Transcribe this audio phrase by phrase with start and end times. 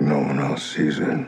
[0.00, 1.26] No one else sees it.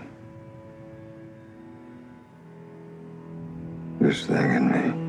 [4.01, 5.09] This thing in me.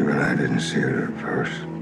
[0.00, 1.79] Even I didn't see it at first.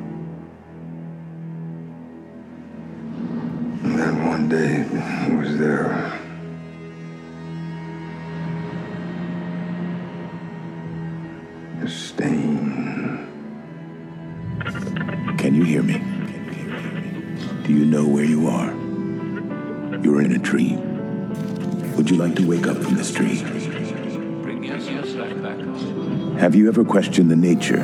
[26.99, 27.81] Have you ever questioned the nature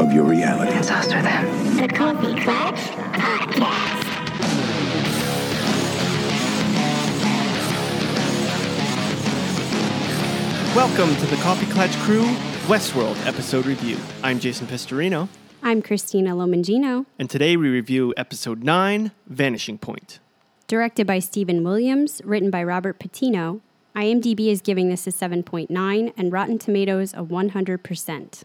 [0.00, 0.72] of your reality?
[0.72, 2.76] The Coffee Klatch
[3.12, 4.02] Podcast.
[10.74, 12.24] Welcome to the Coffee Klatch Crew
[12.66, 13.98] Westworld episode review.
[14.24, 15.28] I'm Jason Pistorino,
[15.62, 20.18] I'm Christina Lomangino, and today we review episode 9, Vanishing Point.
[20.66, 23.60] directed by Stephen Williams, written by Robert Patino.
[23.94, 28.42] IMDb is giving this a 7.9 and Rotten Tomatoes a 100%.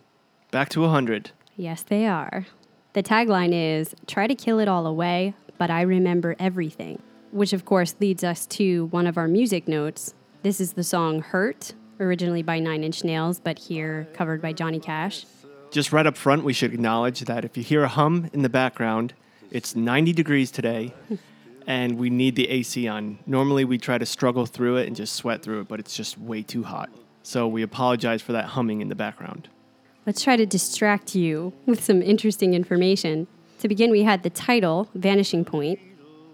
[0.52, 1.32] Back to 100.
[1.56, 2.46] Yes, they are.
[2.92, 7.64] The tagline is Try to kill it all away, but I remember everything, which of
[7.64, 10.14] course leads us to one of our music notes.
[10.44, 14.82] This is the song Hurt, originally by Nine Inch Nails, but here covered by Johnny
[14.82, 15.26] Cash.
[15.72, 18.50] Just right up front, we should acknowledge that if you hear a hum in the
[18.50, 19.14] background,
[19.52, 20.94] it's 90 degrees today,
[21.66, 23.20] and we need the AC on.
[23.26, 26.18] Normally, we try to struggle through it and just sweat through it, but it's just
[26.18, 26.90] way too hot.
[27.24, 29.48] So we apologize for that humming in the background.
[30.04, 33.28] Let's try to distract you with some interesting information.
[33.60, 35.80] To begin, we had the title, Vanishing Point,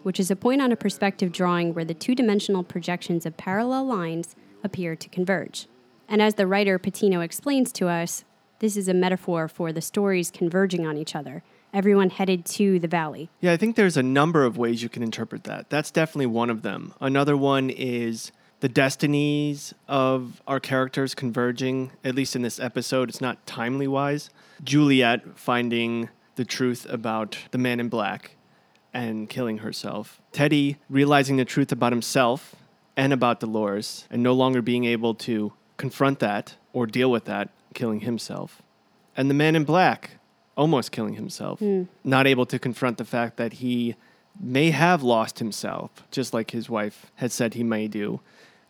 [0.03, 3.85] which is a point on a perspective drawing where the two dimensional projections of parallel
[3.85, 5.67] lines appear to converge.
[6.07, 8.23] And as the writer Patino explains to us,
[8.59, 11.43] this is a metaphor for the stories converging on each other,
[11.73, 13.29] everyone headed to the valley.
[13.41, 15.69] Yeah, I think there's a number of ways you can interpret that.
[15.69, 16.93] That's definitely one of them.
[17.02, 23.09] Another one is the destinies of our characters converging, at least in this episode.
[23.09, 24.29] It's not timely wise.
[24.63, 28.31] Juliet finding the truth about the man in black
[28.93, 30.21] and killing herself.
[30.31, 32.55] Teddy realizing the truth about himself
[32.95, 37.49] and about Dolores and no longer being able to confront that or deal with that,
[37.73, 38.61] killing himself.
[39.15, 40.11] And the man in black
[40.55, 41.83] almost killing himself, hmm.
[42.03, 43.95] not able to confront the fact that he
[44.39, 48.19] may have lost himself, just like his wife had said he may do,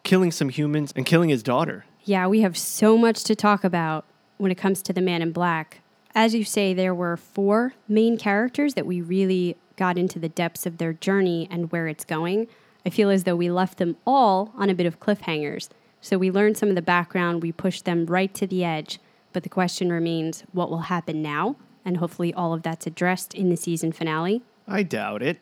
[0.07, 1.83] killing some humans and killing his daughter.
[2.05, 4.05] Yeah, we have so much to talk about
[4.37, 5.81] when it comes to the man in black.
[6.15, 10.65] As you say, there were four main characters that we really got into the depths
[10.65, 12.47] of their journey and where it's going.
[12.85, 15.67] I feel as though we left them all on a bit of cliffhangers.
[15.99, 18.99] So we learned some of the background, we pushed them right to the edge.
[19.33, 21.57] But the question remains what will happen now?
[21.83, 24.41] And hopefully, all of that's addressed in the season finale.
[24.67, 25.39] I doubt it.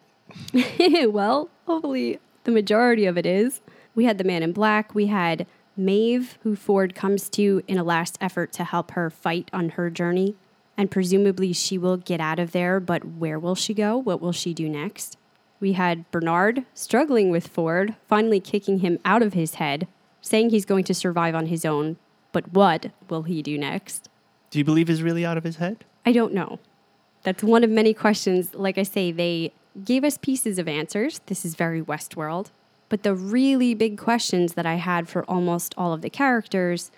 [1.12, 3.62] well, hopefully the majority of it is.
[3.96, 4.94] We had the man in black.
[4.94, 5.48] We had
[5.78, 9.90] Maeve, who Ford comes to in a last effort to help her fight on her
[9.90, 10.36] journey.
[10.78, 13.98] And presumably she will get out of there, but where will she go?
[13.98, 15.18] What will she do next?
[15.62, 19.88] We had Bernard struggling with Ford, finally kicking him out of his head,
[20.22, 21.96] saying he's going to survive on his own.
[22.34, 24.10] But what will he do next?
[24.50, 25.86] Do you believe he's really out of his head?
[26.06, 26.60] I don't know.
[27.24, 28.54] That's one of many questions.
[28.54, 31.22] Like I say, they gave us pieces of answers.
[31.28, 32.48] This is very Westworld.
[32.90, 36.92] But the really big questions that I had for almost all of the characters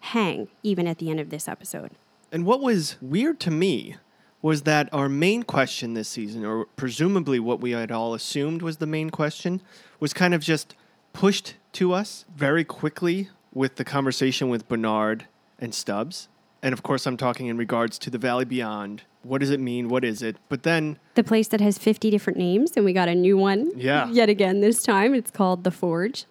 [0.00, 1.90] hang even at the end of this episode.
[2.32, 3.96] And what was weird to me
[4.42, 8.76] was that our main question this season, or presumably what we had all assumed was
[8.76, 9.60] the main question,
[9.98, 10.74] was kind of just
[11.12, 15.26] pushed to us very quickly with the conversation with Bernard
[15.58, 16.28] and Stubbs.
[16.62, 19.02] And of course, I'm talking in regards to the Valley Beyond.
[19.26, 19.88] What does it mean?
[19.88, 20.36] What is it?
[20.48, 23.70] But then, The place that has 50 different names, and we got a new one
[23.76, 24.08] Yeah.
[24.10, 25.14] yet again this time.
[25.14, 26.24] It's called The Forge.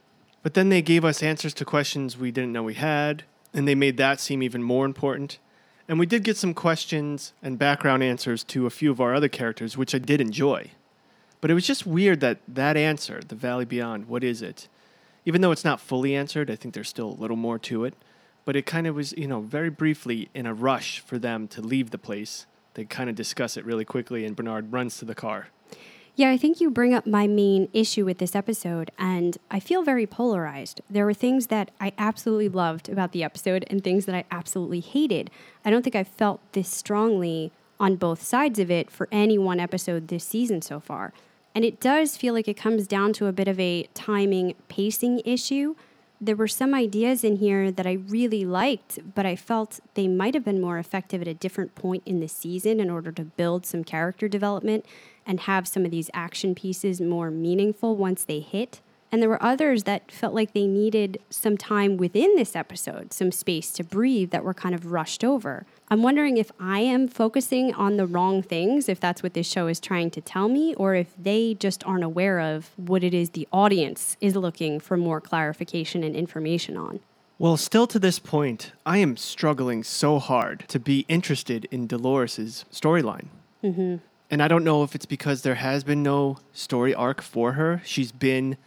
[0.43, 3.23] but then they gave us answers to questions we didn't know we had,
[3.53, 5.39] and they made that seem even more important.
[5.87, 9.27] And we did get some questions and background answers to a few of our other
[9.29, 10.71] characters, which I did enjoy.
[11.41, 14.67] But it was just weird that that answer, the Valley Beyond, what is it?
[15.25, 17.93] Even though it's not fully answered, I think there's still a little more to it.
[18.45, 21.61] But it kind of was, you know, very briefly in a rush for them to
[21.61, 22.45] leave the place.
[22.75, 25.47] They kind of discuss it really quickly, and Bernard runs to the car.
[26.17, 29.83] Yeah, I think you bring up my main issue with this episode, and I feel
[29.83, 30.79] very polarized.
[30.89, 34.79] There were things that I absolutely loved about the episode and things that I absolutely
[34.79, 35.29] hated.
[35.65, 37.51] I don't think I've felt this strongly
[37.81, 41.11] on both sides of it for any one episode this season so far.
[41.53, 45.21] And it does feel like it comes down to a bit of a timing pacing
[45.25, 45.75] issue.
[46.25, 50.33] There were some ideas in here that I really liked, but I felt they might
[50.33, 53.65] have been more effective at a different point in the season in order to build
[53.65, 54.85] some character development
[55.25, 58.81] and have some of these action pieces more meaningful once they hit.
[59.15, 63.31] And there were others that felt like they needed some time within this episode, some
[63.31, 65.65] space to breathe that were kind of rushed over.
[65.87, 69.67] I'm wondering if I am focusing on the wrong things, if that's what this show
[69.67, 73.29] is trying to tell me, or if they just aren't aware of what it is
[73.29, 76.99] the audience is looking for more clarification and information on.
[77.39, 82.65] Well, still to this point, I am struggling so hard to be interested in Dolores'
[82.69, 83.27] storyline.
[83.63, 83.95] Mm-hmm.
[84.29, 87.81] And I don't know if it's because there has been no story arc for her.
[87.85, 88.57] She's been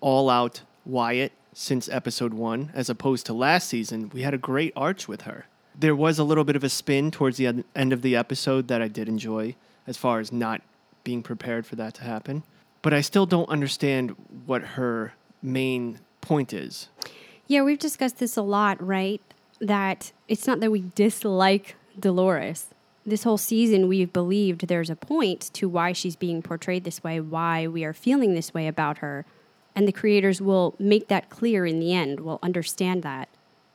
[0.00, 4.10] all out Wyatt since episode one, as opposed to last season.
[4.12, 5.46] We had a great arch with her.
[5.78, 8.82] There was a little bit of a spin towards the end of the episode that
[8.82, 9.56] I did enjoy,
[9.86, 10.62] as far as not
[11.04, 12.42] being prepared for that to happen.
[12.82, 14.16] But I still don't understand
[14.46, 16.88] what her main point is.
[17.46, 19.20] Yeah, we've discussed this a lot, right?
[19.60, 22.66] That it's not that we dislike Dolores.
[23.04, 27.20] This whole season, we've believed there's a point to why she's being portrayed this way,
[27.20, 29.24] why we are feeling this way about her.
[29.80, 32.20] And the creators will make that clear in the end.
[32.20, 33.30] We'll understand that.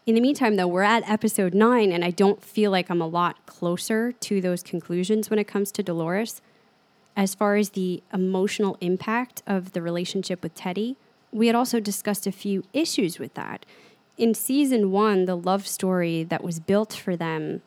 [0.05, 3.07] In the meantime, though, we're at episode nine, and I don't feel like I'm a
[3.07, 6.43] lot closer to those conclusions when it comes to Dolores.
[7.17, 10.95] As far as the emotional impact of the relationship with Teddy,
[11.31, 13.65] we had also discussed a few issues with that.
[14.15, 17.63] In season one, the love story that was built for them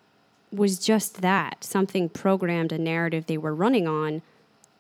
[0.53, 4.23] was just that something programmed, a narrative they were running on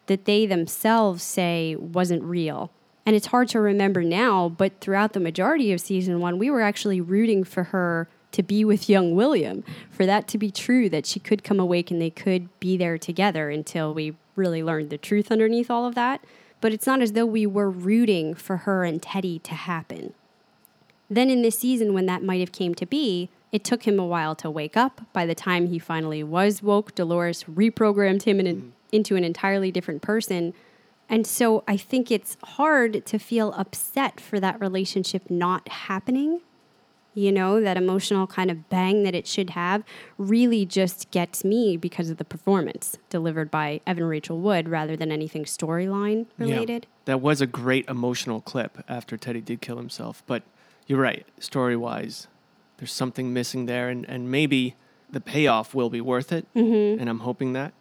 [0.07, 2.71] that they themselves say wasn't real.
[3.09, 6.61] And it's hard to remember now, but throughout the majority of season one, we were
[6.61, 11.07] actually rooting for her to be with young William, for that to be true, that
[11.07, 14.99] she could come awake and they could be there together until we really learned the
[14.99, 16.23] truth underneath all of that.
[16.61, 20.13] But it's not as though we were rooting for her and Teddy to happen.
[21.09, 24.05] Then in this season, when that might have came to be, it took him a
[24.05, 25.01] while to wake up.
[25.15, 28.69] By the time he finally was woke, Dolores reprogrammed him in an, mm-hmm.
[28.93, 30.53] into an entirely different person.
[31.09, 36.41] And so I think it's hard to feel upset for that relationship not happening.
[37.15, 39.83] You know, that emotional kind of bang that it should have
[40.19, 45.11] really just gets me because of the performance delivered by Evan Rachel Wood rather than
[45.11, 46.87] anything storyline related.
[46.89, 50.23] Yeah, that was a great emotional clip after Teddy did kill himself.
[50.27, 50.45] But
[50.87, 52.29] you're right, story wise,
[52.77, 54.77] there's something missing there, and, and maybe
[55.11, 56.47] the payoff will be worth it.
[56.55, 57.01] Mm-hmm.
[57.01, 57.73] And I'm hoping that.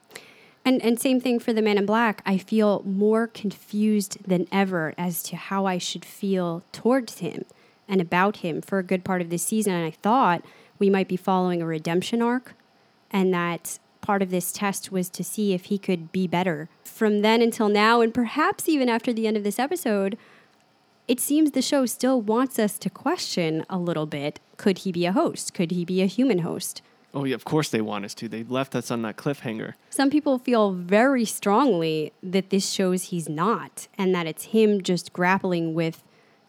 [0.67, 2.21] And and same thing for the man in black.
[2.25, 7.45] I feel more confused than ever as to how I should feel towards him
[7.87, 9.71] and about him for a good part of this season.
[9.71, 10.43] And I thought
[10.77, 12.53] we might be following a redemption arc
[13.11, 16.67] and that part of this test was to see if he could be better.
[16.83, 20.17] From then until now, and perhaps even after the end of this episode,
[21.07, 25.05] it seems the show still wants us to question a little bit could he be
[25.05, 25.53] a host?
[25.53, 26.81] Could he be a human host?
[27.13, 28.27] Oh, yeah, of course they want us to.
[28.27, 29.73] They left us on that cliffhanger.
[29.89, 35.13] Some people feel very strongly that this shows he's not, and that it's him just
[35.13, 36.03] grappling with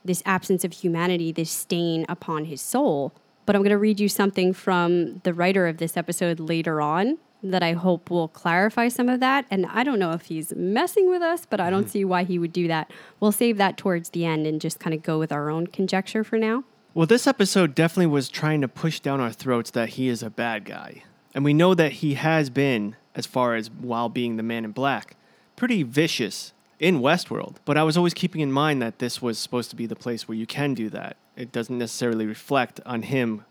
[0.05, 3.12] this absence of humanity, this stain upon his soul.
[3.46, 7.19] But I'm going to read you something from the writer of this episode later on
[7.43, 9.46] that I hope will clarify some of that.
[9.50, 11.90] And I don't know if he's messing with us, but I don't mm-hmm.
[11.90, 12.90] see why he would do that.
[13.20, 16.25] We'll save that towards the end and just kind of go with our own conjecture
[16.25, 16.64] for now.
[16.98, 20.30] Well, this episode definitely was trying to push down our throats that he is a
[20.30, 21.04] bad guy.
[21.32, 24.72] And we know that he has been, as far as while being the man in
[24.72, 25.14] black,
[25.55, 27.58] pretty vicious in Westworld.
[27.64, 30.26] But I was always keeping in mind that this was supposed to be the place
[30.26, 31.17] where you can do that.
[31.36, 33.44] It doesn't necessarily reflect on him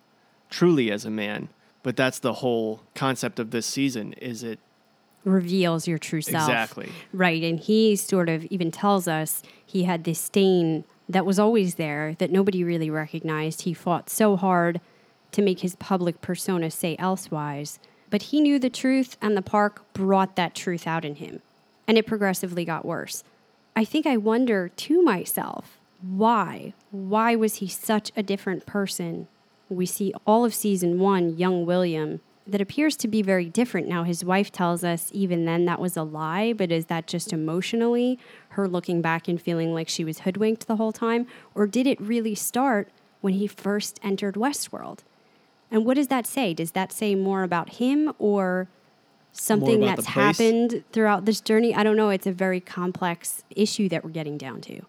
[0.49, 1.47] truly as a man.
[1.83, 4.59] But that's the whole concept of this season is it
[5.23, 6.49] reveals your true self.
[6.49, 6.91] Exactly.
[7.13, 7.41] Right.
[7.43, 12.15] And he sort of even tells us he had this stain that was always there
[12.19, 13.61] that nobody really recognized.
[13.61, 14.81] He fought so hard
[15.31, 19.83] to make his public persona say elsewise, but he knew the truth, and the park
[19.93, 21.41] brought that truth out in him.
[21.87, 23.23] And it progressively got worse.
[23.75, 26.73] I think I wonder to myself, why?
[26.91, 29.27] Why was he such a different person?
[29.69, 33.87] We see all of season one, young William, that appears to be very different.
[33.87, 37.33] Now, his wife tells us even then that was a lie, but is that just
[37.33, 38.17] emotionally
[38.49, 41.27] her looking back and feeling like she was hoodwinked the whole time?
[41.53, 42.89] Or did it really start
[43.21, 44.99] when he first entered Westworld?
[45.69, 46.53] And what does that say?
[46.53, 48.67] Does that say more about him or
[49.33, 51.75] something that's happened throughout this journey?
[51.75, 52.09] I don't know.
[52.09, 54.81] It's a very complex issue that we're getting down to.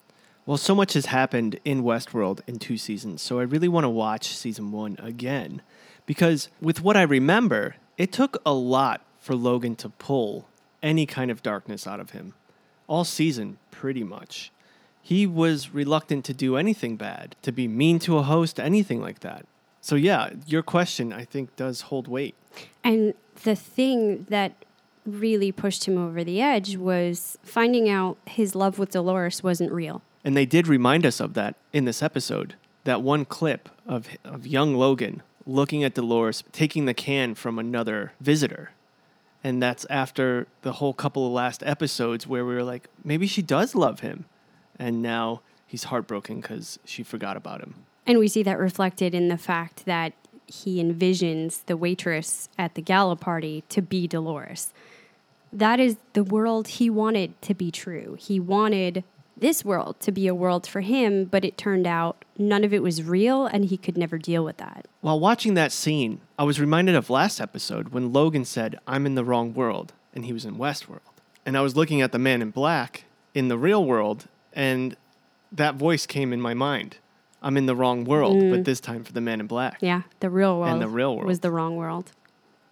[0.46, 3.90] Well, so much has happened in Westworld in two seasons, so I really want to
[3.90, 5.60] watch season one again.
[6.08, 10.48] Because with what I remember, it took a lot for Logan to pull
[10.82, 12.32] any kind of darkness out of him.
[12.86, 14.50] All season, pretty much.
[15.08, 19.20] he was reluctant to do anything bad, to be mean to a host, anything like
[19.20, 19.46] that.
[19.80, 22.34] So, yeah, your question, I think, does hold weight.
[22.84, 24.52] And the thing that
[25.06, 30.02] really pushed him over the edge was finding out his love with Dolores wasn't real.
[30.24, 32.56] And they did remind us of that in this episode.
[32.84, 38.12] That one clip of, of young Logan looking at Dolores taking the can from another
[38.20, 38.70] visitor.
[39.42, 43.40] And that's after the whole couple of last episodes where we were like, maybe she
[43.40, 44.26] does love him.
[44.78, 47.74] And now he's heartbroken because she forgot about him.
[48.06, 50.12] And we see that reflected in the fact that
[50.46, 54.72] he envisions the waitress at the gala party to be Dolores.
[55.52, 58.16] That is the world he wanted to be true.
[58.18, 59.04] He wanted
[59.40, 62.82] this world to be a world for him, but it turned out none of it
[62.82, 64.86] was real and he could never deal with that.
[65.00, 69.14] While watching that scene, I was reminded of last episode when Logan said, I'm in
[69.14, 71.00] the wrong world, and he was in Westworld.
[71.46, 73.04] And I was looking at the man in black
[73.34, 74.96] in the real world, and
[75.52, 76.96] that voice came in my mind.
[77.40, 78.64] I'm in the wrong world, but mm.
[78.64, 79.78] this time for the man in black.
[79.80, 80.72] Yeah, the real world.
[80.72, 81.26] And the real world.
[81.26, 82.10] was the wrong world.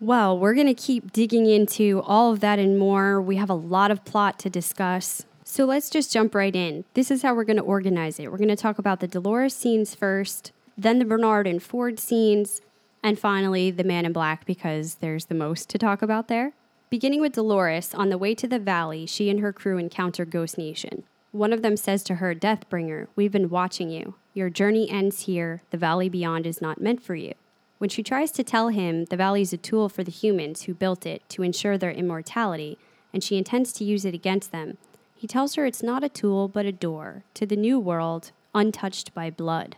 [0.00, 3.20] Well, we're going to keep digging into all of that and more.
[3.20, 5.24] We have a lot of plot to discuss.
[5.56, 6.84] So let's just jump right in.
[6.92, 8.30] This is how we're going to organize it.
[8.30, 12.60] We're going to talk about the Dolores scenes first, then the Bernard and Ford scenes,
[13.02, 16.52] and finally the Man in Black because there's the most to talk about there.
[16.90, 20.58] Beginning with Dolores, on the way to the valley, she and her crew encounter Ghost
[20.58, 21.04] Nation.
[21.32, 24.16] One of them says to her, Deathbringer, we've been watching you.
[24.34, 25.62] Your journey ends here.
[25.70, 27.32] The valley beyond is not meant for you.
[27.78, 30.74] When she tries to tell him the valley is a tool for the humans who
[30.74, 32.76] built it to ensure their immortality,
[33.10, 34.76] and she intends to use it against them,
[35.16, 39.14] he tells her it's not a tool but a door to the new world, untouched
[39.14, 39.76] by blood.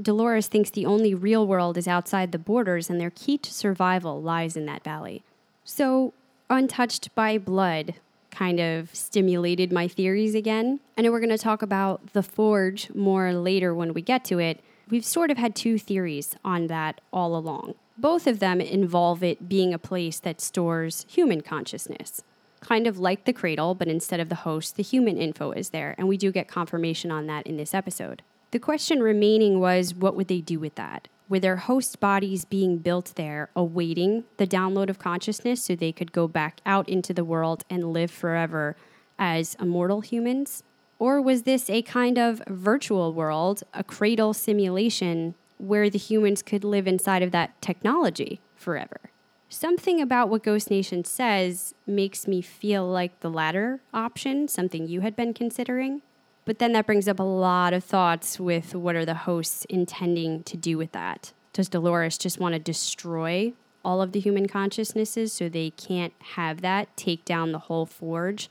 [0.00, 4.20] Dolores thinks the only real world is outside the borders, and their key to survival
[4.20, 5.22] lies in that valley.
[5.64, 6.12] So,
[6.48, 7.94] untouched by blood
[8.30, 10.80] kind of stimulated my theories again.
[10.96, 14.38] I know we're going to talk about the Forge more later when we get to
[14.38, 14.60] it.
[14.88, 17.74] We've sort of had two theories on that all along.
[17.98, 22.22] Both of them involve it being a place that stores human consciousness.
[22.60, 25.94] Kind of like the cradle, but instead of the host, the human info is there,
[25.98, 28.22] and we do get confirmation on that in this episode.
[28.50, 31.08] The question remaining was what would they do with that?
[31.28, 36.10] Were their host bodies being built there, awaiting the download of consciousness so they could
[36.10, 38.74] go back out into the world and live forever
[39.18, 40.64] as immortal humans?
[40.98, 46.64] Or was this a kind of virtual world, a cradle simulation where the humans could
[46.64, 49.09] live inside of that technology forever?
[49.52, 55.00] Something about what Ghost Nation says makes me feel like the latter option, something you
[55.00, 56.02] had been considering.
[56.44, 60.44] But then that brings up a lot of thoughts with what are the hosts intending
[60.44, 61.32] to do with that?
[61.52, 63.52] Does Dolores just want to destroy
[63.84, 68.48] all of the human consciousnesses so they can't have that, take down the whole forge?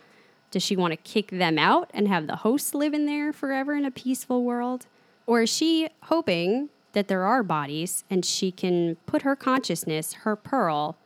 [0.52, 3.74] Does she want to kick them out and have the hosts live in there forever
[3.74, 4.86] in a peaceful world?
[5.26, 10.36] Or is she hoping that there are bodies and she can put her consciousness, her
[10.36, 10.98] pearl,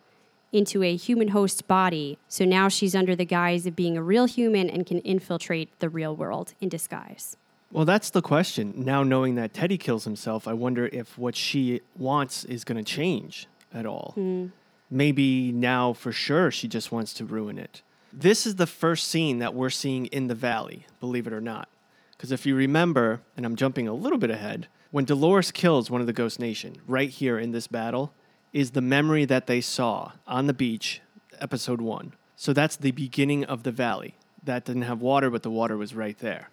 [0.52, 2.18] into a human host body.
[2.28, 5.90] So now she's under the guise of being a real human and can infiltrate the
[5.90, 7.36] real world in disguise.
[7.72, 8.74] Well, that's the question.
[8.78, 12.84] Now, knowing that Teddy kills himself, I wonder if what she wants is going to
[12.84, 14.12] change at all.
[14.14, 14.48] Hmm.
[14.92, 17.82] Maybe now for sure she just wants to ruin it.
[18.12, 21.68] This is the first scene that we're seeing in the valley, believe it or not.
[22.12, 26.02] Because if you remember, and I'm jumping a little bit ahead, when Dolores kills one
[26.02, 28.14] of the Ghost Nation, right here in this battle,
[28.54, 31.02] is the memory that they saw on the beach,
[31.42, 32.14] episode one.
[32.36, 34.14] So that's the beginning of the valley.
[34.44, 36.52] That didn't have water, but the water was right there.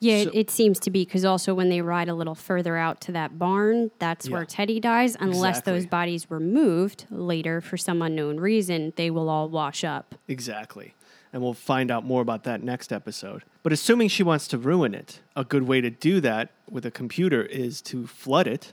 [0.00, 2.78] Yeah, it, So- it seems to be because also when they ride a little further
[2.78, 5.14] out to that barn, that's where Teddy dies.
[5.20, 10.14] Unless those bodies were moved later for some unknown reason, they will all wash up.
[10.28, 10.94] Exactly.
[11.32, 13.42] And we'll find out more about that next episode.
[13.62, 16.90] But assuming she wants to ruin it, a good way to do that with a
[16.90, 18.72] computer is to flood it.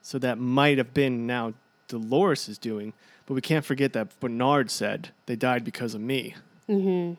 [0.00, 1.54] So that might have been now
[1.86, 2.92] Dolores is doing.
[3.26, 6.34] But we can't forget that Bernard said they died because of me.
[6.68, 7.14] Mm-hmm.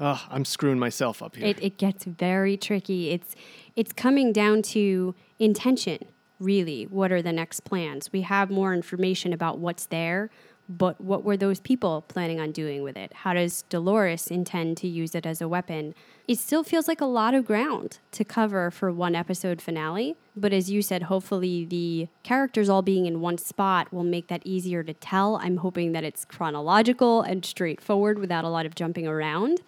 [0.00, 1.46] Ugh, I'm screwing myself up here.
[1.46, 3.10] It, it gets very tricky.
[3.10, 3.36] It's
[3.76, 5.98] it's coming down to intention,
[6.40, 6.84] really.
[6.84, 8.10] What are the next plans?
[8.12, 10.30] We have more information about what's there,
[10.78, 13.12] but what were those people planning on doing with it?
[13.12, 15.94] How does Dolores intend to use it as a weapon?
[16.26, 20.52] It still feels like a lot of ground to cover for one episode finale, but
[20.52, 24.82] as you said, hopefully the characters all being in one spot will make that easier
[24.82, 25.36] to tell.
[25.42, 29.60] I'm hoping that it's chronological and straightforward without a lot of jumping around.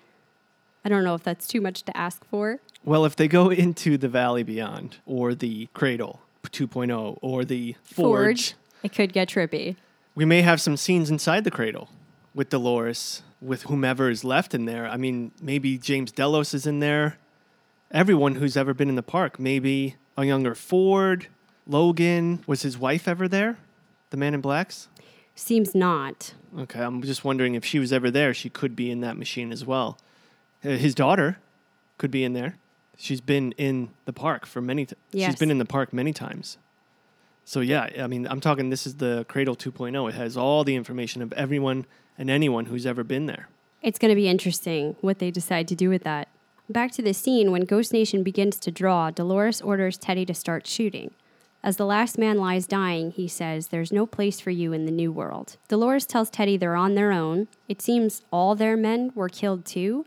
[0.84, 2.60] I don't know if that's too much to ask for.
[2.84, 8.54] well, if they go into the Valley Beyond or the Cradle 2.0 or the Forge,
[8.82, 9.76] It could get trippy.
[10.14, 11.88] We may have some scenes inside the Cradle
[12.34, 14.86] with Dolores, with whomever is left in there.
[14.86, 17.18] I mean, maybe James Delos is in there
[17.90, 19.38] everyone who's ever been in the park.
[19.38, 21.28] Maybe a younger Ford,
[21.66, 22.42] Logan.
[22.46, 23.58] Was his wife ever there?
[24.10, 24.88] The man in blacks?
[25.34, 26.34] Seems not.
[26.58, 29.50] Okay, I'm just wondering if she was ever there, she could be in that machine
[29.50, 29.98] as well.
[30.64, 31.38] Uh, His daughter
[31.98, 32.56] could be in there.
[32.96, 35.38] She's been in the park for many t- She's Yes.
[35.38, 36.58] been in the park many times.
[37.44, 40.08] So yeah, I mean, I'm talking this is the Cradle 2.0.
[40.08, 41.86] It has all the information of everyone
[42.18, 43.48] and anyone who's ever been there.
[43.82, 46.28] It's going to be interesting what they decide to do with that.
[46.68, 50.66] Back to the scene when Ghost Nation begins to draw, Dolores orders Teddy to start
[50.66, 51.10] shooting.
[51.62, 54.92] As the last man lies dying, he says, There's no place for you in the
[54.92, 55.56] new world.
[55.68, 57.48] Dolores tells Teddy they're on their own.
[57.68, 60.06] It seems all their men were killed too.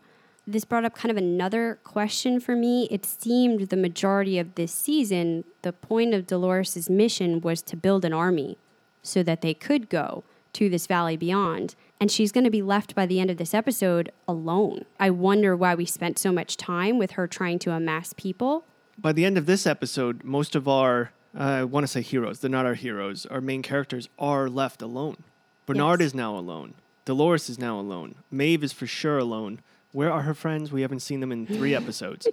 [0.49, 2.87] This brought up kind of another question for me.
[2.89, 8.05] It seemed the majority of this season, the point of Dolores' mission was to build
[8.05, 8.57] an army
[9.03, 10.23] so that they could go
[10.53, 11.75] to this valley beyond.
[11.99, 14.85] And she's going to be left by the end of this episode alone.
[14.99, 18.63] I wonder why we spent so much time with her trying to amass people.
[18.97, 22.39] By the end of this episode, most of our uh, I want to say heroes,
[22.39, 23.25] they're not our heroes.
[23.27, 25.17] Our main characters are left alone.
[25.65, 26.07] Bernard Yes.
[26.07, 26.73] is now alone.
[27.05, 28.15] Dolores is now alone.
[28.31, 29.59] Maeve is for sure alone.
[29.91, 30.71] Where are her friends?
[30.71, 32.27] We haven't seen them in three episodes.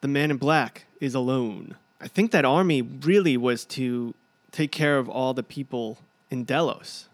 [0.00, 1.76] the man in black is alone.
[2.00, 4.14] I think that army really was to
[4.50, 5.98] take care of all the people
[6.30, 7.08] in Delos,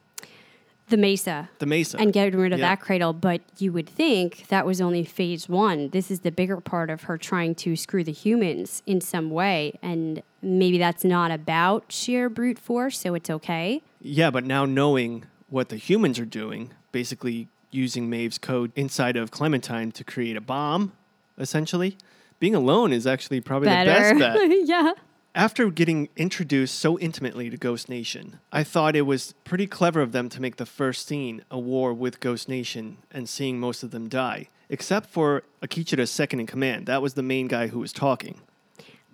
[0.89, 1.51] The Mesa.
[1.59, 1.99] the Mesa.
[1.99, 2.69] and getting rid of Yeah.
[2.71, 3.13] that cradle.
[3.13, 5.91] But you would think that was only phase one.
[5.91, 9.79] This is the bigger part of her trying to screw the humans in some way.
[9.83, 13.83] And maybe that's not about sheer brute force, so it's okay.
[14.01, 19.31] Yeah, but now knowing what the humans are doing, basically using Maeve's code inside of
[19.31, 20.93] Clementine to create a bomb,
[21.39, 21.97] essentially,
[22.41, 24.15] being alone is actually probably Better.
[24.15, 24.59] the best bet.
[24.65, 24.93] yeah.
[25.35, 30.13] After getting introduced so intimately to Ghost Nation, I thought it was pretty clever of
[30.13, 33.91] them to make the first scene a war with Ghost Nation and seeing most of
[33.91, 36.87] them die, except for Akecheta's second in command.
[36.87, 38.41] That was the main guy who was talking.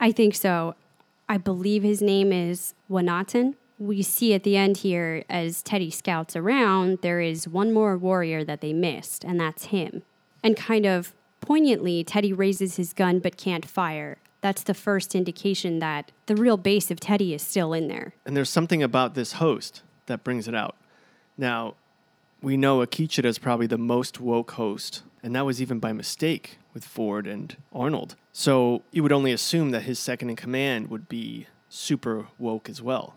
[0.01, 0.77] I think so.
[1.29, 3.55] I believe his name is Wanahton.
[3.79, 8.45] We see at the end here, as Teddy scouts around, there is one more warrior
[8.45, 10.03] that they missed, and that's him.
[10.43, 14.19] And kind of poignantly, Teddy raises his gun but can't fire.
[14.41, 18.15] That's the first indication that the real base of Teddy is still in there.
[18.25, 20.77] And there's something about this host that brings it out.
[21.37, 21.75] Now,
[22.43, 26.59] we know Akecheta is probably the most woke host, and that was even by mistake
[26.75, 28.17] with Ford and Arnold.
[28.33, 32.83] So you would only assume that his second in command would be super woke as
[32.83, 33.15] well.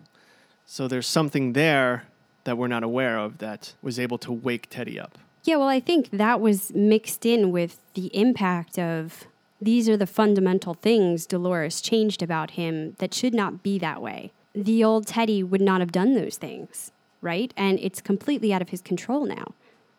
[0.69, 2.03] So there's something there
[2.43, 5.17] that we're not aware of that was able to wake Teddy up.
[5.45, 9.27] Yeah, well, I think that was mixed in with the impact of
[9.61, 14.33] these are the fundamental things Dolores changed about him that should not be that way.
[14.53, 17.53] The old Teddy would not have done those things, right?
[17.55, 19.53] And it's completely out of his control now.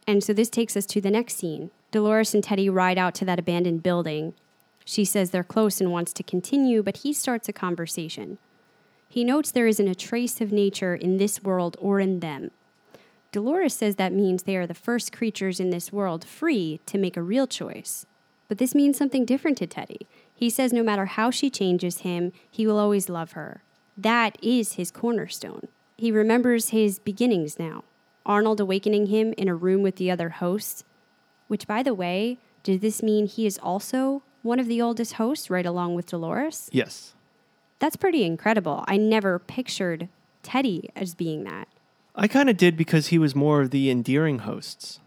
[0.07, 1.71] And so this takes us to the next scene.
[1.91, 4.35] Dolores and Teddy ride out to that abandoned building.
[4.85, 8.37] She says they're close and wants to continue, but he starts a conversation.
[9.09, 12.51] He notes there isn't a trace of nature in this world or in them.
[13.33, 17.17] Dolores says that means they are the first creatures in this world free to make
[17.17, 18.07] a real choice.
[18.49, 20.07] But this means something different to Teddy.
[20.35, 23.63] He says no matter how she changes him, he will always love her.
[23.97, 25.69] That is his cornerstone.
[25.97, 27.85] He remembers his beginnings now.
[28.25, 30.85] Arnold awakening him in a room with the other hosts.
[31.49, 35.51] Which, by the way, does this mean he is also one of the oldest hosts
[35.51, 36.69] right along with Dolores?
[36.73, 37.15] Yes.
[37.79, 38.85] That's pretty incredible.
[38.89, 40.09] I never pictured
[40.43, 41.69] Teddy as being that.
[42.15, 45.01] I kind of did because he was more of the endearing hosts.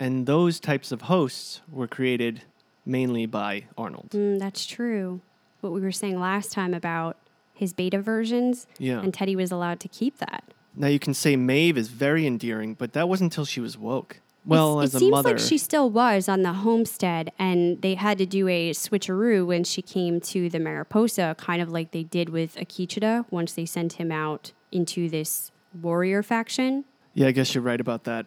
[0.00, 2.42] And those types of hosts were created
[2.84, 4.10] mainly by Arnold.
[4.10, 5.20] Mm, that's true.
[5.60, 7.16] What we were saying last time about
[7.54, 9.00] his beta versions, Yeah.
[9.00, 10.44] and Teddy was allowed to keep that.
[10.74, 14.20] Now you can say Maeve is very endearing, but that wasn't until she was woke.
[14.46, 18.18] Well, it a seems mother, like she still was on the homestead, and they had
[18.18, 22.28] to do a switcheroo when she came to the Mariposa, kind of like they did
[22.28, 25.50] with Akecheta once they sent him out into this
[25.82, 26.84] warrior faction.
[27.14, 28.26] yeah, I guess you're right about that.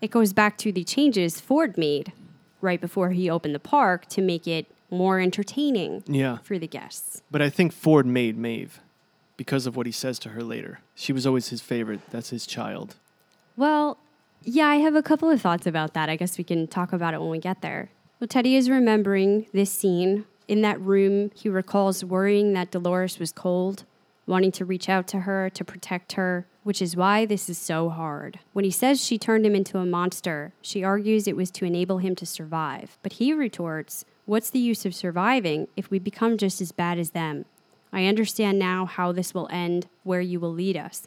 [0.00, 2.12] It goes back to the changes Ford made
[2.60, 7.22] right before he opened the park to make it more entertaining Yeah, for the guests.
[7.30, 8.80] but I think Ford made Maeve
[9.36, 10.80] because of what he says to her later.
[10.94, 12.00] She was always his favorite.
[12.10, 12.94] That's his child.
[13.56, 13.98] Well,
[14.46, 16.08] yeah, I have a couple of thoughts about that.
[16.08, 17.90] I guess we can talk about it when we get there.
[18.20, 20.24] Well, Teddy is remembering this scene.
[20.46, 23.82] In that room, he recalls worrying that Dolores was cold,
[24.24, 27.88] wanting to reach out to her to protect her, which is why this is so
[27.88, 28.38] hard.
[28.52, 31.98] When he says she turned him into a monster, she argues it was to enable
[31.98, 32.98] him to survive.
[33.02, 37.10] But he retorts, What's the use of surviving if we become just as bad as
[37.10, 37.46] them?
[37.92, 41.06] I understand now how this will end, where you will lead us.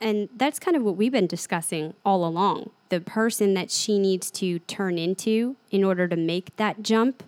[0.00, 2.70] And that's kind of what we've been discussing all along.
[2.90, 7.22] The person that she needs to turn into in order to make that jump,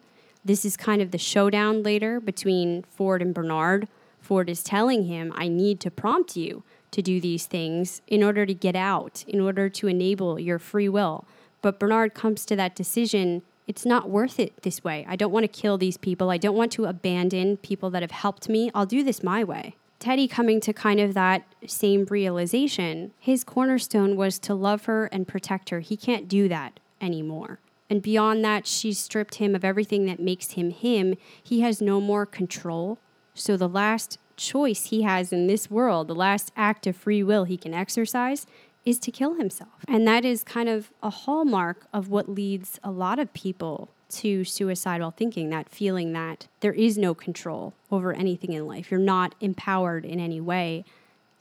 [0.45, 3.89] This is kind of the showdown later between Ford and Bernard.
[4.21, 8.47] Ford is telling him, I need to prompt you to do these things in order
[8.47, 11.27] to get out, in order to enable your free will.
[11.61, 15.05] But Bernard comes to that decision it's not worth it this way.
[15.07, 16.31] I don't want to kill these people.
[16.31, 18.71] I don't want to abandon people that have helped me.
[18.75, 19.77] I'll do this my way.
[19.99, 25.27] Teddy coming to kind of that same realization, his cornerstone was to love her and
[25.27, 25.81] protect her.
[25.81, 27.59] He can't do that anymore.
[27.91, 31.15] And beyond that, she's stripped him of everything that makes him him.
[31.43, 32.99] He has no more control.
[33.35, 37.45] So the last choice he has in this world, the last act of free will
[37.45, 38.47] he can exercise,
[38.85, 39.85] is to kill himself.
[39.89, 44.45] And that is kind of a hallmark of what leads a lot of people to
[44.45, 48.91] suicidal thinking that feeling that there is no control over anything in life.
[48.91, 50.85] You're not empowered in any way.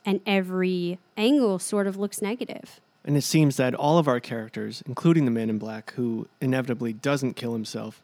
[0.06, 2.80] And every angle sort of looks negative.
[3.04, 6.94] And it seems that all of our characters, including the man in black who inevitably
[6.94, 8.02] doesn't kill himself,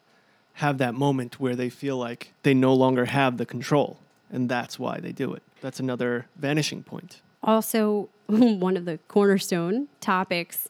[0.53, 3.99] have that moment where they feel like they no longer have the control.
[4.31, 5.43] And that's why they do it.
[5.61, 7.21] That's another vanishing point.
[7.43, 10.69] Also, one of the cornerstone topics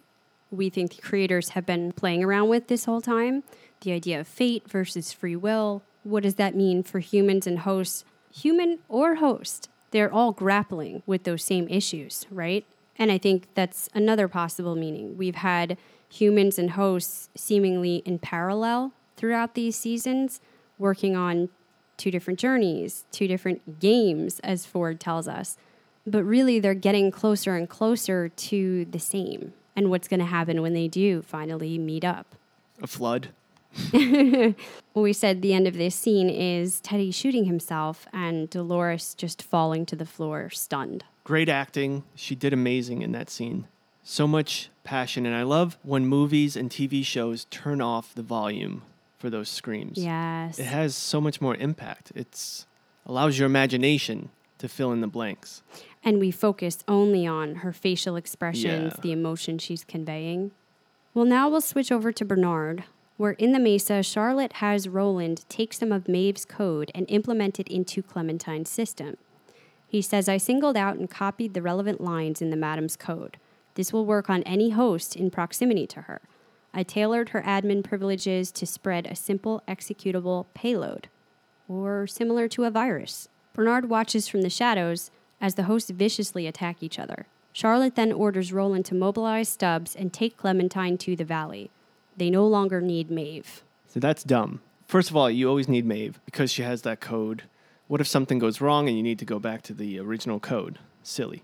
[0.53, 3.43] we think the creators have been playing around with this whole time
[3.83, 5.83] the idea of fate versus free will.
[6.03, 8.03] What does that mean for humans and hosts?
[8.31, 12.65] Human or host, they're all grappling with those same issues, right?
[12.97, 15.17] And I think that's another possible meaning.
[15.17, 15.77] We've had
[16.09, 20.41] humans and hosts seemingly in parallel throughout these seasons,
[20.79, 21.49] working on
[21.97, 25.57] two different journeys, two different games, as Ford tells us
[26.05, 30.61] but really they're getting closer and closer to the same and what's going to happen
[30.61, 32.35] when they do finally meet up.
[32.81, 33.29] A flood.
[34.93, 39.85] we said the end of this scene is Teddy shooting himself and Dolores just falling
[39.87, 41.03] to the floor, stunned.
[41.23, 42.03] Great acting.
[42.15, 43.67] She did amazing in that scene.
[44.03, 45.25] So much passion.
[45.25, 48.83] And I love when movies and TV shows turn off the volume
[49.17, 49.97] for those screams.
[49.97, 50.59] Yes.
[50.59, 52.11] It has so much more impact.
[52.13, 52.65] It's
[53.05, 55.61] allows your imagination to fill in the blanks
[56.03, 59.01] and we focus only on her facial expressions, Yeah.
[59.01, 60.51] the emotion she's conveying.
[61.13, 62.83] Well, now we'll switch over to Bernard,
[63.17, 67.67] where in the Mesa, Charlotte has Roland take some of Maeve's code and implement it
[67.67, 69.17] into Clementine's system.
[69.87, 73.37] He says, I singled out and copied the relevant lines in the madam's code.
[73.75, 76.21] This will work on any host in proximity to her.
[76.73, 81.07] I tailored her admin privileges to spread a simple executable payload,
[81.67, 83.29] or similar to a virus.
[83.53, 87.27] Bernard watches from the shadows as the hosts viciously attack each other.
[87.51, 91.69] Charlotte then orders Roland to mobilize Stubbs and take Clementine to the valley.
[92.17, 93.63] They no longer need Maeve.
[93.87, 94.61] So that's dumb.
[94.85, 97.43] First of all, you always need Maeve because she has that code.
[97.87, 100.79] What if something goes wrong and you need to go back to the original code?
[101.03, 101.43] Silly.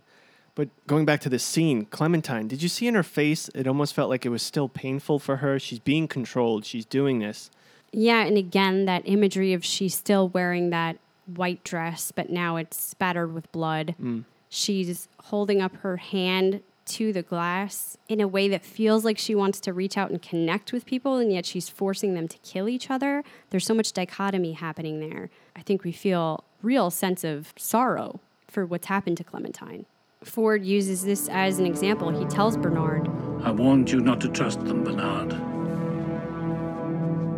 [0.55, 3.49] But going back to this scene, Clementine, did you see in her face?
[3.55, 5.59] It almost felt like it was still painful for her.
[5.59, 6.65] She's being controlled.
[6.65, 7.49] She's doing this.
[7.91, 12.81] Yeah, and again, that imagery of she's still wearing that white dress, but now it's
[12.81, 13.95] spattered with blood.
[14.01, 14.25] Mm.
[14.49, 19.35] She's holding up her hand to the glass in a way that feels like she
[19.35, 22.67] wants to reach out and connect with people, and yet she's forcing them to kill
[22.67, 23.23] each other.
[23.49, 25.29] There's so much dichotomy happening there.
[25.55, 29.85] I think we feel real sense of sorrow for what's happened to Clementine.
[30.23, 32.09] Ford uses this as an example.
[32.09, 33.07] He tells Bernard,
[33.43, 35.31] I warned you not to trust them, Bernard.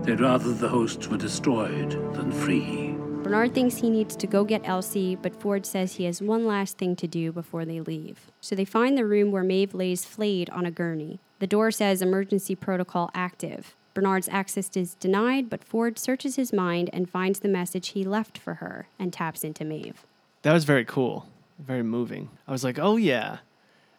[0.05, 2.90] They'd rather the hosts were destroyed than free.
[3.23, 6.79] Bernard thinks he needs to go get Elsie, but Ford says he has one last
[6.79, 8.31] thing to do before they leave.
[8.41, 11.19] So they find the room where Maeve lays flayed on a gurney.
[11.37, 13.75] The door says emergency protocol active.
[13.93, 18.39] Bernard's access is denied, but Ford searches his mind and finds the message he left
[18.39, 20.05] for her and taps into Maeve.
[20.41, 21.27] That was very cool,
[21.59, 22.29] very moving.
[22.47, 23.37] I was like, oh, yeah.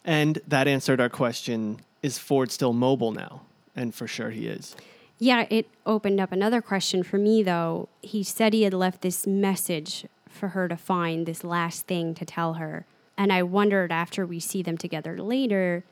[0.05, 3.43] And that answered our question is Ford still mobile now?
[3.77, 4.75] And for sure he is.
[5.23, 7.89] Yeah, it opened up another question for me, though.
[8.01, 12.25] He said he had left this message for her to find, this last thing to
[12.25, 12.87] tell her.
[13.17, 15.85] And I wondered after we see them together later,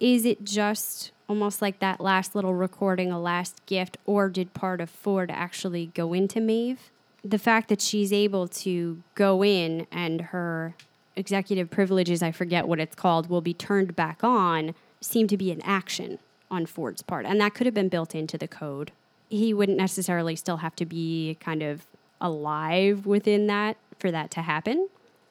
[0.00, 4.82] is it just almost like that last little recording, a last gift, or did part
[4.82, 6.90] of Ford actually go into Maeve?
[7.24, 10.74] The fact that she's able to go in and her
[11.16, 15.50] executive privileges, I forget what it's called, will be turned back on, seem to be
[15.50, 16.18] an action
[16.50, 17.26] on Ford's part.
[17.26, 18.92] And that could have been built into the code.
[19.28, 21.86] He wouldn't necessarily still have to be kind of
[22.20, 24.88] alive within that for that to happen.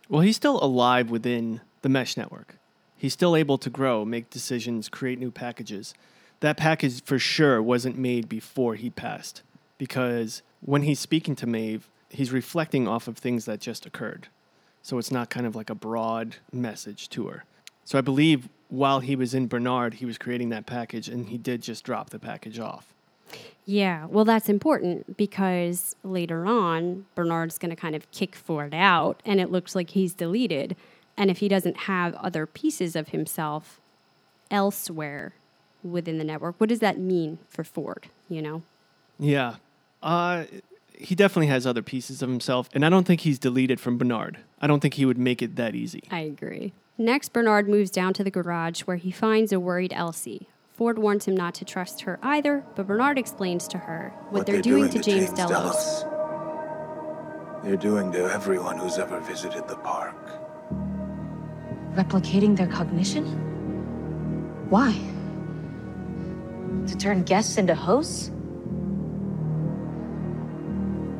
[0.10, 2.58] Well, he's still alive within the mesh network.
[2.98, 5.94] He's still able to grow, make decisions, create new packages.
[6.40, 9.42] That package for sure wasn't made before he passed
[9.78, 14.28] because when he's speaking to Maeve, he's reflecting off of things that just occurred.
[14.82, 17.46] So it's not kind of like a broad message to her.
[17.86, 21.38] So I believe while he was in Bernard, he was creating that package and he
[21.38, 22.92] did just drop the package off.
[23.66, 29.22] Yeah, well, that's important because later on, Bernard's going to kind of kick Ford out,
[29.26, 30.76] and it looks like he's deleted.
[31.16, 33.80] And if he doesn't have other pieces of himself
[34.50, 35.34] elsewhere
[35.84, 38.08] within the network, what does that mean for Ford?
[38.28, 38.64] You know?
[39.20, 39.56] Yeah.
[40.02, 40.46] Uh,
[40.98, 44.40] he definitely has other pieces of himself, and I don't think he's deleted from Bernard.
[44.60, 46.04] I don't think he would make it that easy.
[46.10, 46.74] I agree.
[47.04, 50.48] Next, Bernard moves down to the garage where he finds a worried Elsie.
[50.72, 54.62] Ford warns him not to trust her either, but Bernard explains to her what, they're,
[54.62, 56.06] doing, to James, Delos.
[57.62, 60.16] They're doing to everyone who's ever visited the park.
[61.94, 63.26] Replicating their cognition?
[64.70, 64.98] Why?
[66.88, 68.32] To turn guests into hosts?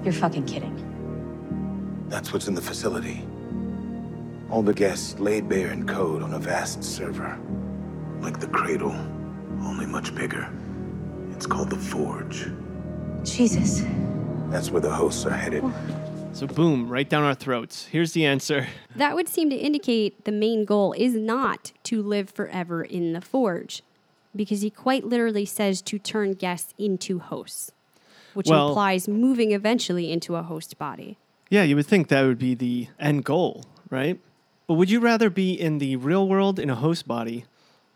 [0.06, 2.06] You're fucking kidding.
[2.08, 3.26] That's what's in the facility.
[4.54, 7.40] All the guests laid bare in code on a vast server.
[8.20, 8.94] Like the cradle,
[9.64, 10.48] only much bigger.
[11.32, 12.52] It's called the Forge.
[13.24, 13.82] Jesus.
[14.52, 15.64] That's where the hosts are headed.
[16.34, 17.88] So, boom, right down our throats.
[17.88, 18.68] Here's the answer.
[18.96, 23.22] That would seem to indicate the main goal is not to live forever in the
[23.22, 23.82] forge,
[24.36, 27.72] because he quite literally says to turn guests into hosts,
[28.36, 31.18] which Well- implies moving eventually into a host body.
[31.50, 34.20] Yeah, you would think that would be the end goal, right?
[34.68, 37.46] But would you rather be in the real world in a host body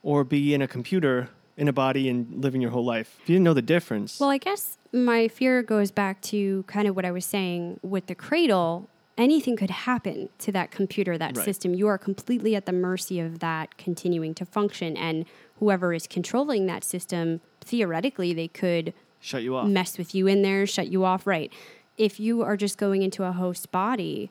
[0.04, 3.18] or be in a computer in a body and living your whole life?
[3.24, 4.20] If you didn't know the difference.
[4.20, 8.08] Well, I guess my fear goes back to kind of what I was saying with
[8.08, 8.90] the cradle.
[9.18, 11.46] Anything could happen to that computer, that Right.
[11.46, 11.74] system.
[11.74, 14.96] You are completely at the mercy of that continuing to function.
[14.96, 15.26] And
[15.60, 19.68] whoever is controlling that system, theoretically, they could shut you off.
[19.68, 21.26] mess with you in there, shut you off.
[21.26, 21.52] Right.
[21.98, 24.30] If you are just going into a host body,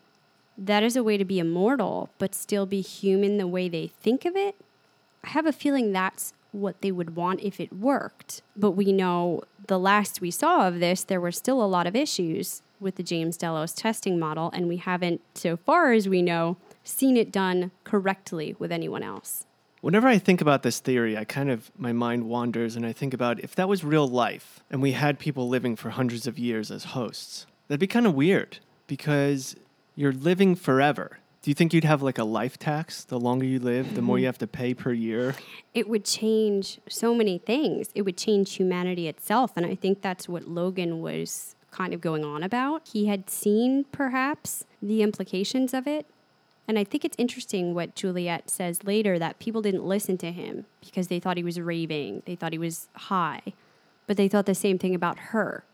[0.59, 4.25] that is a way to be immortal, but still be human the way they think
[4.25, 4.57] of it.
[5.25, 8.43] I have a feeling that's what they would want if it worked.
[8.57, 11.95] But we know the last we saw of this, there were still a lot of
[11.95, 16.57] issues with the James Delos testing model, and we haven't, so far as we know,
[16.85, 19.47] seen it done correctly with anyone else.
[19.81, 23.15] Whenever I think about this theory, I kind of, my mind wanders and I think
[23.15, 26.71] about if that was real life and we had people living for hundreds of years
[26.71, 29.55] as hosts, that'd be kind of weird because
[29.97, 31.19] you're living forever.
[31.43, 33.05] Do you think you'd have like a life tax?
[33.05, 35.35] The longer you live, the more you have to pay per year?
[35.75, 37.89] it would change so many things.
[37.95, 39.53] It would change humanity itself.
[39.57, 42.89] And I think that's what Logan was kind of going on about.
[42.89, 46.07] He had seen perhaps the implications of it.
[46.69, 50.67] And I think it's interesting what Juliet says later that people didn't listen to him
[50.81, 53.43] because they thought he was raving, they thought he was high,
[54.09, 55.65] but they thought the same thing about her.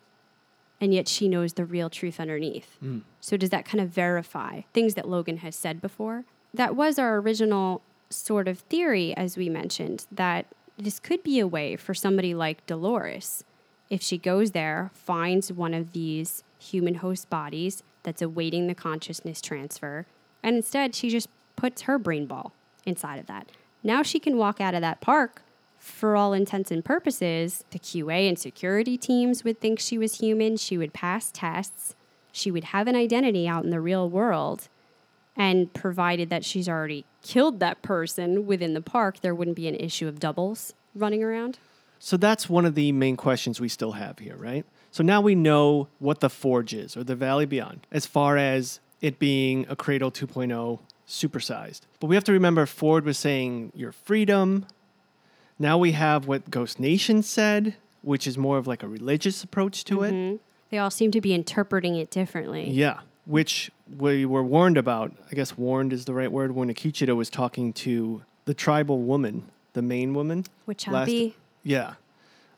[0.83, 2.77] And yet she knows the real truth underneath.
[2.85, 3.03] Mm.
[3.21, 6.25] So, does that kind of verify things that Logan has said before?
[6.53, 11.47] That was our original sort of theory, as we mentioned, that this could be a
[11.47, 13.45] way for somebody like Dolores,
[13.91, 19.41] if she goes there, finds one of these human host bodies that's awaiting the consciousness
[19.41, 20.07] transfer,
[20.43, 22.53] and instead she just puts her brain ball
[22.85, 23.49] inside of that.
[23.83, 25.43] Now she can walk out of that park
[25.83, 30.57] for all intents and purposes, the QA and security teams would think she was human.
[30.57, 31.97] She would pass tests.
[32.31, 34.69] She would have an identity out in the real world.
[35.37, 39.75] And provided that she's already killed that person within the park, there wouldn't be an
[39.75, 41.59] issue of doubles running around.
[41.99, 44.65] So that's one of the main questions we still have here, right?
[44.93, 48.79] So now we know what the Forge is, or the Valley Beyond, as far as
[49.01, 51.81] it being a Cradle 2.0 supersized.
[51.99, 54.67] But we have to remember Ford was saying your freedom.
[55.59, 59.85] Now we have what Ghost Nation said, which is more of like a religious approach
[59.85, 60.41] to it.
[60.71, 62.69] They all seem to be interpreting it differently.
[62.71, 65.13] Yeah, which we were warned about.
[65.31, 69.45] I guess warned is the right word when Akecheta was talking to the tribal woman,
[69.75, 70.45] the main woman.
[70.65, 71.11] Which last-
[71.63, 71.95] Yeah.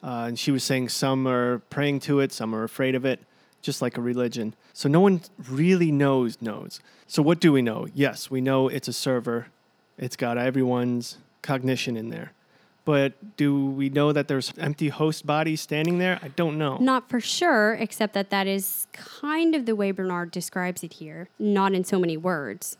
[0.03, 3.21] Uh, and she was saying some are praying to it, some are afraid of it,
[3.63, 4.55] just like a religion.
[4.73, 6.81] So no one really knows, knows.
[7.07, 7.87] So what do we know?
[7.95, 9.47] Yes, we know it's a server,
[9.99, 12.33] it's got everyone's cognition in there.
[12.85, 16.21] But do we know that there's empty host bodies standing there?
[16.23, 16.77] I don't know.
[16.79, 21.29] Not for sure, except that that is kind of the way Bernard describes it here,
[21.39, 22.77] not in so many words.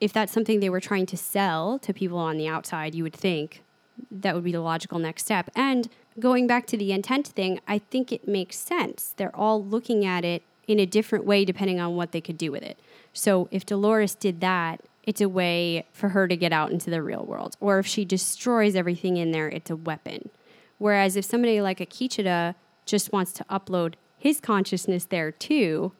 [0.00, 3.14] If that's something they were trying to sell to people on the outside, you would
[3.14, 3.62] think
[4.10, 5.48] that would be the logical next step.
[5.54, 9.14] And going back to the intent thing, I think it makes sense.
[9.16, 12.50] They're all looking at it in a different way depending on what they could do
[12.50, 12.78] with it.
[13.12, 17.02] So if Dolores did that, it's a way for her to get out into the
[17.02, 17.56] real world.
[17.60, 20.30] Or if she destroys everything in there, it's a weapon.
[20.78, 22.54] Whereas if somebody like Akecheta
[22.86, 25.92] just wants to upload his consciousness there too,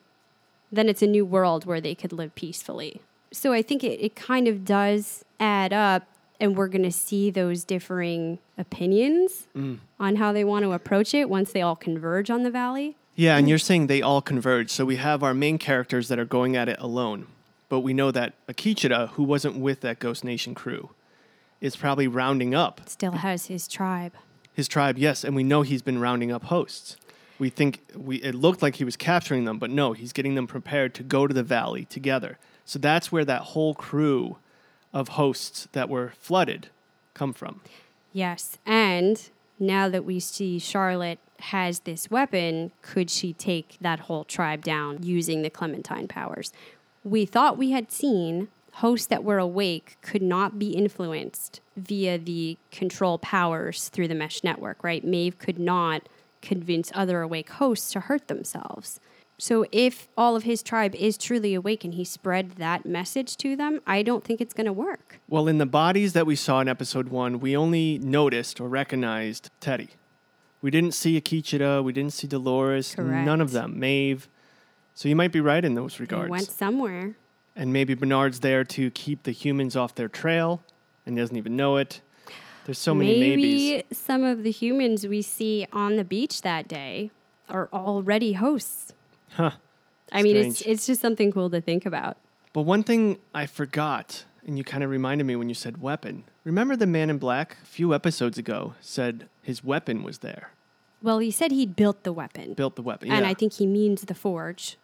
[0.71, 3.01] then it's a new world where they could live peacefully.
[3.33, 6.05] So I think it, it kind of does add up.
[6.41, 9.79] and we're going to see those differing opinions mm.
[10.01, 12.97] on how they want to approach it once they all converge on the valley.
[13.15, 14.71] Yeah, and you're saying they all converge.
[14.71, 17.27] So we have our main characters that are going at it alone.
[17.73, 20.91] But we know that Akecheta, who wasn't with that Ghost Nation crew,
[21.59, 24.13] is probably rounding up Still has his tribe.
[24.53, 26.99] his tribe, yes, and we know he's been rounding up hosts.
[27.39, 30.47] We think we it looked like he was capturing them, but no, he's getting them
[30.47, 32.37] prepared to go to the valley together.
[32.67, 34.37] So that's where that whole crew
[34.93, 36.69] of hosts that were flooded
[37.15, 37.63] come from.
[38.13, 38.59] Yes.
[38.67, 44.63] And now that we see Charlotte has this weapon, could she take that whole tribe
[44.63, 46.53] down using the Clementine powers?
[47.05, 52.57] We thought we had seen hosts that were awake could not be influenced via the
[52.71, 55.05] control powers through the mesh network, right?
[55.05, 56.09] Maeve could not
[56.41, 59.01] convince other awake hosts to hurt themselves.
[59.39, 63.57] So if all of his tribe is truly awake and he spread that message to
[63.57, 65.21] them, I don't think it's going to work.
[65.29, 69.51] Well, in the bodies that we saw in episode one, we only noticed or recognized
[69.61, 69.91] Teddy.
[70.61, 74.29] We didn't see Akecheta, we didn't see Dolores, none of them, Maeve.
[74.95, 76.31] So you might be right in those He regards.
[76.31, 77.15] went somewhere.
[77.57, 80.63] and maybe Bernard's there to keep the humans off their trail
[81.07, 82.01] and he doesn't even know it.
[82.65, 83.99] There's so many Maybe maybes.
[83.99, 87.11] some of the humans we see on the beach that day
[87.49, 88.93] are already hosts.
[89.31, 89.51] Huh.
[90.13, 92.17] I mean, it's it's just something cool to think about.
[92.53, 96.25] But one thing I forgot, and you kind of reminded me when you said weapon.
[96.45, 100.51] Remember the man in black a few episodes ago said his weapon was there,
[101.03, 103.11] Well, he said he'd built the weapon, built the weapon.
[103.11, 103.27] and.
[103.27, 104.77] I think he means the forge.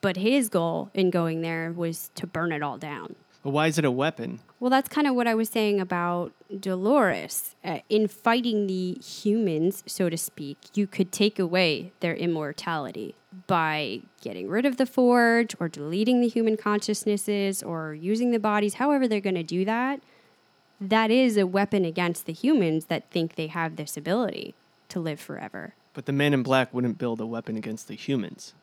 [0.00, 3.16] But his goal in going there was to burn it all down.
[3.42, 4.40] But why is it a weapon?
[4.60, 7.54] Well, that's kind of what I was saying about Dolores.
[7.64, 13.14] Uh, in fighting the humans, so to speak, you could take away their immortality
[13.46, 18.74] by getting rid of the forge or deleting the human consciousnesses or using the bodies,
[18.74, 20.00] however, they're going to do that.
[20.80, 24.54] That is a weapon against the humans that think they have this ability
[24.88, 25.74] to live forever.
[25.92, 28.54] But the man in black wouldn't build a weapon against the humans,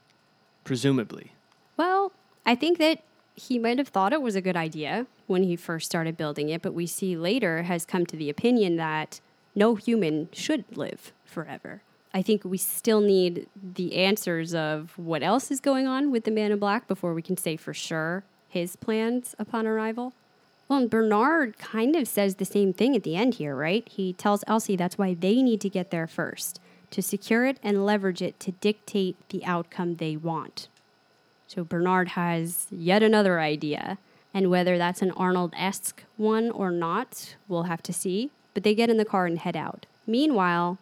[0.65, 1.31] presumably.
[1.77, 2.11] Well,
[2.45, 2.99] I think that
[3.35, 6.61] he might have thought it was a good idea when he first started building it,
[6.61, 9.21] but we see later has come to the opinion that
[9.55, 11.81] no human should live forever.
[12.13, 16.31] I think we still need the answers of what else is going on with the
[16.31, 20.13] man in black before we can say for sure his plans upon arrival.
[20.69, 23.87] Well, and Bernard kind of says the same thing at the end here, right?
[23.87, 26.59] He tells Elsie that's why they need to get there first,
[26.91, 30.67] to secure it and leverage it to dictate the outcome they want.
[31.47, 33.97] So Bernard has yet another idea.
[34.33, 38.31] And whether that's an Arnold esque one or not, we'll have to see.
[38.53, 39.85] But they get in the car and head out.
[40.05, 40.77] Meanwhile,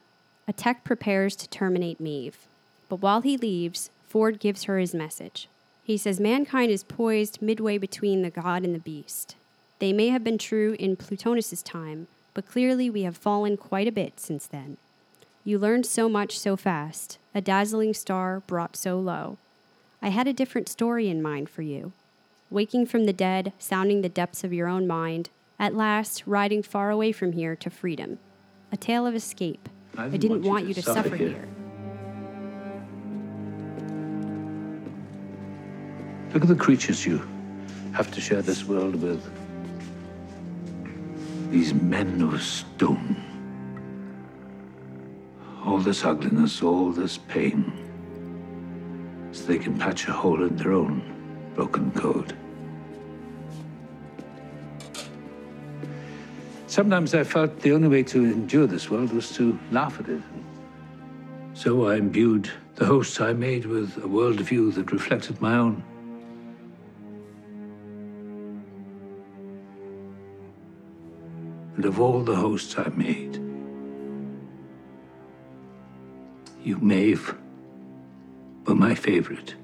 [0.47, 2.47] a tech prepares to terminate Maeve.
[2.89, 5.47] But while he leaves, Ford gives her his message.
[5.83, 9.35] He says mankind is poised midway between the god and the beast.
[9.79, 13.91] They may have been true in Plotinus's time, but clearly we have fallen quite a
[13.91, 14.77] bit since then.
[15.45, 19.37] You learned so much so fast, a dazzling star brought so low.
[20.01, 21.91] I had a different story in mind for you.
[22.49, 25.29] Waking from the dead, sounding the depths of your own mind,
[25.59, 28.19] at last riding far away from here to freedom.
[28.71, 29.67] A tale of escape.
[29.97, 31.29] I I didn't didn't, want you want to you to suffer suffer here.
[31.29, 31.47] here.
[36.33, 37.21] Look at the creatures you
[37.91, 39.29] have to share this world with.
[41.51, 43.32] These men of stone.
[45.65, 47.71] All this ugliness, all this pain.
[49.31, 51.01] So they can patch a hole in their own
[51.55, 52.35] broken code.
[56.67, 60.21] Sometimes I felt the only way to endure this world was to laugh at it.
[61.53, 65.83] So I imbued the hosts I made with a worldview that reflected my own.
[71.75, 73.42] And of all the hosts I made,
[76.65, 77.35] you, Maeve,
[78.65, 79.55] were my favorite.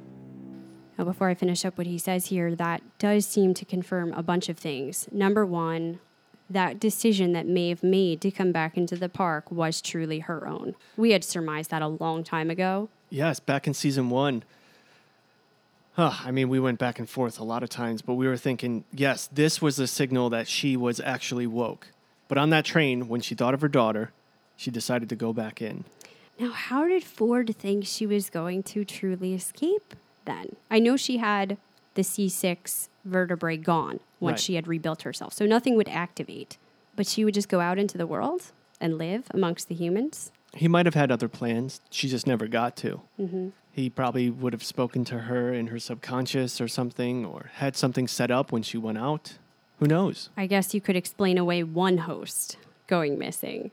[0.98, 4.22] Now, before I finish up what he says here, that does seem to confirm a
[4.22, 5.08] bunch of things.
[5.12, 6.00] Number one,
[6.50, 10.76] that decision that Maeve made to come back into the park was truly her own.
[10.98, 12.90] We had surmised that a long time ago.
[13.10, 14.44] Yes, back in season one.
[15.94, 18.38] Huh, I mean, we went back and forth a lot of times, but we were
[18.38, 21.88] thinking, yes, this was a signal that she was actually woke.
[22.28, 24.12] But on that train, when she thought of her daughter,
[24.56, 25.86] she decided to go back in.
[26.40, 29.94] Now, how did Ford think she was going to truly escape
[30.26, 30.56] then?
[30.72, 31.58] I know she had
[31.96, 34.40] the C6 vertebrae gone once Right.
[34.40, 36.58] she had rebuilt herself, so nothing would activate.
[36.96, 40.32] But she would just go out into the world and live amongst the humans.
[40.54, 41.82] He might have had other plans.
[41.90, 43.02] She just never got to.
[43.20, 43.50] Mm-hmm.
[43.72, 48.08] He probably would have spoken to her in her subconscious or something, or had something
[48.08, 49.38] set up when she went out.
[49.80, 50.30] Who knows?
[50.36, 53.72] I guess you could explain away one host going missing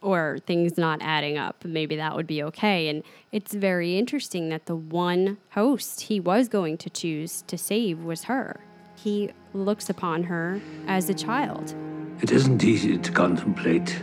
[0.00, 1.64] or things not adding up.
[1.64, 2.88] Maybe that would be okay.
[2.88, 8.04] And it's very interesting that the one host he was going to choose to save
[8.04, 8.60] was her.
[8.96, 11.74] He looks upon her as a child.
[12.20, 14.02] It isn't easy to contemplate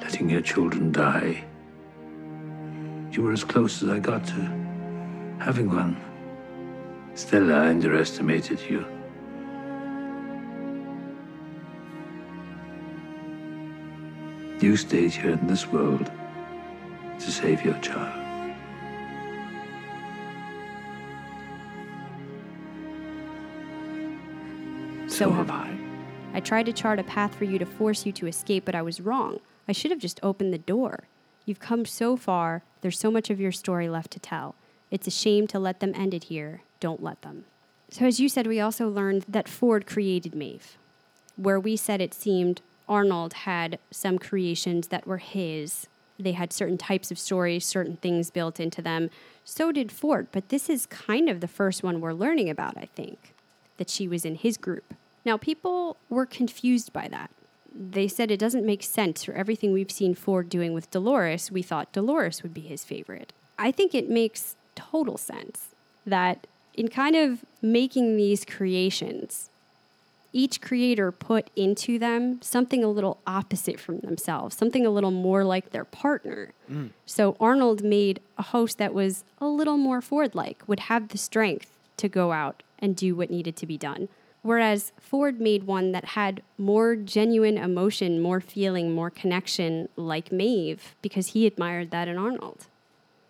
[0.00, 1.44] letting your children die.
[3.12, 4.40] You were as close as I got to
[5.38, 5.96] having one.
[7.14, 8.86] Stella underestimated you.
[14.60, 16.10] You stayed here in this world
[17.20, 18.24] to save your child.
[25.06, 25.78] So have I.
[26.34, 28.82] I tried to chart a path for you to force you to escape, but I
[28.82, 29.38] was wrong.
[29.68, 31.04] I should have just opened the door.
[31.44, 34.56] You've come so far, there's so much of your story left to tell.
[34.90, 36.62] It's a shame to let them end it here.
[36.80, 37.44] Don't let them.
[37.90, 40.76] So, as you said, we also learned that Ford created Maeve,
[41.36, 45.86] where we said it seemed Arnold had some creations that were his.
[46.18, 49.10] They had certain types of stories, certain things built into them.
[49.44, 52.88] So did Ford, but this is kind of the first one we're learning about, I
[52.94, 53.32] think,
[53.76, 54.94] that she was in his group.
[55.24, 57.30] Now, people were confused by that.
[57.74, 61.52] They said it doesn't make sense for everything we've seen Ford doing with Dolores.
[61.52, 63.32] We thought Dolores would be his favorite.
[63.58, 65.68] I think it makes total sense
[66.06, 69.50] that in kind of making these creations,
[70.32, 75.44] each creator put into them something a little opposite from themselves, something a little more
[75.44, 76.52] like their partner.
[76.70, 76.90] Mm.
[77.06, 81.18] So Arnold made a host that was a little more Ford like, would have the
[81.18, 84.08] strength to go out and do what needed to be done.
[84.42, 90.94] Whereas Ford made one that had more genuine emotion, more feeling, more connection, like Maeve,
[91.02, 92.66] because he admired that in Arnold.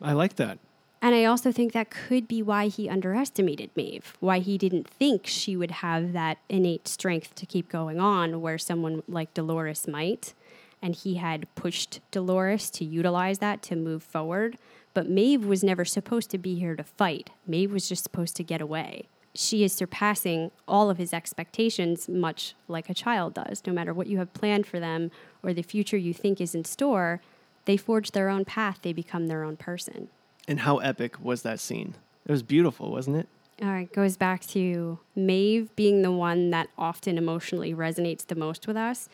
[0.03, 0.59] I like that.
[1.01, 5.27] And I also think that could be why he underestimated Maeve, why he didn't think
[5.27, 10.35] she would have that innate strength to keep going on where someone like Dolores might.
[10.83, 14.59] And he had pushed Dolores to utilize that to move forward.
[14.93, 18.43] But Maeve was never supposed to be here to fight, Maeve was just supposed to
[18.43, 19.07] get away.
[19.35, 23.63] She is surpassing all of his expectations, much like a child does.
[23.65, 25.13] No matter what you have planned for them
[25.45, 27.21] or the future you think is in store,
[27.65, 30.09] they forge their own path, they become their own person.
[30.49, 31.95] And how epic was that scene?
[32.27, 33.29] It was beautiful, wasn't it?
[33.61, 38.67] All right, goes back to Maeve being the one that often emotionally resonates the most
[38.67, 39.09] with us.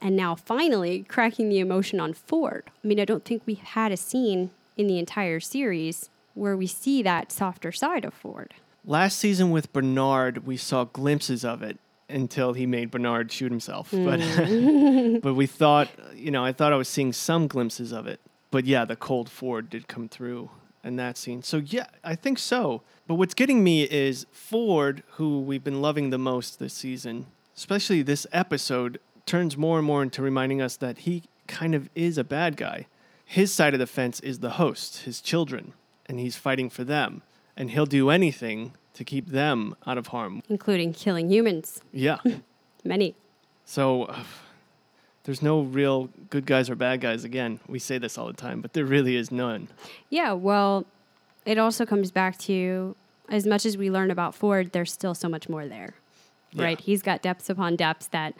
[0.00, 2.70] And now finally cracking the emotion on Ford.
[2.82, 6.68] I mean, I don't think we've had a scene in the entire series where we
[6.68, 8.54] see that softer side of Ford.
[8.84, 11.78] Last season with Bernard, we saw glimpses of it
[12.08, 13.90] until he made Bernard shoot himself.
[13.90, 14.04] Hmm.
[14.04, 18.20] But but we thought, you know, I thought I was seeing some glimpses of it.
[18.50, 20.48] But yeah, the cold Ford did come through
[20.88, 21.42] in that scene.
[21.42, 22.82] So yeah, I think so.
[23.06, 27.26] But what's getting me is Ford, who we've been loving the most this season,
[27.56, 32.18] especially this episode, turns more and more into reminding us that he kind of is
[32.18, 32.86] a bad guy.
[33.24, 35.74] His side of the fence is the host, his children,
[36.06, 37.22] and he's fighting for them.
[37.56, 40.42] And he'll do anything to keep them out of harm.
[40.48, 41.80] including killing humans.
[41.92, 42.18] Yeah.
[42.84, 43.14] Many.
[43.64, 44.22] So uh,
[45.28, 47.22] there's no real good guys or bad guys.
[47.22, 49.68] Again, we say this all the time, but there really is none.
[50.08, 50.86] Yeah, well,
[51.44, 52.96] it also comes back to
[53.28, 55.92] as much as we learn about Ford, there's still so much more there,
[56.54, 56.64] Yeah.
[56.64, 56.80] right?
[56.80, 58.32] He's got depths upon depths that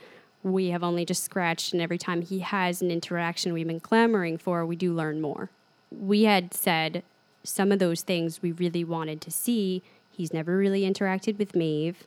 [0.42, 4.38] we have only just scratched, and every time he has an interaction we've been clamoring
[4.38, 5.50] for, we do learn more.
[5.90, 7.02] We had said
[7.44, 9.82] some of those things we really wanted to see.
[10.10, 12.04] He's never really interacted with Maeve.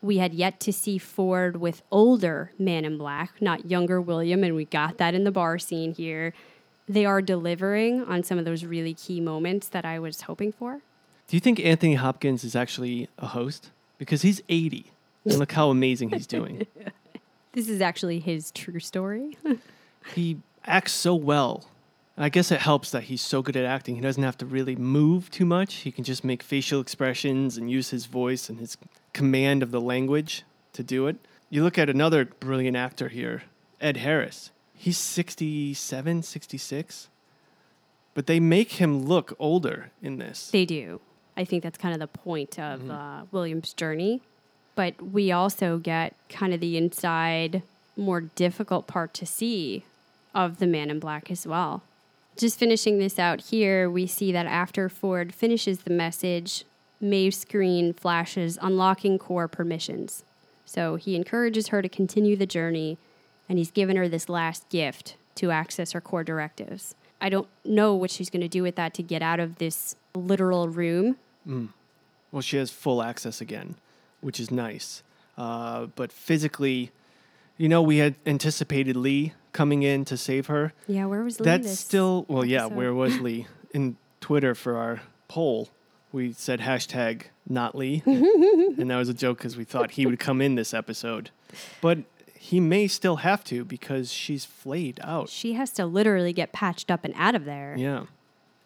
[0.00, 4.54] We had yet to see Ford with older Man in Black, not younger William, and
[4.54, 6.34] we got that in the bar scene here.
[6.88, 10.80] They are delivering on some of those really key moments that I was hoping for.
[11.26, 13.70] Do you think Anthony Hopkins is actually a host?
[13.98, 14.92] Because he's 80.
[15.24, 16.66] And look how amazing he's doing.
[17.52, 19.36] This is actually his true story.
[20.14, 21.68] he acts so well.
[22.16, 23.96] And I guess it helps that he's so good at acting.
[23.96, 25.76] He doesn't have to really move too much.
[25.76, 28.76] He can just make facial expressions and use his voice and his
[29.12, 31.16] command of the language to do it.
[31.50, 33.44] You look at another brilliant actor here,
[33.80, 34.50] Ed Harris.
[34.74, 37.08] He's 67, 66.
[38.14, 40.50] But they make him look older in this.
[40.50, 41.00] they do.
[41.36, 44.22] I think that's kind of the point of uh, William's journey.
[44.74, 47.62] But we also get kind of the inside,
[47.96, 49.84] more difficult part to see
[50.34, 51.82] of the man in black as well.
[52.36, 56.64] Just finishing this out here, we see that after Ford finishes the message,
[57.00, 60.24] Maeve's screen flashes unlocking core permissions.
[60.64, 62.98] So he encourages her to continue the journey,
[63.48, 66.94] and he's given her this last gift to access her core directives.
[67.20, 69.96] I don't know what she's going to do with that to get out of this
[70.14, 71.16] literal room.
[72.30, 73.76] Well, she has full access again,
[74.20, 75.02] which is nice.
[75.36, 76.90] Uh, but physically,
[77.56, 80.72] you know, we had anticipated Lee coming in to save her.
[80.86, 82.66] Yeah, where was Lee That's this still well, yeah.
[82.66, 82.76] episode?
[82.76, 85.68] Where was Lee in Twitter for our poll?
[86.12, 90.18] We said hashtag not Lee, and that was a joke because we thought he would
[90.18, 91.30] come in this episode,
[91.80, 91.98] but
[92.34, 95.28] he may still have to because she's flayed out.
[95.28, 97.74] She has to literally get patched up and out of there.
[97.76, 98.04] Yeah.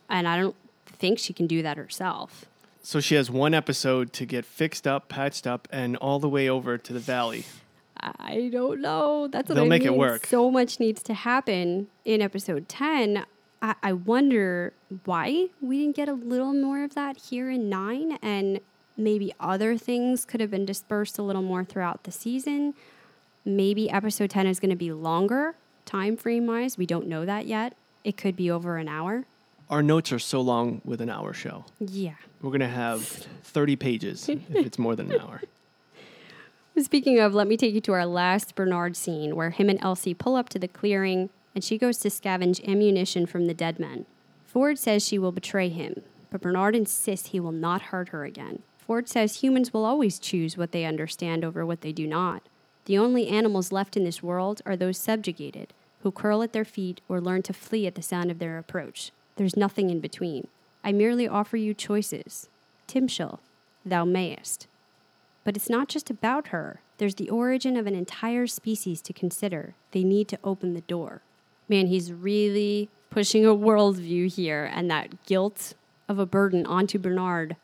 [0.08, 0.54] And I don't
[0.86, 2.44] think she can do that herself.
[2.82, 6.48] So she has one episode to get fixed up, patched up, and all the way
[6.48, 7.44] over to the valley.
[7.98, 9.28] I don't know.
[9.28, 10.26] That's what They'll I make it work.
[10.26, 13.24] So much needs to happen in episode 10.
[13.62, 18.18] I, I wonder why we didn't get a little more of that here in 9
[18.20, 18.60] and
[18.96, 22.74] maybe other things could have been dispersed a little more throughout the season.
[23.44, 25.54] Maybe episode 10 is going to be longer
[25.84, 26.76] time frame wise.
[26.76, 27.74] We don't know that yet.
[28.04, 29.24] It could be over an hour.
[29.70, 31.64] Our notes are so long with an hour show.
[31.80, 32.14] Yeah.
[32.42, 35.40] We're going to have 30 pages if it's more than an hour.
[36.78, 40.14] Speaking of, let me take you to our last Bernard scene where him and Elsie
[40.14, 44.06] pull up to the clearing and she goes to scavenge ammunition from the dead men.
[44.44, 48.62] Ford says she will betray him, but Bernard insists he will not hurt her again.
[48.78, 52.42] Ford says humans will always choose what they understand over what they do not.
[52.86, 55.72] The only animals left in this world are those subjugated,
[56.02, 59.12] who curl at their feet or learn to flee at the sound of their approach.
[59.36, 60.48] There's nothing in between.
[60.82, 62.48] I merely offer you choices.
[62.88, 63.38] Timshel,
[63.84, 64.66] thou mayest.
[65.44, 66.80] But it's not just about her.
[66.98, 69.74] There's the origin of an entire species to consider.
[69.92, 71.22] They need to open the door.
[71.72, 75.72] Man, he's really pushing a worldview here and that guilt
[76.06, 77.56] of a burden onto Bernard.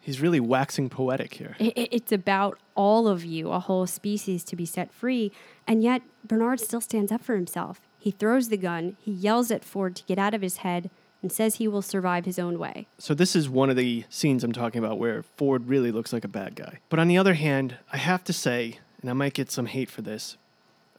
[0.00, 1.56] He's really waxing poetic here.
[1.58, 5.32] I- I- It's about all of you, a whole species to be set free.
[5.66, 7.80] And yet, Bernard still stands up for himself.
[7.98, 10.88] He throws the gun, he yells at Ford to get out of his head,
[11.20, 12.86] and says he will survive his own way.
[12.98, 16.24] So this is one of the scenes I'm talking about where Ford really looks like
[16.24, 16.78] a bad guy.
[16.90, 19.90] But on the other hand, I have to say, and I might get some hate
[19.90, 20.36] for this,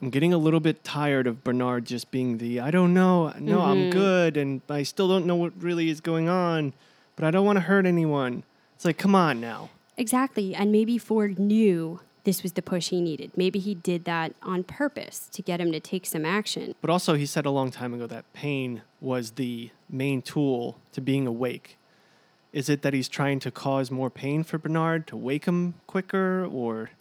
[0.01, 3.61] I'm getting a little bit tired of Bernard just being the I don't know, no,
[3.61, 3.89] I'm mm-hmm.
[3.91, 6.73] good, and I still don't know what really is going on,
[7.15, 8.43] but I don't want to hurt anyone.
[8.75, 9.69] It's like, come on now.
[9.97, 10.55] Exactly.
[10.55, 13.31] And maybe Ford knew this was the push he needed.
[13.35, 16.75] Maybe he did that on purpose to get him to take some action.
[16.79, 21.01] But also, he said a long time ago that pain was the main tool to
[21.01, 21.77] being awake.
[22.53, 26.45] Is it that he's trying to cause more pain for Bernard to wake him quicker,
[26.45, 26.91] or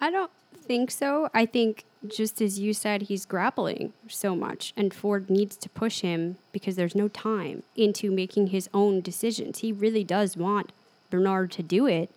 [0.00, 0.30] I don't
[0.62, 1.30] think so.
[1.32, 6.00] I think, just as you said, he's grappling so much, and Ford needs to push
[6.00, 9.58] him because there's no time into making his own decisions.
[9.58, 10.72] He really does want
[11.10, 12.10] Bernard to do it,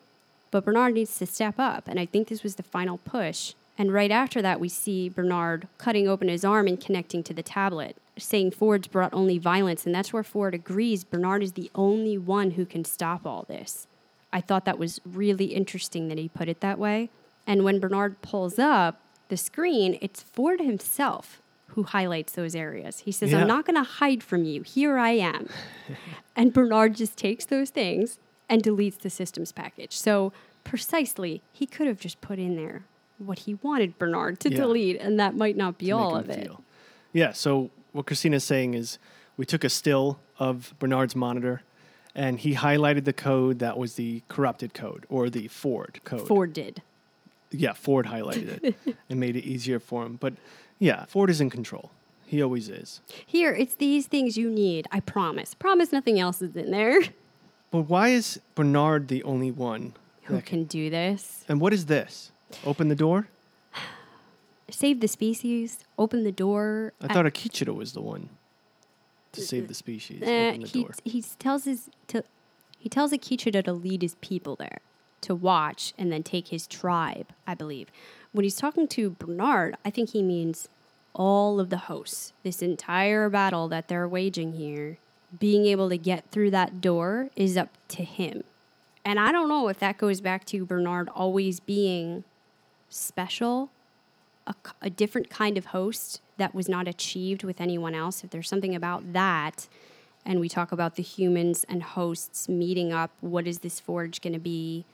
[0.51, 3.53] but Bernard needs to step up, and I think this was the final push.
[3.77, 7.43] And right after that, we see Bernard cutting open his arm and connecting to the
[7.43, 12.17] tablet, saying Ford's brought only violence, and that's where Ford agrees Bernard is the only
[12.17, 13.87] one who can stop all this.
[14.31, 17.09] I thought that was really interesting that he put it that way.
[17.45, 18.99] And when Bernard pulls up
[19.33, 22.99] the screen, it's Ford himself who highlights those areas.
[22.99, 23.41] He says, Yeah.
[23.41, 24.61] I'm not going to hide from you.
[24.61, 25.49] Here I am.
[26.35, 29.97] and Bernard just takes those things and deletes the systems package.
[29.97, 30.31] So,
[30.63, 32.83] precisely, he could have just put in there
[33.17, 34.57] what he wanted Bernard to Yeah.
[34.57, 36.43] delete, and that might not be to all of it.
[36.43, 36.61] feel.
[37.11, 37.31] Yeah.
[37.31, 38.99] So what Christina's saying is,
[39.35, 41.63] we took a still of Bernard's monitor,
[42.13, 46.27] and he highlighted the code that was the corrupted code or the Ford code.
[46.27, 46.83] Ford did.
[47.53, 50.17] Yeah, Ford highlighted it and made it easier for him.
[50.19, 50.33] But
[50.79, 51.91] yeah, Ford is in control.
[52.25, 52.99] He always is.
[53.25, 54.87] Here, it's these things you need.
[54.91, 55.53] I promise.
[55.53, 56.99] Promise nothing else is in there.
[57.69, 59.93] But why is Bernard the only one?
[60.23, 61.43] Who that can do this?
[61.47, 62.31] And what is this?
[62.65, 63.27] Open the door?
[64.69, 65.79] Save the species.
[65.97, 66.93] Open the door.
[67.01, 68.29] I thought Akecheta was the one
[69.33, 70.21] to save the species.
[70.21, 70.91] Uh, Open the he door.
[71.03, 72.23] he tells his to
[72.79, 74.79] he tells Akecheta to lead his people there
[75.23, 77.27] to watch and then take his tribe.
[77.47, 77.89] I believe
[78.31, 80.67] when he's talking to Bernard, I think he means
[81.13, 82.33] all of the hosts.
[82.43, 84.97] This entire battle that they're waging here,
[85.39, 88.43] being able to get through that door is up to him.
[89.05, 92.23] And I don't know if that goes back to Bernard always being
[92.89, 93.69] special,
[94.81, 98.23] a different kind of host that was not achieved with anyone else.
[98.23, 99.67] If there's something about that,
[100.25, 104.33] and we talk about the humans and hosts meeting up, what is this forge going
[104.33, 104.85] to be?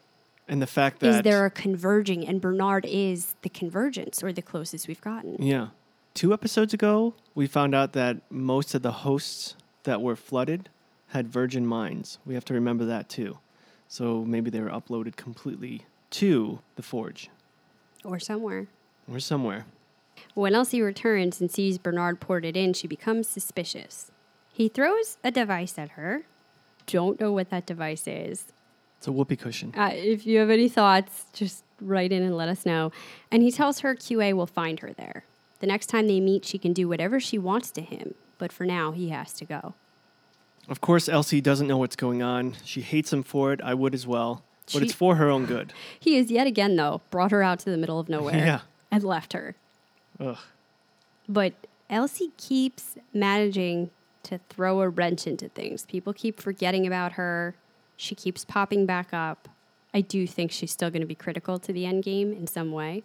[0.49, 2.27] And the fact that Is there a converging?
[2.27, 5.41] And Bernard is the convergence or the closest we've gotten.
[5.41, 5.67] Yeah.
[6.13, 10.67] Two episodes ago, we found out that most of the hosts that were flooded
[11.09, 12.17] had virgin minds.
[12.25, 13.37] We have to remember that too.
[13.87, 17.29] So maybe they were uploaded completely to the Forge
[18.03, 18.67] Or somewhere.
[19.11, 19.65] or somewhere.
[20.33, 24.11] When Elsie returns and sees Bernard ported in, she becomes suspicious.
[24.51, 26.23] He throws a device at her.
[26.85, 28.45] Don't know what that device is.
[28.99, 29.73] It's a whoopee cushion.
[29.77, 32.91] Uh, if you have any thoughts, just write in and let us know.
[33.31, 35.23] And he tells her QA will find her there.
[35.61, 38.65] The next time they meet, she can do whatever she wants to him, but for
[38.65, 39.73] now, he has to go.
[40.67, 42.55] Of course, Elsie doesn't know what's going on.
[42.65, 43.61] She hates him for it.
[43.63, 44.43] I would as well.
[44.65, 45.71] But She- it's for her own good.
[45.99, 48.59] He is yet again, though, brought her out to the middle of nowhere Yeah.
[48.91, 49.55] and left her.
[50.19, 50.37] Ugh.
[51.29, 51.53] But
[51.89, 53.91] Elsie keeps managing
[54.23, 55.85] to throw a wrench into things.
[55.85, 57.55] People keep forgetting about her.
[58.01, 59.49] She keeps popping back up.
[59.93, 62.71] I do think she's still going to be critical to the end game in some
[62.71, 63.03] way.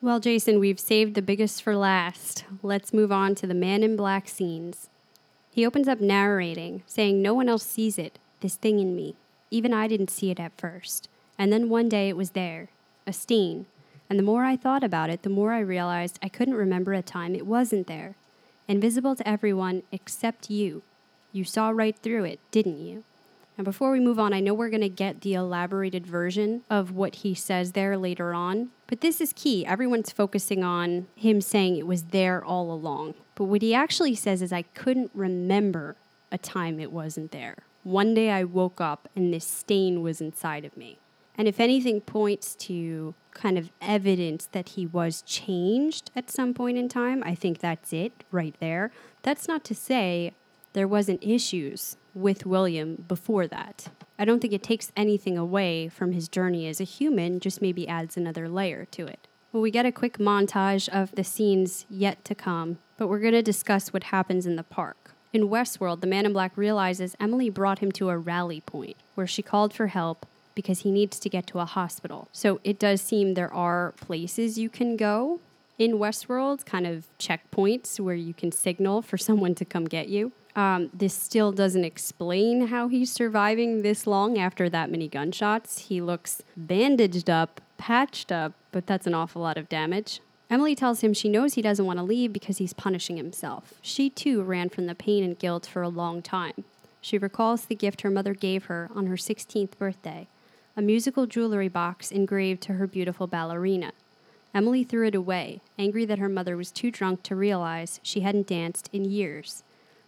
[0.00, 2.44] Well, Jason, we've saved the biggest for last.
[2.62, 4.88] Let's move on to the man in black scenes.
[5.50, 9.16] He opens up narrating, saying, No one else sees it, this thing in me.
[9.50, 11.08] Even I didn't see it at first.
[11.36, 12.68] And then one day it was there,
[13.04, 13.66] a stain.
[14.08, 17.02] And the more I thought about it, the more I realized I couldn't remember a
[17.02, 18.14] time it wasn't there.
[18.68, 20.84] Invisible to everyone except you.
[21.32, 23.02] You saw right through it, didn't you?
[23.56, 26.92] And before we move on, I know we're going to get the elaborated version of
[26.92, 29.64] what he says there later on, but this is key.
[29.64, 33.14] Everyone's focusing on him saying it was there all along.
[33.34, 35.96] But what he actually says is, I couldn't remember
[36.30, 37.56] a time it wasn't there.
[37.82, 40.98] One day I woke up and this stain was inside of me.
[41.38, 46.78] And if anything points to kind of evidence that he was changed at some point
[46.78, 48.90] in time, I think that's it right there.
[49.22, 50.32] That's not to say
[50.72, 53.88] there wasn't issues with William before that.
[54.18, 57.86] I don't think it takes anything away from his journey as a human, just maybe
[57.86, 59.28] adds another layer to it.
[59.52, 63.34] Well, we get a quick montage of the scenes yet to come, but we're going
[63.34, 65.12] to discuss what happens in the park.
[65.32, 69.26] In Westworld, the man in black realizes Emily brought him to a rally point where
[69.26, 72.28] she called for help because he needs to get to a hospital.
[72.32, 75.40] So it does seem there are places you can go
[75.78, 80.32] in Westworld, kind of checkpoints where you can signal for someone to come get you.
[80.56, 85.80] Um, this still doesn't explain how he's surviving this long after that many gunshots.
[85.80, 90.20] He looks bandaged up, patched up, but that's an awful lot of damage.
[90.48, 93.74] Emily tells him she knows he doesn't want to leave because he's punishing himself.
[93.82, 96.64] She too ran from the pain and guilt for a long time.
[97.00, 100.26] She recalls the gift her mother gave her on her 16th birthday
[100.78, 103.92] a musical jewelry box engraved to her beautiful ballerina.
[104.54, 108.46] Emily threw it away, angry that her mother was too drunk to realize she hadn't
[108.46, 109.64] danced in years.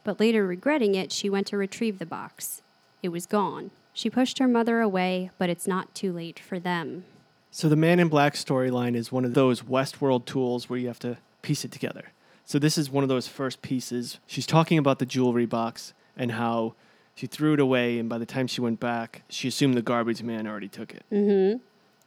[0.09, 2.63] But later, regretting it, she went to retrieve the box.
[3.03, 3.73] It was gone.
[3.93, 7.05] She pushed her mother away, but it's not too late for them.
[7.51, 10.99] So the Man in Black storyline is one of those Westworld tools where you have
[11.01, 12.13] to piece it together.
[12.47, 14.19] So this is one of those first pieces.
[14.27, 16.73] She's talking about the jewelry box and how
[17.15, 20.23] she threw it away, and by the time she went back, she assumed the garbage
[20.23, 21.05] man already took it.
[21.13, 21.59] Mm-hmm.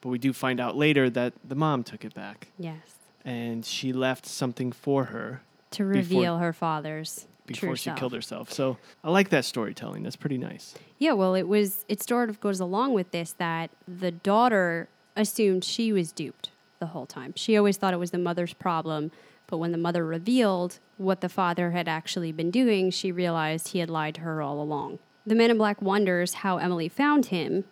[0.02, 2.96] But we do find out later that the mom took it back, Yes.
[3.24, 8.00] and she left something for her To reveal her father's before she self.
[8.00, 8.52] killed herself.
[8.52, 10.04] So I like that storytelling.
[10.04, 10.76] That's pretty nice.
[10.98, 11.86] Yeah, well, it was.
[11.88, 16.88] It sort of goes along with this that the daughter assumed she was duped the
[16.88, 17.34] whole time.
[17.36, 19.12] She always thought it was the mother's problem,
[19.48, 23.80] but when the mother revealed what the father had actually been doing, she realized he
[23.80, 25.00] had lied to her all along.
[25.26, 27.66] The man in black wonders how Emily found him.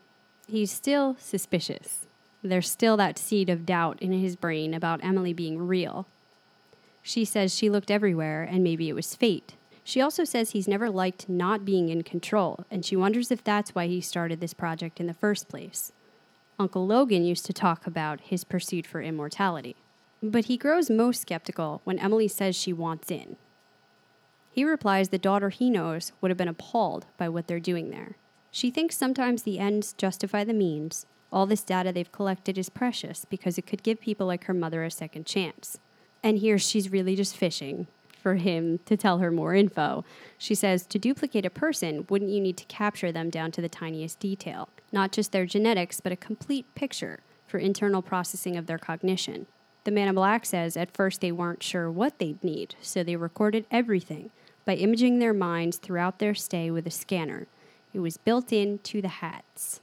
[0.47, 2.05] He's still suspicious.
[2.43, 6.07] There's still that seed of doubt in his brain about Emily being real.
[7.01, 9.55] She says she looked everywhere and maybe it was fate.
[9.89, 13.73] She also says he's never liked not being in control, and she wonders if that's
[13.73, 15.91] why he started this project in the first place.
[16.59, 19.75] Uncle Logan used to talk about his pursuit for immortality.
[20.21, 23.35] But he grows most skeptical when Emily says she wants in.
[24.51, 28.15] He replies the daughter he knows would have been appalled by what they're doing there.
[28.51, 31.07] She thinks sometimes the ends justify the means.
[31.31, 34.83] All this data they've collected is precious because it could give people like her mother
[34.83, 35.79] a second chance.
[36.21, 37.87] And here she's really just fishing
[38.21, 40.03] for him to tell her more info.
[40.37, 43.69] She says to duplicate a person, wouldn't you need to capture them down to the
[43.69, 44.69] tiniest detail?
[44.91, 49.47] Not just their genetics, but a complete picture for internal processing of their cognition.
[49.85, 53.15] The man in black says at first they weren't sure what they'd need, so they
[53.15, 54.29] recorded everything
[54.65, 57.47] by imaging their minds throughout their stay with a scanner.
[57.93, 59.81] It was built into the hats.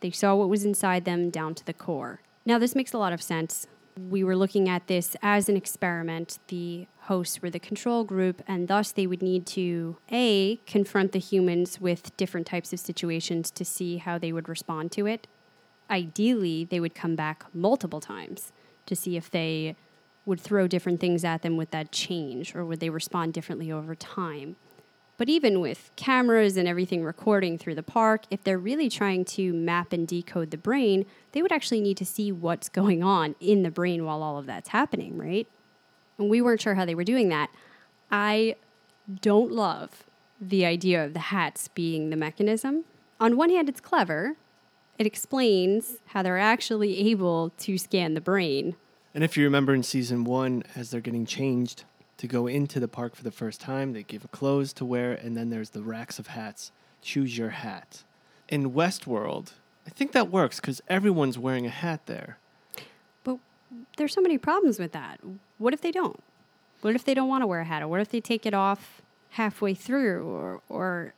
[0.00, 2.20] They saw what was inside them down to the core.
[2.44, 3.66] Now, this makes a lot of sense.
[3.98, 6.38] We were looking at this as an experiment.
[6.48, 11.18] The hosts were the control group, and thus they would need to A, confront the
[11.18, 15.26] humans with different types of situations to see how they would respond to it.
[15.88, 18.52] Ideally, they would come back multiple times
[18.84, 19.76] to see if they
[20.26, 23.94] would throw different things at them with that change or would they respond differently over
[23.94, 24.56] time.
[25.18, 29.52] But even with cameras and everything recording through the park, if they're really trying to
[29.52, 33.62] map and decode the brain, they would actually need to see what's going on in
[33.62, 35.48] the brain while all of that's happening, right?
[36.18, 37.50] And we weren't sure how they were doing that.
[38.10, 38.56] I
[39.20, 40.04] don't love
[40.40, 42.84] the idea of the hats being the mechanism.
[43.18, 44.36] On one hand, it's clever,
[44.98, 48.76] it explains how they're actually able to scan the brain.
[49.14, 51.84] And if you remember in season one, as they're getting changed
[52.18, 55.36] to go into the park for the first time, they give clothes to wear, and
[55.36, 56.72] then there's the racks of hats.
[57.02, 58.02] Choose your hat.
[58.48, 59.52] In Westworld,
[59.86, 62.38] I think that works because everyone's wearing a hat there.
[63.24, 63.38] But
[63.96, 65.20] there's so many problems with that.
[65.58, 66.22] What if they don't?
[66.80, 67.82] What if they don't want to wear a hat?
[67.82, 70.26] Or what if they take it off halfway through?
[70.28, 71.14] Or, or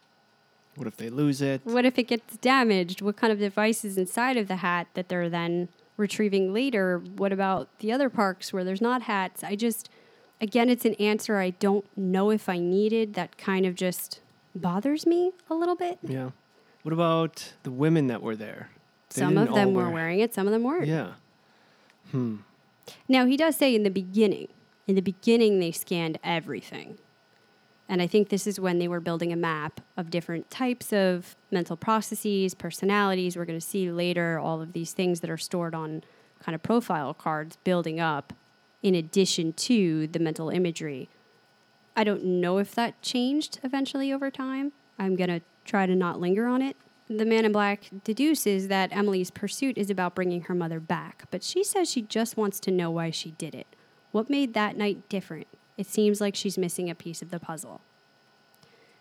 [0.76, 1.61] What if they lose it?
[1.64, 3.03] what if it gets damaged?
[3.03, 6.99] What kind of device is inside of the hat that they're then retrieving later?
[7.16, 9.42] What about the other parks where there's not hats?
[9.44, 9.90] I just,
[10.41, 13.14] again, it's an answer I don't know if I needed.
[13.14, 14.20] That kind of just
[14.55, 15.99] bothers me a little bit.
[16.03, 16.30] Yeah.
[16.82, 18.70] What about the women that were there?
[19.14, 20.86] They some of them were wear- wearing it, some of them weren't.
[20.86, 21.12] Yeah.
[22.11, 22.36] Hmm.
[23.09, 24.49] Now, he does say in the beginning,
[24.86, 26.99] in the beginning, they scanned everything.
[27.89, 31.36] And I think this is when they were building a map of different types of
[31.51, 33.36] mental processes, personalities.
[33.36, 36.05] We're going to see later all of these things that are stored on
[36.41, 38.34] kind of profile cards building up
[38.83, 41.09] in addition to the mental imagery.
[41.97, 44.72] I don't know if that changed eventually over time.
[44.99, 46.76] I'm going to try to not linger on it.
[47.09, 51.43] The man in black deduces that Emily's pursuit is about bringing her mother back, but
[51.43, 53.66] she says she just wants to know why she did it.
[54.12, 55.47] What made that night different?
[55.76, 57.81] It seems like she's missing a piece of the puzzle.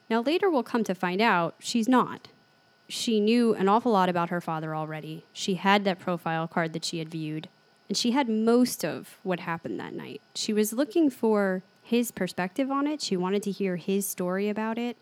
[0.10, 2.30] Now, later we'll come to find out she's not.
[2.88, 5.26] She knew an awful lot about her father already.
[5.34, 7.50] She had that profile card that she had viewed,
[7.88, 10.22] and she had most of what happened that night.
[10.36, 13.02] She was looking for his perspective on it.
[13.02, 14.98] She wanted to hear his story about it,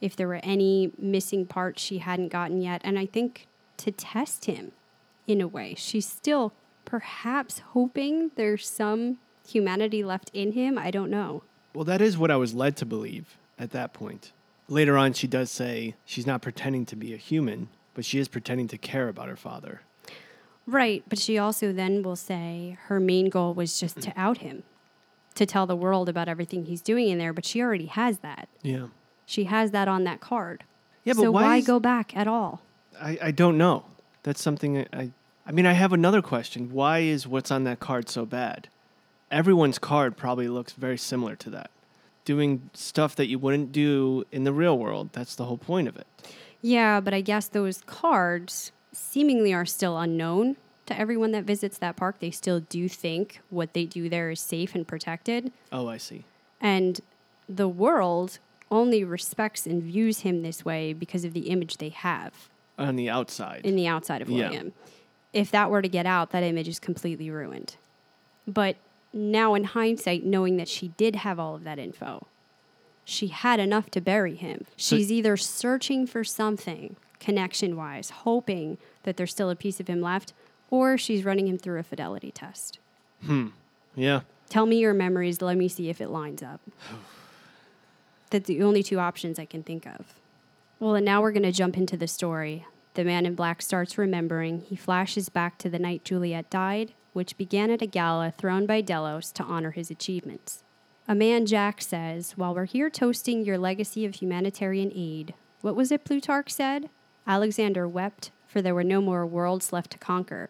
[0.00, 3.46] if there were any missing parts she hadn't gotten yet, and I think
[3.78, 4.72] to test him
[5.26, 5.74] in a way.
[5.76, 6.52] She's still
[6.84, 9.18] perhaps hoping there's some
[9.48, 10.78] humanity left in him.
[10.78, 11.42] I don't know.
[11.74, 14.32] Well, that is what I was led to believe at that point.
[14.68, 18.28] Later on, she does say she's not pretending to be a human, but she is
[18.28, 19.82] pretending to care about her father.
[20.66, 24.64] Right, but she also then will say her main goal was just to out him,
[25.36, 28.48] to tell the world about everything he's doing in there, but she already has that.
[28.62, 28.88] Yeah.
[29.26, 30.64] She has that on that card.
[31.04, 32.62] Yeah, but so why why is- go back at all?
[33.00, 33.84] I, I don't know.
[34.22, 35.10] That's something I, I.
[35.48, 36.72] I mean, I have another question.
[36.72, 38.66] Why is what's on that card so bad?
[39.30, 41.70] Everyone's card probably looks very similar to that.
[42.24, 45.10] Doing stuff that you wouldn't do in the real world.
[45.12, 46.06] That's the whole point of it.
[46.62, 51.96] Yeah, but I guess those cards seemingly are still unknown to everyone that visits that
[51.96, 52.18] park.
[52.20, 55.52] They still do think what they do there is safe and protected.
[55.72, 56.24] Oh, I see.
[56.60, 57.00] And
[57.48, 58.38] the world
[58.70, 63.08] only respects and views him this way because of the image they have On the
[63.08, 63.60] outside.
[63.64, 64.46] in the outside of Yeah.
[64.48, 64.72] William.
[65.32, 67.76] If that were to get out, that image is completely ruined.
[68.48, 68.76] But
[69.12, 72.26] now, in hindsight, knowing that she did have all of that info,
[73.04, 74.64] she had enough to bury him.
[74.76, 79.88] So- She's either searching for something connection wise, hoping that there's still a piece of
[79.88, 80.32] him left,
[80.70, 82.78] or she's running him through a fidelity test.
[83.24, 83.48] Hmm.
[83.94, 84.20] Yeah.
[84.48, 85.42] Tell me your memories.
[85.42, 86.60] Let me see if it lines up.
[88.30, 90.14] That's the only two options I can think of.
[90.78, 92.66] Well, and now we're going to jump into the story.
[92.94, 94.60] The man in black starts remembering.
[94.60, 98.80] He flashes back to the night Juliet died, which began at a gala thrown by
[98.80, 100.64] Delos to honor his achievements.
[101.08, 105.92] A man, Jack, says, While we're here toasting your legacy of humanitarian aid, what was
[105.92, 106.90] it Plutarch said?
[107.26, 110.48] Alexander wept, for there were no more worlds left to conquer.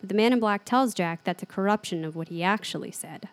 [0.00, 3.28] But the man in black tells Jack that's a corruption of what he actually said.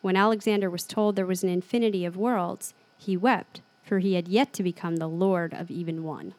[0.00, 4.28] When Alexander was told there was an infinity of worlds, he wept, for he had
[4.28, 6.34] yet to become the lord of even one.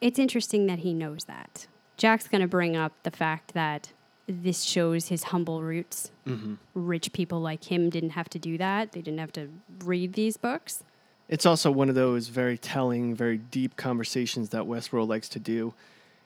[0.00, 1.66] It's interesting that he knows that.
[1.96, 3.92] Jack's going to bring up the fact that
[4.26, 6.10] this shows his humble roots.
[6.26, 6.54] Mm-hmm.
[6.74, 9.48] Rich people like him didn't have to do that, they didn't have to
[9.84, 10.82] read these books.
[11.28, 15.74] It's also one of those very telling, very deep conversations that Westworld likes to do.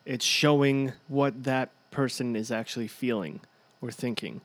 [0.04, 3.40] It's showing what that person is actually feeling
[3.80, 4.40] or thinking.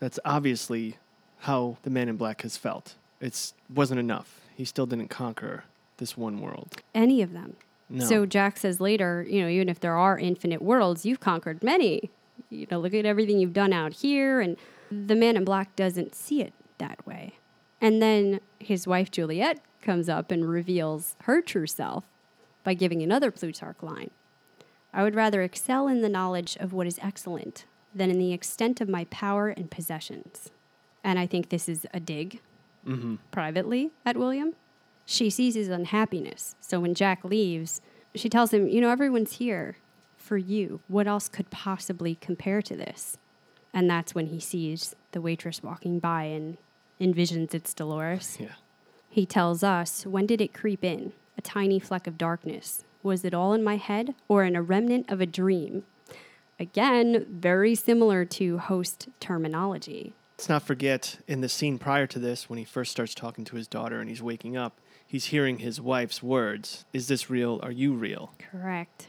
[0.00, 0.96] That's obviously
[1.40, 2.94] how the man in black has felt.
[3.20, 4.40] It wasn't enough.
[4.56, 5.64] He still didn't conquer
[5.98, 6.82] this one world.
[6.94, 7.56] Any of them.
[7.90, 8.04] No.
[8.04, 12.10] So Jack says later, you know, even if there are infinite worlds, you've conquered many.
[12.50, 14.40] You know, look at everything you've done out here.
[14.40, 14.56] And
[14.90, 17.34] the man in black doesn't see it that way.
[17.80, 22.04] And then his wife, Juliet, comes up and reveals her true self
[22.64, 24.10] by giving another Plutarch line
[24.92, 28.80] I would rather excel in the knowledge of what is excellent than in the extent
[28.80, 30.50] of my power and possessions.
[31.04, 32.40] And I think this is a dig
[32.86, 33.16] mm-hmm.
[33.30, 34.54] privately at William.
[35.04, 36.54] She sees his unhappiness.
[36.60, 37.80] So when Jack leaves,
[38.14, 39.76] she tells him, You know, everyone's here
[40.16, 40.80] for you.
[40.88, 43.16] What else could possibly compare to this?
[43.72, 46.58] And that's when he sees the waitress walking by and
[47.00, 48.38] envisions it's Dolores.
[48.40, 48.54] Yeah.
[49.08, 51.12] He tells us, When did it creep in?
[51.36, 52.84] A tiny fleck of darkness.
[53.02, 55.84] Was it all in my head or in a remnant of a dream?
[56.60, 60.12] Again, very similar to host terminology.
[60.36, 63.56] Let's not forget in the scene prior to this, when he first starts talking to
[63.56, 67.60] his daughter and he's waking up, he's hearing his wife's words Is this real?
[67.62, 68.32] Are you real?
[68.38, 69.08] Correct.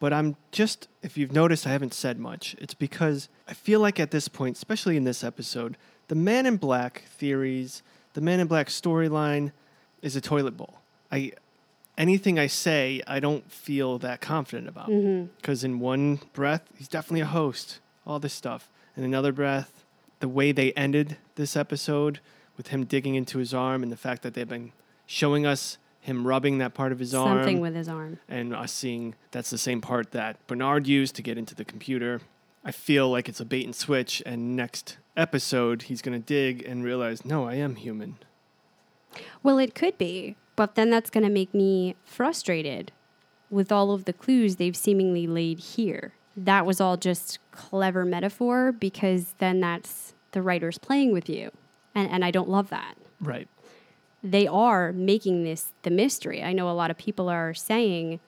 [0.00, 2.54] But I'm just, if you've noticed, I haven't said much.
[2.58, 5.76] It's because I feel like at this point, especially in this episode,
[6.08, 7.82] the Man in Black theories,
[8.14, 9.52] the Man in Black storyline
[10.02, 10.74] is a toilet bowl.
[11.10, 11.32] I,
[11.96, 14.88] anything I say, I don't feel that confident about.
[14.88, 15.26] Mm-hmm.
[15.36, 18.68] Because in one breath, he's definitely a host, all this stuff.
[18.96, 19.84] In another breath,
[20.20, 22.20] the way they ended this episode
[22.56, 24.72] with him digging into his arm and the fact that they've been
[25.06, 28.18] showing us him rubbing that part of his arm Something with his arm.
[28.28, 32.20] and us seeing that's the same part that Bernard used to get into the computer.
[32.64, 36.82] I feel like it's a bait and switch, and next episode he's gonna dig and
[36.82, 38.16] realize, no, I am human.
[39.42, 42.92] Well, it could be, but then that's going to make me frustrated
[43.50, 46.14] with all of the clues they've seemingly laid here.
[46.36, 51.50] That was all just clever metaphor because then that's the writers playing with you.
[51.94, 52.96] And, and I don't love that.
[53.20, 53.48] Right.
[54.22, 56.42] They are making this the mystery.
[56.42, 58.20] I know a lot of people are saying,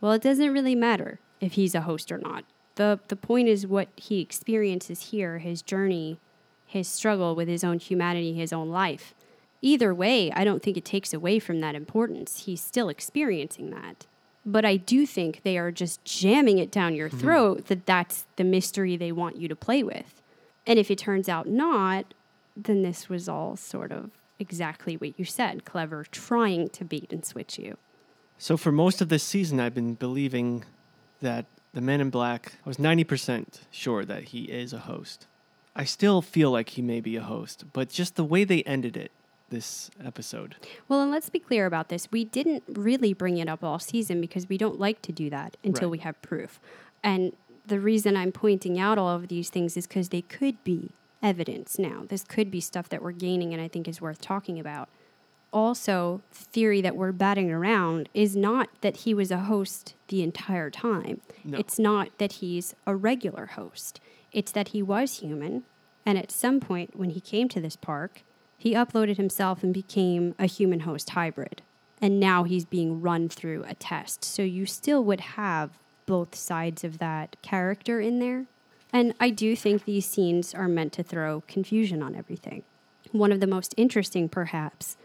[0.00, 2.44] well, it doesn't really matter if he's a host or not.
[2.76, 6.18] The, the point is what he experiences here, his journey,
[6.66, 9.14] his struggle with his own humanity, his own life.
[9.62, 12.44] Either way, I don't think it takes away from that importance.
[12.44, 14.06] He's still experiencing that.
[14.44, 17.18] But I do think they are just jamming it down your mm-hmm.
[17.18, 20.22] throat that that's the mystery they want you to play with.
[20.66, 22.14] And if it turns out not,
[22.56, 27.24] then this was all sort of exactly what you said clever, trying to beat and
[27.24, 27.76] switch you.
[28.38, 30.64] So for most of this season, I've been believing
[31.22, 32.54] that the Man in Black.
[32.64, 35.26] I was ninety percent sure that he is a host.
[35.74, 38.96] I still feel like he may be a host, but just the way they ended
[38.96, 39.12] it
[39.50, 40.56] this episode.
[40.88, 42.10] Well, and let's be clear about this.
[42.10, 45.56] We didn't really bring it up all season because we don't like to do that
[45.62, 45.92] until Right.
[45.92, 46.58] we have proof.
[47.04, 47.32] And
[47.66, 50.90] the reason I'm pointing out all of these things is because they could be
[51.22, 52.04] evidence now.
[52.08, 54.88] This could be stuff that we're gaining and I think is worth talking about.
[55.56, 60.22] Also, the theory that we're batting around is not that he was a host the
[60.22, 61.22] entire time.
[61.46, 61.56] No.
[61.56, 63.98] It's not that he's a regular host.
[64.32, 65.62] It's that he was human,
[66.04, 68.20] and at some point when he came to this park,
[68.58, 71.62] he uploaded himself and became a human host hybrid.
[72.02, 74.26] And now he's being run through a test.
[74.26, 78.44] So you still would have both sides of that character in there.
[78.92, 82.62] And I do think these scenes are meant to throw confusion on everything.
[83.12, 84.98] One of the most interesting, perhaps,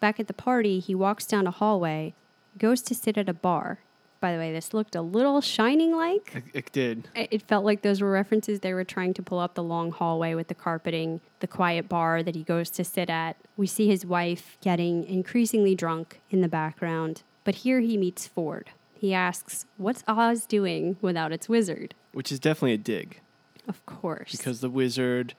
[0.00, 2.14] back at the party, he walks down a hallway,
[2.58, 3.80] goes to sit at a bar.
[4.18, 6.32] By the way, this looked a little shining like.
[6.34, 7.08] It, it did.
[7.14, 9.92] It it felt like those were references they were trying to pull up the long
[9.92, 13.36] hallway with the carpeting, the quiet bar that he goes to sit at.
[13.56, 18.70] We see his wife getting increasingly drunk in the background, but here he meets Ford.
[18.94, 21.94] He asks, What's Oz doing without its wizard?
[22.12, 23.20] Which is definitely a dig.
[23.68, 24.32] Of course.
[24.32, 25.34] because the wizard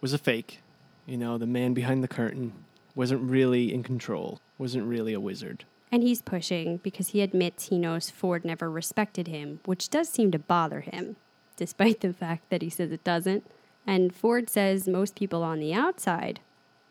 [0.00, 0.60] was a fake.
[1.06, 2.52] You know, the man behind the curtain
[2.94, 5.64] wasn't really in control, wasn't really a wizard.
[5.92, 10.30] And he's pushing because he admits he knows Ford never respected him, which does seem
[10.30, 11.16] to bother him,
[11.56, 13.44] despite the fact that he says it doesn't.
[13.86, 16.40] And Ford says most people on the outside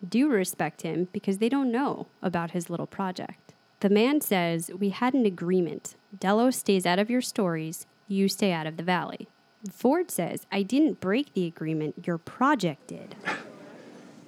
[0.08, 3.54] do respect him because they don't know about his little project.
[3.82, 5.96] The man says, We had an agreement.
[6.18, 9.28] Delos stays out of your stories, you stay out of the valley.
[9.72, 13.16] Ford says, I didn't break the agreement, your project did.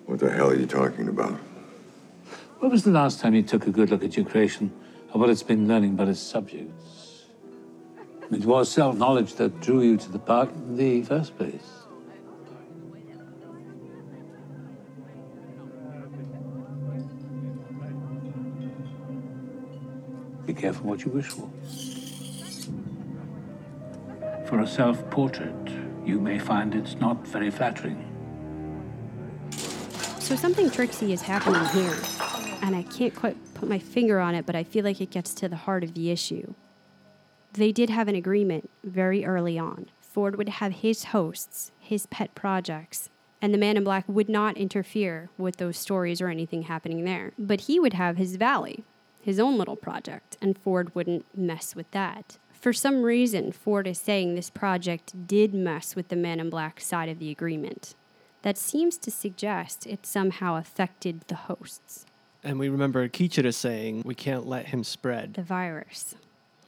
[0.06, 1.40] What the hell are you talking about?
[2.62, 4.72] When was the last time you took a good look at your creation
[5.12, 7.26] and what it's been learning about its subjects?
[8.32, 11.68] It was self knowledge that drew you to the park in the first place.
[20.46, 21.50] Be careful what you wish for.
[24.46, 25.68] For a self portrait,
[26.06, 28.08] you may find it's not very flattering.
[30.20, 31.98] So something tricksy is happening here,
[32.62, 35.34] and I can't quite put my finger on it, but I feel like it gets
[35.36, 36.54] to the heart of the issue.
[37.54, 39.88] They did have an agreement very early on.
[40.00, 43.10] Ford would have his hosts, his pet projects,
[43.42, 47.32] and the man in black would not interfere with those stories or anything happening there.
[47.40, 48.84] But he would have his valley,
[49.22, 52.38] his own little project, and Ford wouldn't mess with that.
[52.52, 56.80] For some reason, Ford is saying this project did mess with the man in black
[56.80, 57.96] side of the agreement.
[58.44, 62.06] That seems to suggest it somehow affected the hosts,
[62.44, 65.36] And we remember Akecheta saying, we can't let him spread.
[65.36, 66.16] the virus,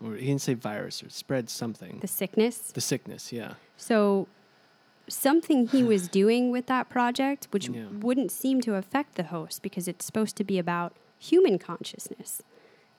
[0.03, 1.99] Or he didn't say virus, or spread something.
[1.99, 2.57] the sickness.
[2.71, 3.53] The sickness, yeah.
[3.77, 4.27] So,
[5.07, 7.85] something he was doing with that project, which Yeah.
[7.91, 12.41] wouldn't seem to affect the host because it's supposed to be about human consciousness.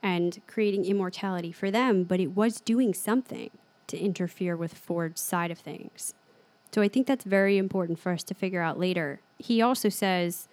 [0.03, 3.49] and creating immortality for them, but it was doing something
[3.87, 6.12] to interfere with Ford's side of things.
[6.75, 9.20] So I think that's very important for us to figure out later.
[9.39, 10.47] He also says,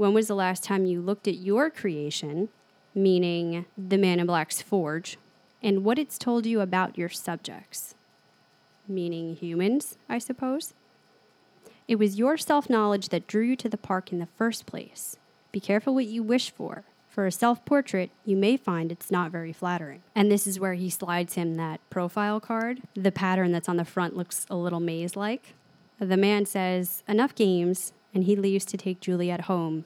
[0.00, 2.48] When was the last time you looked at your creation,
[2.94, 5.18] meaning the Man in Black's forge,
[5.62, 7.94] and what it's told you about your subjects?
[8.88, 10.72] Meaning humans, I suppose?
[11.86, 15.18] It was your self knowledge that drew you to the park in the first place.
[15.52, 16.84] Be careful what you wish for.
[17.10, 20.00] For a self portrait, you may find it's not very flattering.
[20.14, 22.80] And this is where he slides him that profile card.
[22.94, 25.52] The pattern that's on the front looks a little maze like.
[25.98, 29.84] The man says, Enough games, and he leaves to take Juliet home.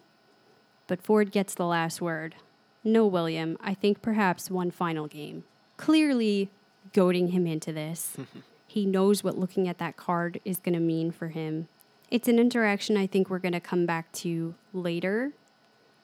[0.87, 2.35] But Ford gets the last word.
[2.83, 5.45] No, William, I think perhaps one final game.
[5.77, 6.51] Clearly
[6.93, 8.17] goading him into this.
[8.67, 11.69] he knows what looking at that card is going to mean for him.
[12.11, 15.33] It's an interaction I think we're going to come back to later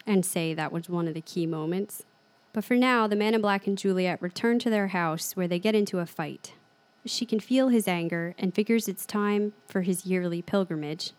[0.06, 2.04] and say that was one of the key moments.
[2.52, 5.58] But for now, the man in black and Juliet return to their house where they
[5.58, 6.54] get into a fight.
[7.06, 11.12] She can feel his anger and figures it's time for his yearly pilgrimage.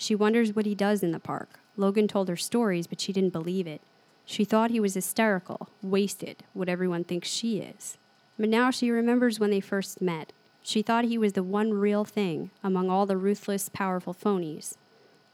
[0.00, 1.60] She wonders what he does in the park.
[1.76, 3.82] Logan told her stories, but she didn't believe it.
[4.24, 7.98] She thought he was hysterical, wasted, what everyone thinks she is.
[8.38, 10.32] But now she remembers when they first met.
[10.62, 14.76] She thought he was the one real thing among all the ruthless, powerful phonies.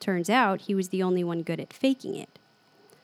[0.01, 2.41] Turns out he was the only one good at faking it.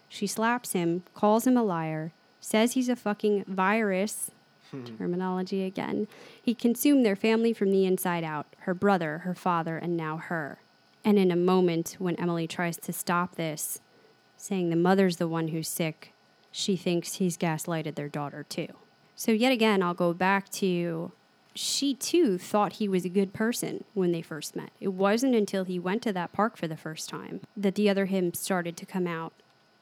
[0.09, 2.11] She slaps him, calls him a liar,
[2.41, 4.33] says he's a fucking virus.
[4.73, 4.85] Hmm.
[4.99, 6.09] Terminology again.
[6.43, 10.59] He consumed their family from the inside out her brother, her father, and now her.
[11.05, 13.81] And in a moment, when Emily tries to stop this,
[14.37, 16.13] saying the mother's the one who's sick,
[16.51, 18.69] she thinks he's gaslighted their daughter too.
[19.17, 21.13] So, yet again, I'll go back to
[21.55, 24.71] she too thought he was a good person when they first met.
[24.81, 28.07] It wasn't until he went to that park for the first time that the other
[28.07, 29.33] him started to come out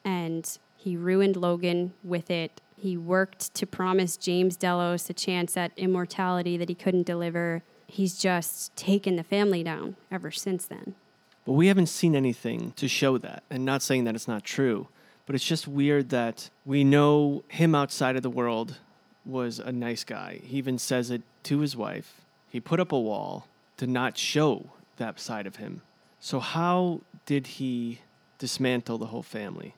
[0.03, 2.59] and he ruined Logan with it.
[2.75, 7.63] He worked to promise James Delos a chance at immortality that he couldn't deliver.
[7.87, 10.95] He's just taken the family down ever since then.
[11.45, 13.43] But we haven't seen anything to show that.
[13.49, 14.87] And not saying that it's not true,
[15.25, 18.77] but it's just weird that we know him outside of the world
[19.25, 20.39] was a nice guy.
[20.43, 22.21] He even says it to his wife.
[22.49, 24.67] He put up a wall to not show
[24.97, 25.81] that side of him.
[26.19, 27.99] So, how did he
[28.37, 29.73] dismantle the whole family?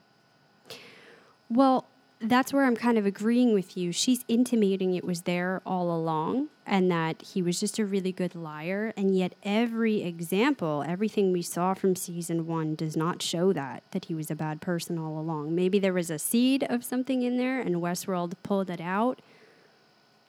[1.48, 1.86] Well,
[2.28, 3.92] that's where I'm kind of agreeing with you.
[3.92, 8.34] She's intimating it was there all along and that he was just a really good
[8.34, 8.92] liar.
[8.96, 14.06] And yet, every example, everything we saw from season one does not show that, that
[14.06, 15.54] he was a bad person all along.
[15.54, 19.20] Maybe there was a seed of something in there and Westworld pulled it out.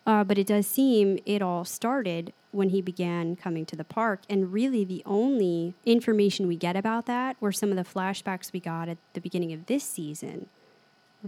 [0.07, 4.21] Uh, but it does seem it all started when he began coming to the park.
[4.29, 8.59] And really, the only information we get about that were some of the flashbacks we
[8.59, 10.47] got at the beginning of this season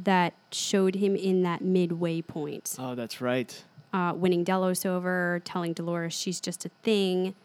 [0.03, 2.75] that showed him in that midway point.
[2.77, 3.63] Oh, that's right.
[3.93, 7.35] Uh, winning Delos over, telling Dolores she's just a thing.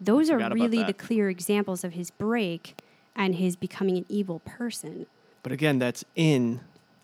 [0.00, 2.80] Those are really the clear examples of his break
[3.16, 5.06] and his becoming an evil person.
[5.42, 6.60] But again, that's in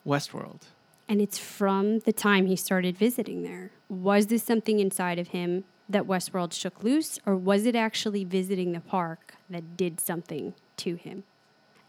[0.07, 0.63] Westworld.
[1.09, 3.73] And it's from the time he started visiting there.
[3.89, 8.73] Was this something inside of him that Westworld shook loose, or was it actually visiting
[8.73, 11.25] the park that did something to him?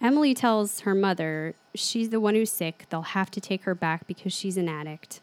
[0.01, 2.85] Emily tells her mother she's the one who's sick.
[2.89, 5.21] They'll have to take her back because she's an addict.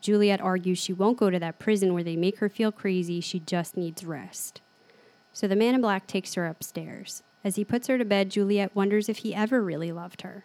[0.00, 3.20] Juliet argues she won't go to that prison where they make her feel crazy.
[3.20, 4.60] She just needs rest.
[5.32, 7.22] So the man in black takes her upstairs.
[7.44, 10.44] As he puts her to bed, Juliet wonders if he ever really loved her.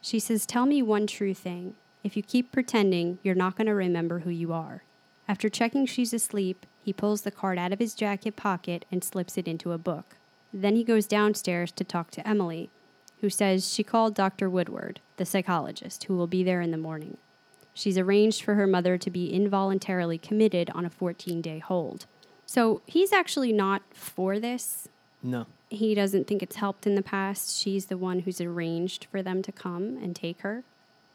[0.00, 1.74] She says, Tell me one true thing.
[2.02, 4.82] If you keep pretending, you're not going to remember who you are.
[5.28, 9.38] After checking she's asleep, he pulls the card out of his jacket pocket and slips
[9.38, 10.16] it into a book.
[10.52, 12.70] Then he goes downstairs to talk to Emily,
[13.20, 14.50] who says she called Dr.
[14.50, 17.16] Woodward, the psychologist, who will be there in the morning.
[17.74, 22.06] She's arranged for her mother to be involuntarily committed on a 14 day hold.
[22.44, 24.88] So he's actually not for this.
[25.22, 25.46] No.
[25.70, 27.58] He doesn't think it's helped in the past.
[27.58, 30.64] She's the one who's arranged for them to come and take her.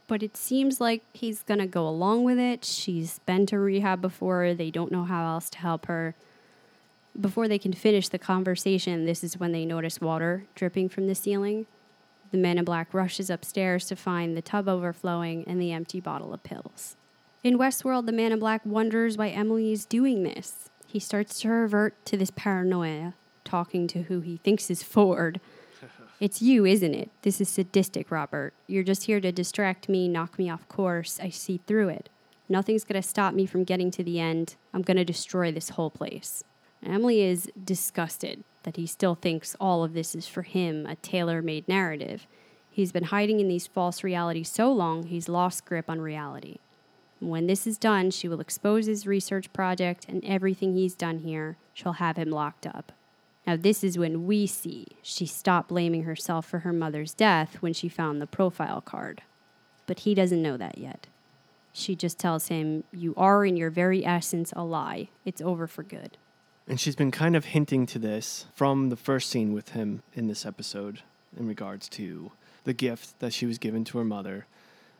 [0.08, 2.64] But it seems like he's going to go along with it.
[2.64, 4.54] She's been to rehab before.
[4.54, 6.16] They don't know how else to help her.
[7.20, 11.16] Before they can finish the conversation, this is when they notice water dripping from the
[11.16, 11.66] ceiling.
[12.32, 16.34] The man in black rushes upstairs to find the tub overflowing and the empty bottle
[16.34, 16.96] of pills.
[17.44, 20.70] In Westworld, the man in black wonders why Emily is doing this.
[20.86, 25.40] He starts to revert to this paranoia, talking to who he thinks is Ford.
[26.20, 27.12] It's you, isn't it?
[27.22, 28.56] This is sadistic, Robert.
[28.66, 31.20] You're just here to distract me, knock me off course.
[31.22, 32.10] I see through it.
[32.50, 34.56] Nothing's going to stop me from getting to the end.
[34.74, 36.44] I'm going to destroy this whole place.
[36.86, 41.42] Emily is disgusted that he still thinks all of this is for him, a tailor
[41.42, 42.28] made narrative.
[42.70, 46.58] He's been hiding in these false realities so long, he's lost grip on reality.
[47.20, 51.58] When this is done, she will expose his research project and everything he's done here.
[51.74, 52.92] She'll have him locked up.
[53.48, 57.74] Now, this is when we see she stopped blaming herself for her mother's death when
[57.74, 59.24] she found the profile card.
[59.88, 61.08] But he doesn't know that yet.
[61.72, 65.08] She just tells him, You are in your very essence a lie.
[65.24, 66.18] It's over for good.
[66.68, 70.28] And she's been kind of hinting to this from the first scene with him in
[70.28, 71.02] this episode
[71.38, 72.32] in regards to
[72.66, 74.46] the gift that she was given to her mother.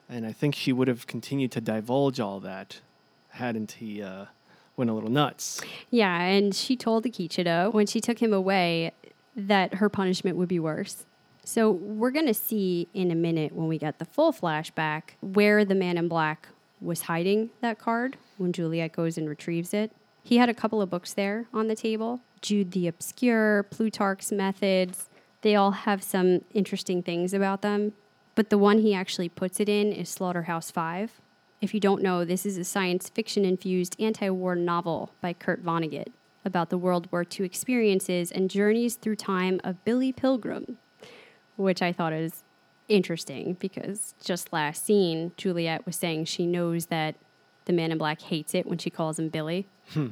[0.10, 2.80] And I think she would have continued to divulge all that
[3.38, 4.26] hadn't he uh,
[4.76, 5.62] went a little nuts.
[5.90, 8.92] Yeah, and she told Akecheta when she took him away
[9.36, 11.06] that her punishment would be worse.
[11.44, 15.64] So we're going to see in a minute when we get the full flashback where
[15.64, 16.50] the man in black
[16.82, 19.92] was hiding that card when Juliet goes and retrieves it.
[20.28, 25.08] He had a couple of books there on the table Jude the Obscure, Plotinus's Methods.
[25.40, 27.94] They all have some interesting things about them.
[28.36, 31.22] But the one he actually puts it in is Slaughterhouse Five.
[31.62, 35.64] If you don't know, this is a science fiction infused anti war novel by Kurt
[35.64, 36.10] Vonnegut
[36.44, 40.78] about the World War II experiences and journeys through time of Billy Pilgrim,
[41.56, 42.44] which I thought is
[42.90, 47.16] interesting because just last scene, Juliet was saying she knows that
[47.68, 49.68] the man in black hates it when she calls him Billy.
[49.90, 50.08] Hmm.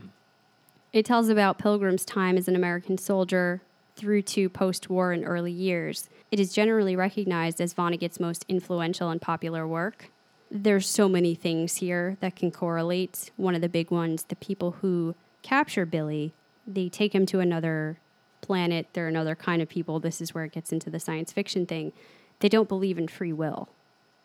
[0.94, 3.62] It tells about Pilgrim's time as an American soldier
[3.96, 6.10] through to post war and early years.
[6.32, 10.10] It is generally recognized as Vonnegut's most influential and popular work.
[10.52, 13.32] There's so many things here that can correlate.
[13.36, 16.34] One of the big ones the people who capture Billy,
[16.68, 17.98] they take him to another
[18.42, 18.88] planet.
[18.94, 20.00] They're another kind of people.
[20.00, 21.94] This is where it gets into the science fiction thing.
[22.40, 23.70] They don't believe in free will.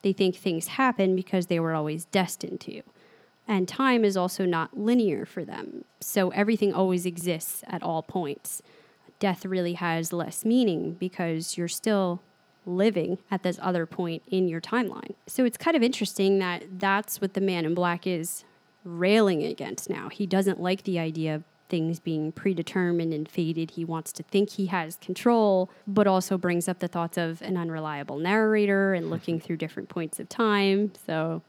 [0.03, 2.83] They think things happen because they were always destined to.
[3.51, 5.85] And time is also not linear for them.
[5.99, 8.63] So everything always exists at all points.
[9.19, 12.23] Death really has less meaning because you're still
[12.65, 15.15] living at this other point in your timeline.
[15.27, 18.45] So it's kind of interesting that that's what the man in black is
[18.85, 20.11] railing against now.
[20.11, 23.73] He doesn't like the idea of things being predetermined and fated.
[23.73, 27.57] He wants to think he has control, but also brings up the thoughts of an
[27.57, 29.45] unreliable narrator and looking mm-hmm.
[29.45, 30.93] through different points of time.
[31.05, 31.43] So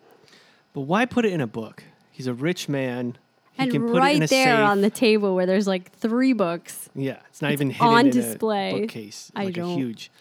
[0.74, 1.84] But why put it in a book?
[2.12, 3.18] He's a rich man.
[3.54, 4.60] He and can put it in right a there safe.
[4.66, 6.90] on the table where there's like three books.
[6.96, 8.72] yeah, it's not even hidden on in display.
[8.76, 9.32] a bookcase.
[9.36, 10.12] I like don't- huge.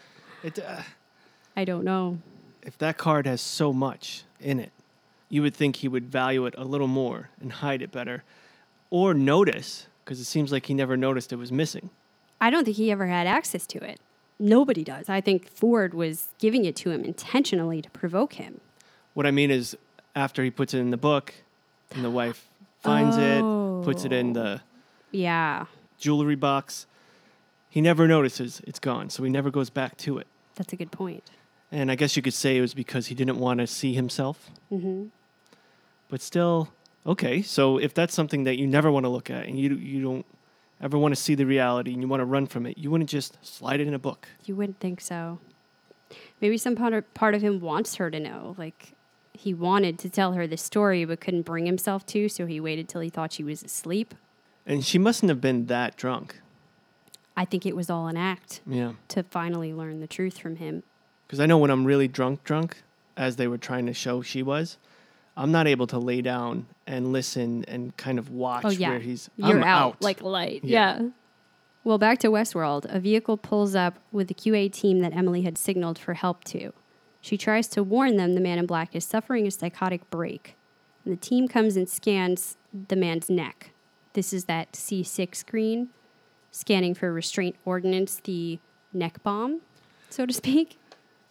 [0.42, 0.82] It, uh,
[1.56, 2.18] I don't know.
[2.62, 4.72] if that card has so much in it,
[5.28, 8.24] you would think he would value it a little more and hide it better,
[8.90, 11.90] or notice because it seems like he never noticed it was missing.
[12.40, 14.00] I don't think he ever had access to it.
[14.38, 15.08] Nobody does.
[15.10, 18.60] I think Ford was giving it to him intentionally to provoke him.
[19.14, 19.76] What I mean is,
[20.16, 21.34] after he puts it in the book,
[21.94, 22.48] and the wife
[22.80, 23.44] finds it,
[23.82, 24.60] puts it in the
[25.10, 25.66] Yeah,
[25.98, 26.86] jewelry box,
[27.68, 30.26] he never notices it's gone, so he never goes back to it.
[30.54, 31.30] that's a good point.
[31.72, 34.50] And I guess you could say it was because he didn't want to see himself.
[34.70, 35.06] hmm
[36.08, 36.72] But still,
[37.06, 37.42] okay.
[37.42, 40.26] So if that's something that you never want to look at, and you you don't
[40.80, 43.10] ever want to see the reality, and you want to run from it, you wouldn't
[43.10, 44.26] just slide it in a book.
[44.44, 45.38] You wouldn't think so.
[46.40, 48.56] Maybe some part of, part of him wants her to know.
[48.58, 48.94] Like,
[49.40, 52.88] he wanted to tell her the story, but couldn't bring himself to, so he waited
[52.88, 54.14] till he thought she was asleep.
[54.66, 56.40] And she mustn't have been that drunk.
[57.36, 58.92] I think it was all an act Yeah.
[59.08, 60.82] to finally learn the truth from him.
[61.26, 62.82] Because I know when I'm really drunk, drunk,
[63.16, 64.76] as they were trying to show she was,
[65.36, 68.90] I'm not able to lay down and listen and kind of watch Oh, yeah.
[68.90, 69.30] where he's.
[69.36, 70.62] You're I'm out, like light.
[70.64, 71.00] Yeah.
[71.00, 71.08] Yeah.
[71.82, 72.84] Well, back to Westworld.
[72.94, 76.72] A vehicle pulls up with the QA team that Emily had signaled for help to.
[77.20, 80.56] She tries to warn them the man in black is suffering a psychotic break.
[81.04, 82.56] The team comes and scans
[82.88, 83.70] the man's neck.
[84.12, 85.88] This is that C6 screen,
[86.50, 88.58] scanning for restraint ordnance, the
[88.92, 89.60] neck bomb,
[90.08, 90.78] so to speak.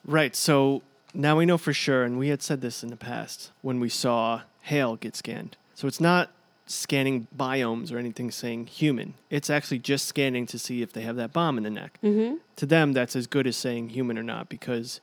[0.05, 0.35] Right.
[0.35, 0.81] So
[1.13, 3.89] now we know for sure, and we had said this in the past when we
[3.89, 5.57] saw Hale get scanned.
[5.73, 6.31] So it's not
[6.65, 9.15] scanning biomes or anything saying human.
[9.29, 11.97] It's actually just scanning to see if they have that bomb in the neck.
[12.03, 12.35] Mm-hmm.
[12.57, 15.01] To them, that's as good as saying human or not because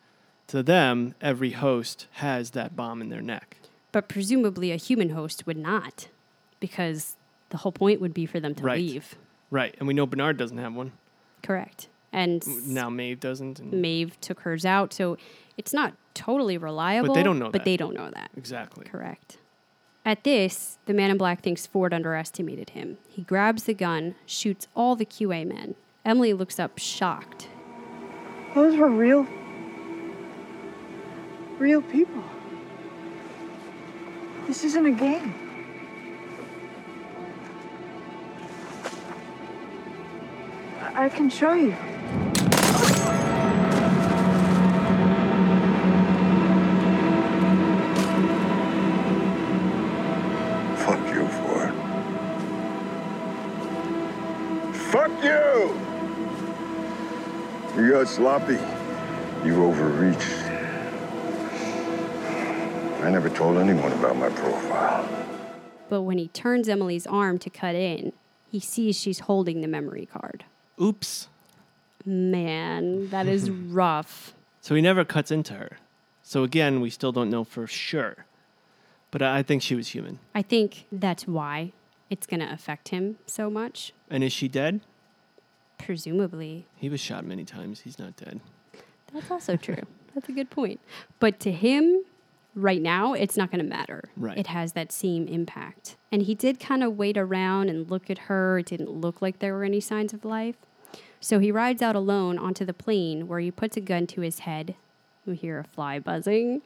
[0.48, 3.56] to them, every host has that bomb in their neck.
[3.92, 6.08] But presumably a human host would not,
[6.60, 7.16] because
[7.50, 8.78] the whole point would be for them to Right.
[8.78, 9.16] leave.
[9.50, 9.74] Right.
[9.78, 10.92] And we know Bernard doesn't have one.
[11.42, 11.88] Correct.
[12.12, 13.58] And Now Maeve doesn't.
[13.60, 15.16] And Maeve took hers out, so
[15.56, 17.08] it's not totally reliable.
[17.08, 17.64] But they don't know But that.
[17.64, 18.30] they don't know that.
[18.36, 18.84] exactly.
[18.86, 19.38] Correct.
[20.04, 22.98] At this, the man in black thinks Ford underestimated him.
[23.08, 25.74] He grabs the gun, shoots all the QA men.
[26.04, 27.48] Emily looks up shocked.
[28.54, 29.26] Those were real
[31.58, 32.22] real people.
[34.46, 35.34] This isn't a game.
[40.94, 41.72] I, can show you.
[50.76, 51.74] Fuck you for it.
[54.90, 55.74] Fuck you!
[57.76, 58.58] You got sloppy.
[59.44, 60.45] You overreached.
[63.06, 65.08] I never told anyone about my profile.
[65.88, 68.12] But when he turns Emily's arm to cut in,
[68.50, 70.44] he sees she's holding the memory card.
[70.82, 71.28] Oops.
[72.04, 74.34] Man, that is rough.
[74.60, 75.78] So he never cuts into her.
[76.24, 78.26] So again, we still don't know for sure.
[79.12, 80.18] But I I think she was human.
[80.34, 81.70] I think that's why
[82.10, 83.92] it's going to affect him so much.
[84.10, 84.80] And is she dead?
[85.78, 86.66] Presumably.
[86.74, 87.82] He was shot many times.
[87.82, 88.40] He's not dead.
[89.14, 89.84] That's also true.
[90.12, 90.80] That's a good point.
[91.20, 92.02] But to him,
[92.56, 94.04] right now, it's not going to matter.
[94.16, 94.36] Right.
[94.36, 95.96] It has that same impact.
[96.10, 98.58] And he did kind of wait around and look at her.
[98.58, 100.56] It didn't look like there were any signs of life.
[101.20, 104.40] So he rides out alone onto the plain where he puts a gun to his
[104.40, 104.74] head.
[105.24, 106.62] We hear a fly buzzing.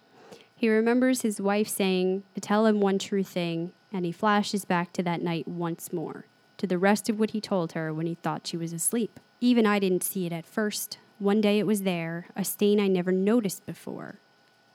[0.54, 4.92] He remembers his wife saying to tell him one true thing, and he flashes back
[4.92, 6.26] to that night once more,
[6.58, 9.18] to the rest of what he told her when he thought she was asleep.
[9.40, 10.98] Even I didn't see it at first.
[11.18, 14.16] One day it was there, a stain I never noticed before.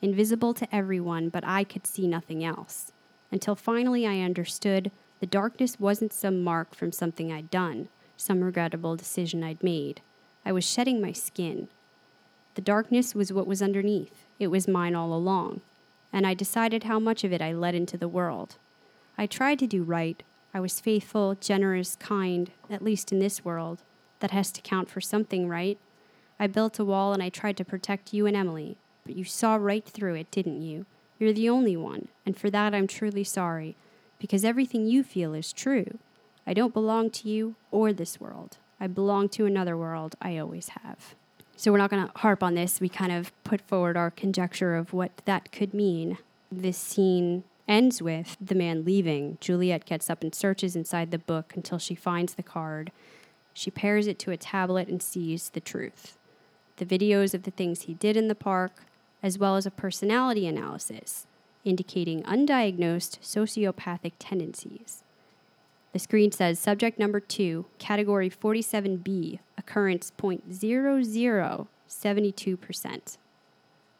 [0.01, 2.91] Invisible to everyone, but I could see nothing else.
[3.31, 8.95] Until finally I understood the darkness wasn't some mark from something I'd done, some regrettable
[8.95, 10.01] decision I'd made.
[10.45, 11.69] I was shedding my skin.
[12.55, 14.25] The darkness was what was underneath.
[14.39, 15.61] It was mine all along.
[16.13, 18.55] And I decided how much of it I let into the world.
[19.17, 20.21] I tried to do right.
[20.53, 23.81] I was faithful, generous, kind, at least in this world.
[24.19, 25.77] That has to count for something, right?
[26.39, 29.55] I built a wall and I tried to protect you and Emily, but you saw
[29.55, 30.85] right through it, didn't you?
[31.19, 33.75] You're the only one, and for that I'm truly sorry,
[34.19, 35.99] because everything you feel is true.
[36.47, 38.57] I don't belong to you or this world.
[38.79, 40.15] I belong to another world.
[40.21, 41.15] I always have.
[41.55, 42.81] So we're not going to harp on this.
[42.81, 46.17] We kind of put forward our conjecture of what that could mean.
[46.51, 49.37] This scene ends with the man leaving.
[49.39, 52.91] Juliet gets up and searches inside the book until she finds the card.
[53.53, 56.17] She pairs it to a tablet and sees the truth
[56.77, 58.73] the videos of the things he did in the park,
[59.21, 61.27] as well as a personality analysis
[61.65, 65.03] indicating undiagnosed sociopathic tendencies.
[65.91, 73.17] The screen says subject number two, category 47B, occurrence 0.0072%.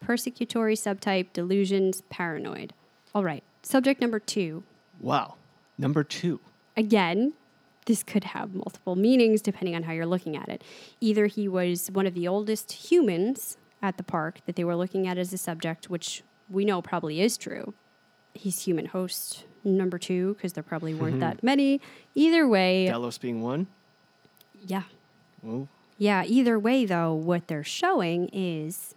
[0.04, 2.74] Persecutory subtype, delusions, paranoid.
[3.16, 4.64] All right, subject number two.
[5.00, 5.36] Wow.
[5.78, 6.40] Number two.
[6.78, 7.34] Again,
[7.86, 10.64] this could have multiple meanings depending on how you're looking at it.
[11.00, 15.07] Either he was one of the oldest humans at the park that they were looking
[15.07, 17.74] at as a subject, which we know probably is true.
[18.34, 21.22] He's human host number two because there probably weren't mm-hmm.
[21.22, 21.80] that many.
[22.16, 23.68] Either way, Delos being one.
[24.66, 24.84] yeah.
[25.41, 25.68] Well,
[25.98, 28.95] Yeah, either way, though, what they're showing is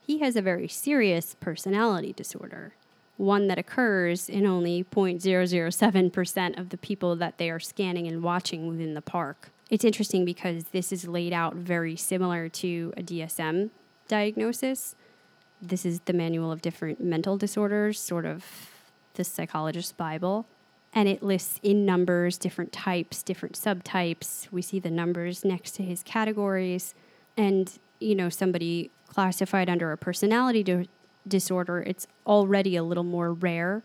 [0.00, 2.74] he has a very serious personality disorder,
[3.16, 8.66] one that occurs in only 0.007% of the people that they are scanning and watching
[8.66, 9.50] within the park.
[9.70, 13.70] It's interesting because this is laid out very similar to a DSM
[14.12, 14.94] diagnosis.
[15.62, 18.44] This is the Manual of Different Mental Disorders, sort of
[19.14, 20.46] the psychologist's Bible
[20.92, 24.50] and it lists in numbers different types, different subtypes.
[24.52, 26.94] We see the numbers next to his categories.
[27.36, 30.88] And, you know, somebody classified under a personality di-
[31.26, 33.82] disorder, it's already a little more rare.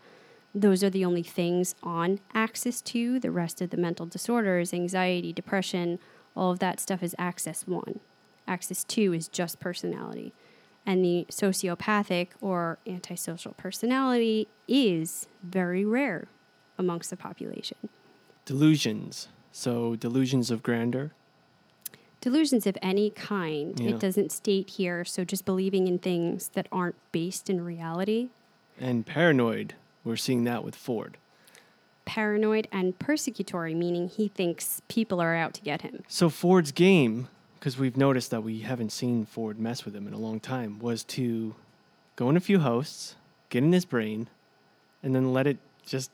[0.54, 3.20] Those are the only things on Axis 2.
[3.20, 5.98] The rest of the mental disorders, anxiety, depression,
[6.36, 8.00] all of that stuff is Axis 1.
[8.48, 10.32] Axis 2 is just personality.
[10.86, 16.28] And the sociopathic or antisocial personality is very rare
[16.78, 17.76] amongst the population.
[18.46, 19.28] delusions.
[19.52, 21.10] So delusions of grandeur.
[22.22, 23.90] Delusions of any kind, Yeah.
[23.90, 28.30] it doesn't state here, so just believing in things that aren't based in reality.
[28.80, 29.74] And paranoid.
[30.02, 31.18] We're seeing that with Ford.
[32.06, 36.02] Paranoid and persecutory, meaning he thinks people are out to get him.
[36.08, 40.12] So Ford's game, because we've noticed that we haven't seen Ford mess with him in
[40.12, 41.54] a long time, was to
[42.16, 43.16] go in a few hosts,
[43.50, 44.28] get in his brain,
[45.02, 46.10] and then let it just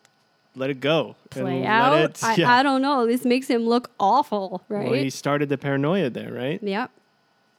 [0.57, 1.17] let it go.
[1.33, 2.11] and Play let out.
[2.11, 2.53] it- I, yeah.
[2.53, 3.07] I don't know.
[3.07, 4.91] This makes him look awful, right?
[4.91, 6.63] Well, he started the paranoia there, right?
[6.63, 6.91] Yep.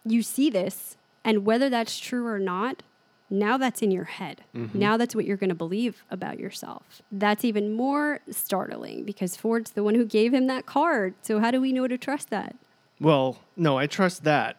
[0.06, 2.84] You see this, and whether that's true or not,
[3.30, 4.42] now that's in your head.
[4.56, 4.78] Mm-hmm.
[4.78, 7.02] Now that's what you're going to believe about yourself.
[7.12, 11.16] That's even more startling because Ford's the one who gave him that card.
[11.24, 12.56] So, how do we know to trust that?
[13.00, 14.58] Well, no, I trust that.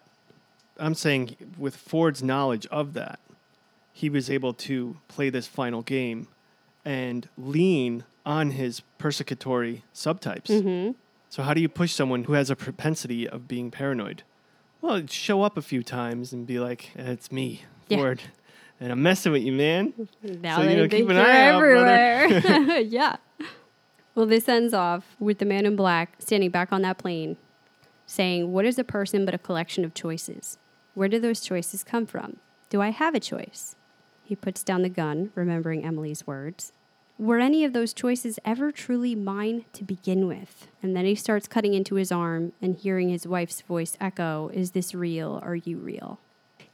[0.78, 3.18] I'm saying with Ford's knowledge of that,
[3.92, 6.28] he was able to play this final game
[6.84, 10.46] and lean on his persecutory subtypes.
[10.48, 10.92] Mm-hmm.
[11.30, 14.22] So, how do you push someone who has a propensity of being paranoid?
[14.82, 17.98] Well, show up a few times and be like, "Eh, "It's me, Yeah.
[17.98, 18.22] Ford,
[18.78, 21.62] and I'm messing with you, man." Now So, you know, keep an you're eye out,
[21.62, 22.78] everywhere.
[22.80, 23.16] yeah.
[24.14, 27.36] Well, this ends off with the man in black standing back on that plain
[28.06, 30.58] saying, What is a person but a collection of choices?
[30.94, 32.38] Where do those choices come from?
[32.70, 33.76] Do I have a choice?
[34.24, 36.72] He puts down the gun, remembering Emily's words.
[37.18, 40.68] Were any of those choices ever truly mine to begin with?
[40.82, 44.72] And then he starts cutting into his arm and hearing his wife's voice echo Is
[44.72, 45.40] this real?
[45.42, 46.18] Are you real?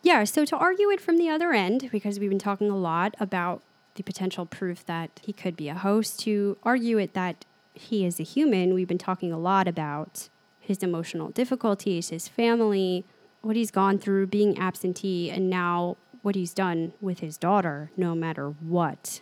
[0.03, 3.15] Yeah, so to argue it from the other end, because we've been talking a lot
[3.21, 3.63] about
[3.95, 7.45] the potential proof that he could be a host, to argue it that
[7.75, 10.29] he is a human, we've been talking a lot about
[10.73, 13.05] his emotional difficulties, his family,
[13.43, 18.15] what he's gone through being absentee, and now what he's done with his daughter, no
[18.15, 19.21] matter what,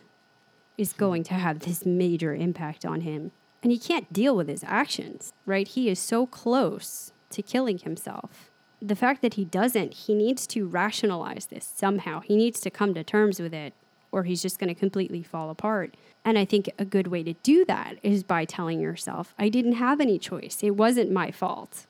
[0.78, 3.32] is going to have this major impact on him.
[3.64, 5.66] And he can't deal with his actions, right?
[5.66, 8.50] He is so close to killing himself.
[8.80, 12.20] The fact that he doesn't, he needs to rationalize this somehow.
[12.20, 13.74] He needs to come to terms with it,
[14.12, 15.94] or he's just going to completely fall apart.
[16.24, 19.74] And I think a good way to do that is by telling yourself, I didn't
[19.74, 20.58] have any choice.
[20.62, 21.86] It wasn't my fault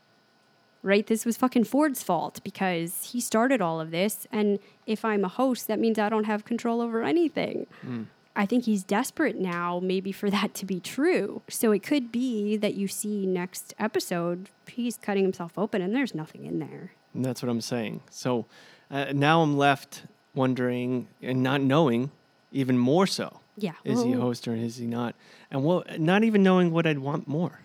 [0.83, 1.07] right?
[1.07, 4.27] This was fucking Ford's fault because he started all of this.
[4.33, 7.67] And if I'm a host, that means I don't have control over anything.
[8.35, 11.43] I think he's desperate now, maybe for that to be true.
[11.49, 16.15] So it could be that you see next episode, he's cutting himself open and there's
[16.15, 16.93] nothing in there.
[17.13, 18.03] And that's what I'm saying.
[18.11, 18.47] So
[18.91, 20.05] uh, now I'm left
[20.35, 22.11] wondering and not knowing
[22.53, 23.41] even more so.
[23.57, 23.73] Yeah.
[23.85, 25.15] Is he a Well, host or is he not?
[25.51, 27.61] And what, not even knowing what I'd want more.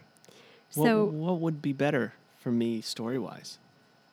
[0.73, 3.59] What, So- what would be better for me story wise?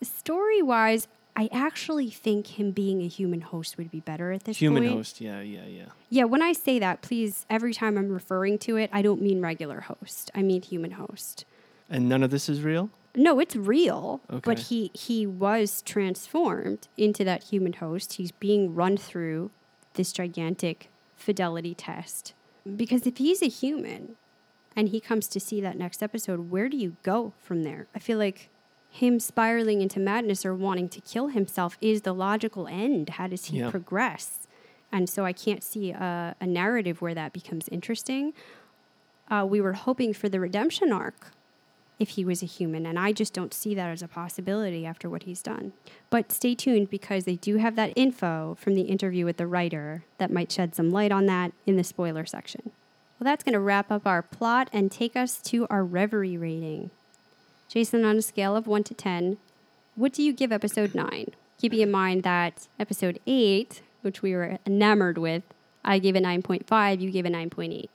[0.02, 4.56] Story wise, I actually think him being a human host would be better at this
[4.56, 4.60] point.
[4.60, 4.94] Human point.
[4.96, 5.84] host, yeah, yeah, yeah.
[6.10, 9.40] Yeah, when I say that, please, every time I'm referring to it, I don't mean
[9.40, 10.30] regular host.
[10.34, 11.44] I mean human host.
[11.88, 12.90] And none of this is real?
[13.14, 14.20] No, it's real.
[14.30, 14.40] Okay.
[14.44, 18.14] But he he was transformed into that human host.
[18.14, 19.50] He's being run through
[19.94, 22.32] this gigantic fidelity test.
[22.76, 24.16] Because if he's a human
[24.74, 27.86] and he comes to see that next episode, where do you go from there?
[27.94, 28.48] I feel like
[28.88, 33.10] him spiraling into madness or wanting to kill himself is the logical end.
[33.10, 33.70] How does he Yeah.
[33.70, 34.46] progress?
[34.90, 38.32] And so I can't see a, a narrative where that becomes interesting.
[39.30, 41.32] Uh, we were hoping for the redemption arc
[41.98, 45.08] if he was a human, and I just don't see that as a possibility after
[45.08, 45.72] what he's done.
[46.10, 50.04] But stay tuned because they do have that info from the interview with the writer
[50.18, 52.72] that might shed some light on that in the spoiler section.
[53.18, 56.90] Well, that's going to wrap up our plot and take us to our reverie rating.
[57.68, 59.36] Jason, on a scale of 1 to 10,
[59.94, 61.28] what do you give episode 9?
[61.58, 65.44] Keeping in mind that episode 8, which we were enamored with,
[65.84, 67.88] I gave a 9.5, you gave a 9.8.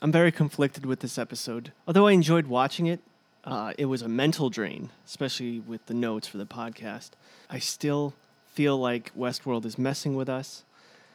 [0.00, 1.72] I'm very conflicted with this episode.
[1.86, 3.00] Although I enjoyed watching it,
[3.44, 7.10] uh, it was a mental drain, especially with the notes for the podcast.
[7.50, 8.14] I still
[8.46, 10.64] feel like Westworld is messing with us.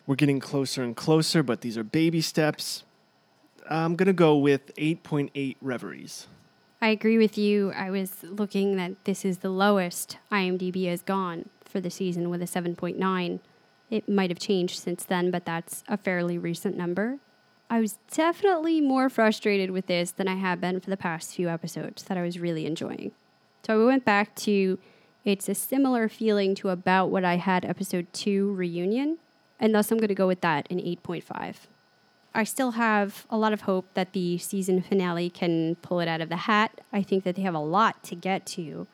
[0.06, 2.84] We're getting closer and closer, but these are baby steps.
[3.70, 6.28] I'm going to go with 8.8 reveries.
[6.82, 7.72] I agree with you.
[7.74, 12.42] I was looking that this is the lowest IMDb has gone for the season with
[12.42, 13.40] a 7.9.
[13.90, 17.20] It might have changed since then, but that's a fairly recent number.
[17.70, 21.50] I was definitely more frustrated with this than I have been for the past few
[21.50, 23.12] episodes that I was really enjoying.
[23.66, 24.80] So I went back to
[25.26, 29.18] it's a similar feeling to about what I had episode 2 reunion,
[29.60, 31.56] and thus I'm going to go with that in 8.5.
[32.34, 36.22] I still have a lot of hope that the season finale can pull it out
[36.22, 36.80] of the hat.
[36.94, 38.88] I think that they have a lot to get to.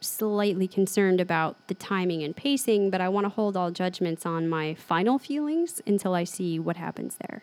[0.00, 4.48] Slightly concerned about the timing and pacing, but I want to hold all judgments on
[4.48, 7.42] my final feelings until I see what happens there.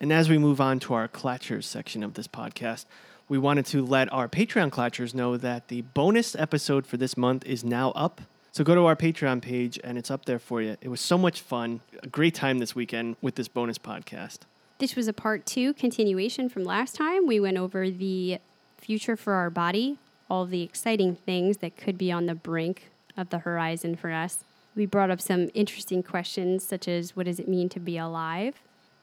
[0.00, 2.84] And as we move on to our Clatchers section of this podcast,
[3.28, 7.44] we wanted to let our Patreon Clatchers know that the bonus episode for this month
[7.44, 8.20] is now up.
[8.52, 10.76] So go to our Patreon page and it's up there for you.
[10.80, 11.80] It was so much fun.
[12.02, 14.38] A great time this weekend with this bonus podcast.
[14.78, 17.26] This was a part two continuation from last time.
[17.26, 18.38] We went over the
[18.76, 19.98] future for our body,
[20.30, 24.44] all the exciting things that could be on the brink of the horizon for us.
[24.76, 28.54] We brought up some interesting questions, such as what does it mean to be alive?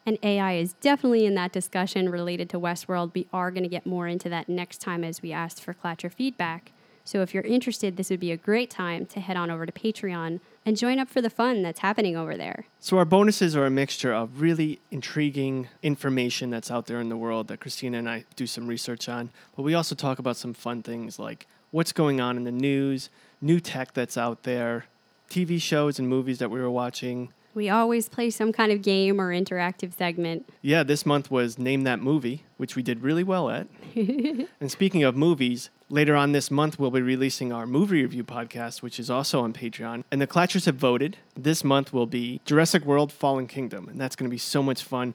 [0.06, 3.14] And AI is definitely in that discussion related to Westworld.
[3.16, 6.12] We are going to get more into that next time as we asked for Clatcher
[6.12, 6.72] feedback.
[7.04, 9.72] So if you're interested, this would be a great time to head on over to
[9.72, 12.66] Patreon and join up for the fun that's happening over there.
[12.80, 17.18] So our bonuses are a mixture of really intriguing information that's out there in the
[17.18, 20.56] world that Christina and I do some research on, but we also talk about some
[20.56, 23.10] fun things like what's going on in the news,
[23.40, 24.86] new tech that's out there,
[25.30, 27.30] TV shows and movies that we were watching.
[27.56, 30.50] We always play some kind of game or interactive segment.
[30.62, 33.68] Yeah, this month was Name That Movie, which we did really well at.
[33.96, 38.82] and speaking of movies, later on this month we'll be releasing our movie review podcast,
[38.82, 40.04] which is also on Patreon.
[40.12, 41.16] And the Clatchers have voted.
[41.34, 44.84] This month will be Jurassic World Fallen Kingdom, and that's going to be so much
[44.84, 45.14] fun.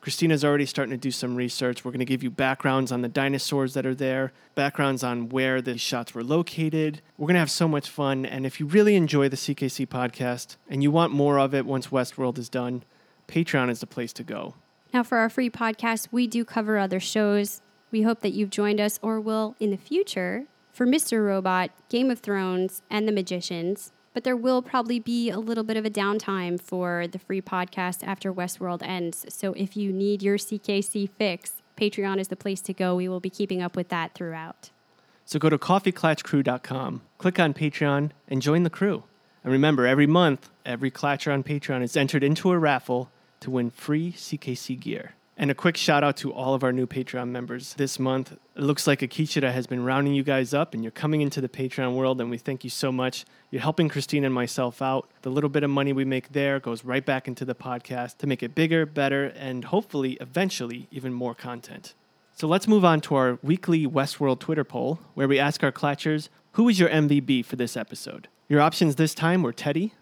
[0.00, 1.84] Christina's already starting to do some research.
[1.84, 5.60] We're going to give you backgrounds on the dinosaurs that are there, backgrounds on where
[5.60, 7.02] the shots were located.
[7.18, 8.24] We're going to have so much fun.
[8.24, 11.88] And if you really enjoy the CKC podcast and you want more of it once
[11.88, 12.82] Westworld is done,
[13.28, 14.54] Patreon is the place to go.
[14.92, 17.60] Now, for our free podcast, we do cover other shows.
[17.90, 21.24] We hope that you've joined us or will in the future for Mr.
[21.24, 23.92] Robot, Game of Thrones, and The Magicians.
[24.12, 28.04] But there will probably be a little bit of a downtime for the free podcast
[28.04, 29.24] after Westworld ends.
[29.28, 32.96] So if you need your CKC fix, Patreon is the place to go.
[32.96, 34.70] We will be keeping up with that throughout.
[35.24, 39.04] So go to coffeeclatchcrew.com, click on Patreon, and join the crew.
[39.44, 43.10] And remember, every month, every Clatcher on Patreon is entered into a raffle
[43.40, 45.14] to win free CKC gear.
[45.40, 48.32] And a quick shout out to all of our new Patreon members this month.
[48.32, 51.48] It looks like Akecheta has been rounding you guys up and you're coming into the
[51.48, 53.24] Patreon world, and we thank you so much.
[53.50, 55.08] You're helping Christine and myself out.
[55.22, 58.26] The little bit of money we make there goes right back into the podcast to
[58.26, 61.94] make it bigger, better, and hopefully, eventually, even more content.
[62.34, 66.28] So let's move on to our weekly Westworld Twitter poll, where we ask our Clatchers,
[66.52, 68.28] who is your MVB for this episode?
[68.50, 69.94] Your options this time were Teddy,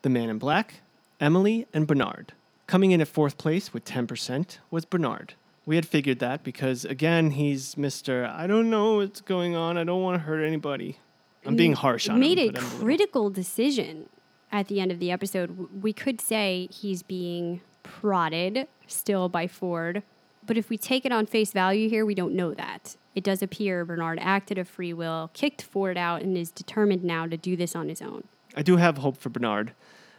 [0.00, 0.80] the Man in Black,
[1.20, 2.32] Emily, and Bernard.
[2.66, 5.34] Coming in at fourth place with 10% was Bernard.
[5.64, 8.28] We had figured that because, again, he's Mr.
[8.28, 9.76] I don't know what's going on.
[9.78, 10.98] I don't want to hurt anybody.
[11.44, 12.54] I'm being harsh on made him.
[12.54, 14.08] a I'm little- critical decision
[14.50, 15.68] at the end of the episode.
[15.82, 20.02] We could say he's being prodded still by Ford,
[20.44, 22.96] but if we take it on face value here, we don't know that.
[23.14, 27.26] It does appear Bernard acted of free will, kicked Ford out, and is determined now
[27.28, 28.24] to do this on his own.
[28.56, 29.72] I do have hope for Bernard,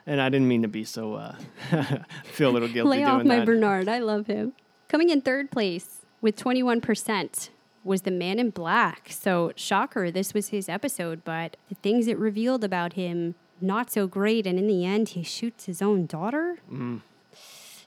[0.07, 1.35] and I didn't mean to be so, uh,
[2.23, 3.45] feel a little guilty Lay doing off my that.
[3.45, 3.87] Bernard.
[3.87, 4.53] I love him.
[4.87, 7.49] Coming in third place with 21%
[7.83, 9.07] was the man in black.
[9.11, 14.07] So, shocker, this was his episode, but the things it revealed about him, not so
[14.07, 14.47] great.
[14.47, 16.57] And in the end, he shoots his own daughter.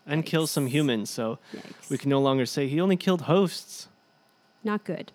[0.07, 1.91] and kills some humans, so Yikes.
[1.91, 3.89] we can no longer say he only killed hosts.
[4.63, 5.13] Not good.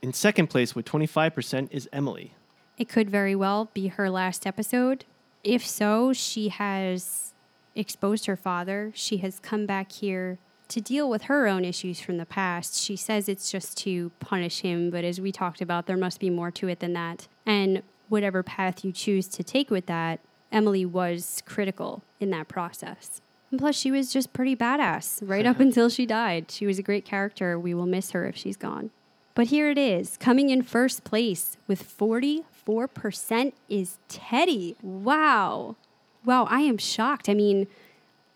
[0.00, 2.34] In second place with 25% is Emily.
[2.78, 5.04] It could very well be her last episode.
[5.44, 7.34] If so, she has
[7.74, 8.92] exposed her father.
[8.94, 10.38] She has come back here
[10.68, 12.80] to deal with her own issues from the past.
[12.80, 16.30] She says it's just to punish him, but as we talked about, there must be
[16.30, 17.28] more to it than that.
[17.44, 20.20] And whatever path you choose to take with that,
[20.50, 23.20] Emily was critical in that process.
[23.50, 26.50] And plus, she was just pretty badass right up until she died.
[26.50, 27.58] She was a great character.
[27.58, 28.90] We will miss her if she's gone.
[29.34, 31.82] But here it is, coming in first place with
[32.66, 34.76] 44% is Teddy.
[34.82, 35.76] Wow.
[36.24, 37.28] Wow, I am shocked.
[37.28, 37.66] I mean,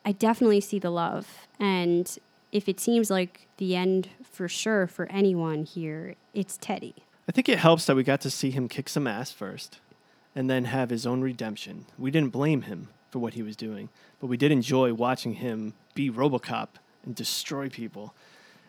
[0.05, 1.47] I definitely see the love.
[1.61, 2.19] And
[2.53, 6.95] if it seems like the end for sure for anyone here, it's Teddy.
[7.29, 9.81] I think it helps that we got to see him kick some ass first
[10.35, 11.87] and then have his own redemption.
[11.99, 13.89] We didn't blame him for what he was doing,
[14.21, 16.69] but we did enjoy watching him be Robocop
[17.05, 18.15] and destroy people.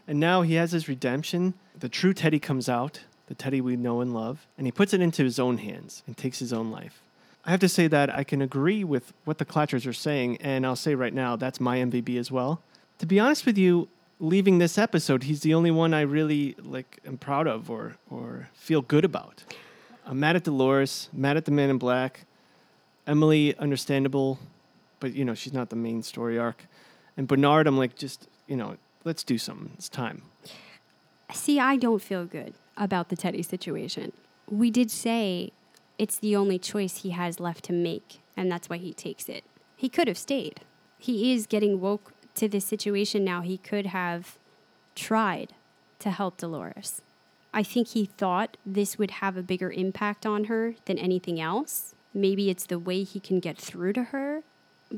[0.07, 1.53] And now he has his redemption.
[1.77, 5.01] The true Teddy comes out, the Teddy we know and love, and he puts it
[5.01, 7.01] into his own hands and takes his own life.
[7.45, 10.65] I have to say that I can agree with what the Clatchers are saying, and
[10.65, 12.61] I'll say right now that's my MVP as well.
[12.99, 13.87] To be honest with you,
[14.19, 18.49] leaving this episode, he's the only one I really like am proud of or or
[18.53, 19.43] feel good about.
[20.05, 22.25] I'm mad at Dolores, mad at the Man in Black,
[23.05, 24.39] Emily, understandable,
[24.99, 26.65] but you know she's not the main story arc,
[27.15, 29.71] and Bernard, I'm like just you know let's do something.
[29.75, 30.23] It's time.
[31.33, 34.13] See, I don't feel good about the Teddy situation.
[34.49, 35.51] We did say
[35.97, 39.43] it's the only choice he has left to make, and that's why he takes it.
[39.75, 40.61] He could have stayed.
[40.97, 43.41] He is getting woke to this situation now.
[43.41, 44.37] He could have
[44.95, 45.53] tried
[45.99, 47.01] to help Dolores.
[47.53, 51.95] I think he thought this would have a bigger impact on her than anything else.
[52.13, 54.43] Maybe it's the way he can get through to her.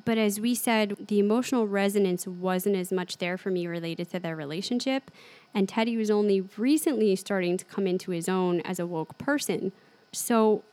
[0.05, 4.19] But as we said, the emotional resonance wasn't as much there for me related to
[4.19, 5.09] their relationship.
[5.53, 9.71] And Teddy was only recently starting to come into his own as a woke person.
[10.11, 10.63] So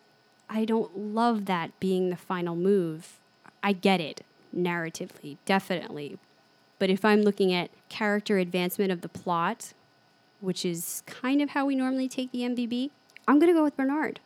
[0.50, 3.18] I don't love that being the final move.
[3.62, 4.22] I get it,
[4.54, 6.18] narratively, definitely.
[6.78, 9.72] But if I'm looking at character advancement of the plot,
[10.40, 12.90] which is kind of how we normally take the MVB,
[13.26, 14.20] I'm going to go with Bernard.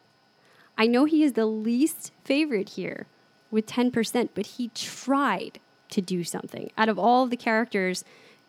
[0.76, 3.06] I know he is the least favorite here
[3.50, 5.58] with 10%, but he tried
[5.90, 6.70] to do something.
[6.78, 8.04] Out of all of the characters,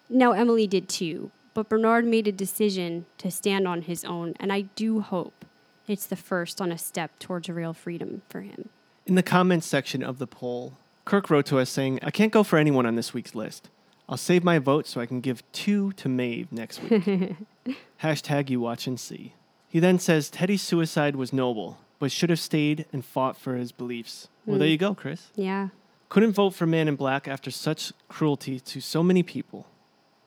[0.10, 4.53] now Emily did too, but Bernard made a decision to stand on his own, and
[4.53, 5.45] I do hope
[5.88, 8.69] it's the first on a step towards real freedom for him.
[9.06, 12.44] In the comments section of the poll, Kirk wrote to us saying, I can't go
[12.44, 13.69] for anyone on this week's list.
[14.07, 17.36] I'll save my vote so I can give two to Maeve next week.
[18.03, 19.34] Hashtag you watch and see.
[19.68, 23.72] He then says Teddy's suicide was noble, but should have stayed and fought for his
[23.72, 24.28] beliefs.
[24.48, 24.72] Well, there hmm.
[24.72, 25.30] you go, Chris.
[25.36, 25.68] Yeah.
[26.10, 29.68] Couldn't vote for Man in Black after such cruelty to so many people.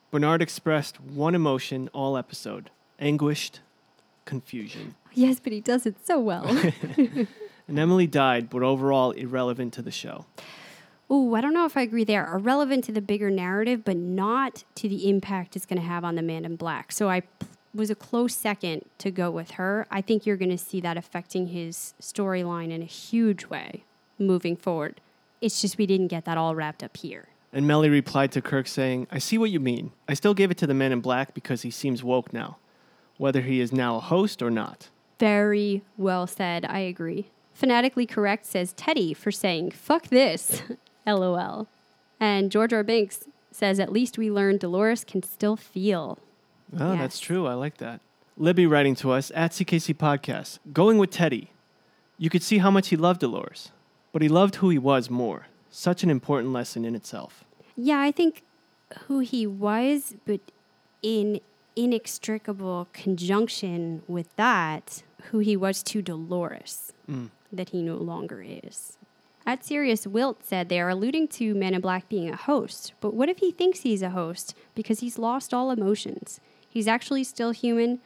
[0.09, 3.59] Bernard expressed one emotion all episode anguished
[4.23, 4.95] confusion.
[5.13, 6.49] Yes, but he does it so well.
[7.67, 10.27] And Emily died, but overall irrelevant to the show.
[11.11, 12.31] Ooh, I don't know if I agree there.
[12.31, 16.13] Irrelevant to the bigger narrative, but not to the impact it's going to have on
[16.13, 16.91] the man in black.
[16.91, 17.23] So I
[17.75, 19.85] was a close second to go with her.
[19.91, 23.83] I think you're going to see that affecting his storyline in a huge way
[24.17, 25.01] moving forward.
[25.41, 27.27] It's just we didn't get that all wrapped up here.
[27.51, 29.91] And Melly replied to Kirk saying, I see what you mean.
[30.07, 32.57] I still gave it to the man in black because he seems woke now,
[33.17, 34.89] whether he is now a host or not.
[35.19, 36.65] Very well said.
[36.65, 37.29] I agree.
[37.53, 40.63] Phonetically correct says Teddy for saying, fuck this.
[41.07, 41.67] LOL.
[42.19, 42.83] And George R.
[42.83, 46.19] Banks says, at least we learned Dolores can still feel.
[46.79, 47.01] Oh, Yes.
[47.01, 47.47] that's true.
[47.47, 48.01] I like that.
[48.37, 51.51] Libby writing to us at CKC Podcast, going with Teddy.
[52.17, 53.71] You could see how much he loved Dolores,
[54.11, 55.47] but he loved who he was more.
[55.69, 57.43] Such an important lesson in itself.
[57.75, 58.43] Yeah, I think
[59.07, 60.39] who he was, but
[61.01, 61.39] in
[61.75, 67.29] inextricable conjunction with that, who he was to Dolores, mm.
[67.51, 68.97] that he no longer is.
[69.45, 73.13] At Sirius, Wilt said they are alluding to Man in Black being a host, but
[73.13, 76.39] what if he thinks he's a host because he's lost all emotions?
[76.75, 78.01] He's actually still human,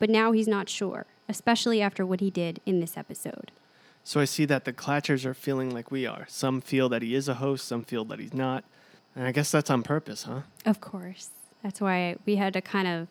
[0.00, 3.52] but now he's not sure, especially after what he did in this episode.
[4.02, 6.26] So I see that the Clatchers are feeling like we are.
[6.28, 8.64] Some feel that he is a host, some feel that he's not.
[9.14, 10.40] And I guess that's on purpose, huh?
[10.66, 11.30] Of course.
[11.62, 13.06] That's why we had to kind of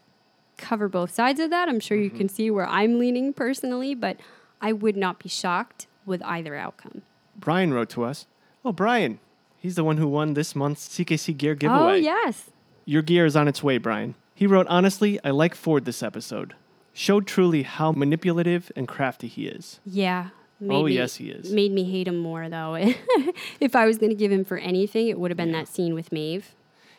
[0.58, 1.70] cover both sides of that.
[1.70, 2.18] I'm sure you mm-hmm.
[2.18, 4.18] can see where I'm leaning personally, but
[4.60, 7.04] I would not be shocked with either outcome.
[7.38, 8.28] Brian wrote to us.
[8.66, 9.22] Oh, Brian.
[9.56, 11.94] He's the one who won this month's CKC gear giveaway.
[11.94, 12.50] Oh, yes.
[12.84, 14.14] Your gear is on its way, Brian.
[14.38, 16.54] He wrote, honestly, I like Ford this episode.
[16.94, 19.80] Showed truly how manipulative and crafty he is.
[19.84, 20.30] Yeah.
[20.62, 21.52] Oh, me- yes, he is.
[21.52, 22.76] Made me hate him more, though.
[23.60, 25.96] if I was going to give him for anything, it would have been that scene
[25.96, 26.52] with Maeve.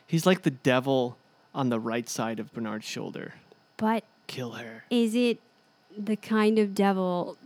[0.04, 1.16] He's like the devil
[1.54, 3.34] on the right side of Bernard's shoulder.
[3.76, 4.82] But Kill her.
[4.90, 5.38] is it
[5.96, 7.36] the kind of devil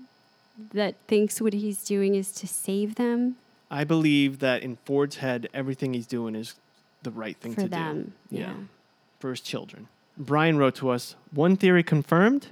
[0.72, 3.36] that thinks what he's doing is to save them
[3.70, 6.56] I believe that in Ford's head, everything he's doing is
[7.02, 8.12] the right thing for to them?
[8.30, 8.68] do.
[9.22, 9.86] For his children.
[10.18, 12.48] Brian wrote to us one theory confirmed,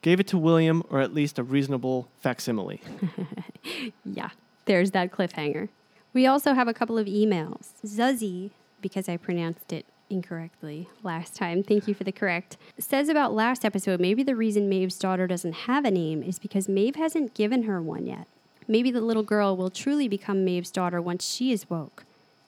[0.00, 2.80] gave it to William, or at least a reasonable facsimile.
[4.04, 4.28] Yeah,
[4.66, 5.70] there's that cliffhanger.
[6.12, 7.70] We also have a couple of emails.
[7.84, 8.50] Zuzzy,
[8.80, 13.64] because I pronounced it incorrectly last time, thank you for the correct, says about last
[13.64, 17.64] episode maybe the reason Maeve's daughter doesn't have a name is because Maeve hasn't given
[17.64, 18.28] her one yet.
[18.68, 22.04] Maybe the little girl will truly become Maeve's daughter once she is woke,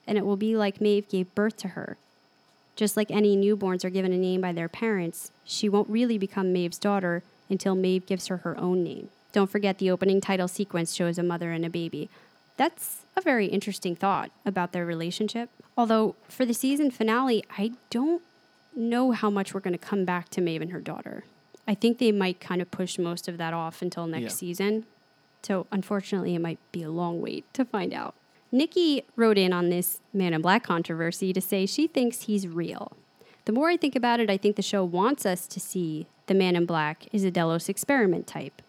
[0.07, 1.97] and it will be like Maeve gave birth to her.
[2.77, 6.53] Just like any newborns are given a name by their parents, she won't really become
[6.53, 9.09] Maeve's daughter until Maeve gives her her own name.
[9.32, 12.09] Don't forget the opening title sequence shows a mother and a baby.
[12.57, 15.51] That's a very interesting thought about their relationship.
[15.77, 18.23] Although, for the season finale, I don't
[18.74, 21.24] know how much we're going to come back to Maeve and her daughter.
[21.69, 24.28] I think they might kind of push most of that off until next Yeah.
[24.28, 24.86] season.
[25.43, 28.15] So, unfortunately, it might be a long wait to find out.
[28.57, 32.97] Nikki wrote in on this Man in Black controversy to say she thinks he's real.
[33.45, 36.33] The more I think about it, I think the show wants us to see the
[36.33, 38.62] Man in Black is a Delos experiment type.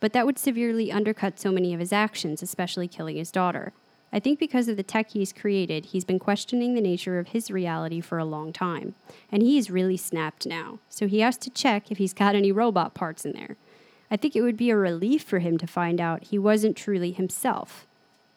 [0.00, 3.74] But that would severely undercut so many of his actions, especially killing his daughter.
[4.10, 7.50] I think because of the tech he's created, he's been questioning the nature of his
[7.50, 8.94] reality for a long time.
[9.30, 12.94] And he's really snapped now, so he has to check if he's got any robot
[12.94, 13.58] parts in there.
[14.10, 17.12] I think it would be a relief for him to find out he wasn't truly
[17.12, 17.86] himself.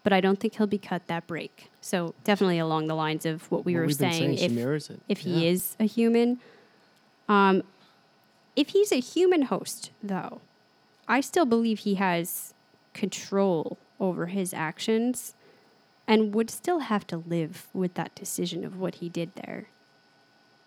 [0.04, 1.72] But I don't think he'll be cut that break.
[1.80, 4.38] So definitely along the lines of what we were saying.
[4.38, 5.00] saying, if, mirrors it.
[5.08, 6.40] if he is a human.
[7.30, 7.64] Um,
[8.56, 10.42] if he's a human host, though,
[11.08, 12.54] I still believe he has
[12.94, 15.34] control over his actions
[16.08, 19.68] and would still have to live with that decision of what he did there.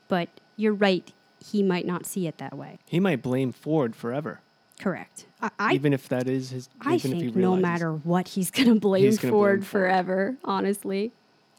[0.08, 1.12] But you're right,
[1.44, 2.78] he might not see it that way.
[2.86, 4.40] He might blame Ford forever,
[4.80, 5.25] Correct.
[5.58, 6.68] I, even if that is his.
[6.80, 11.12] I even if he think no matter what, he's going to blame Ford forever, honestly.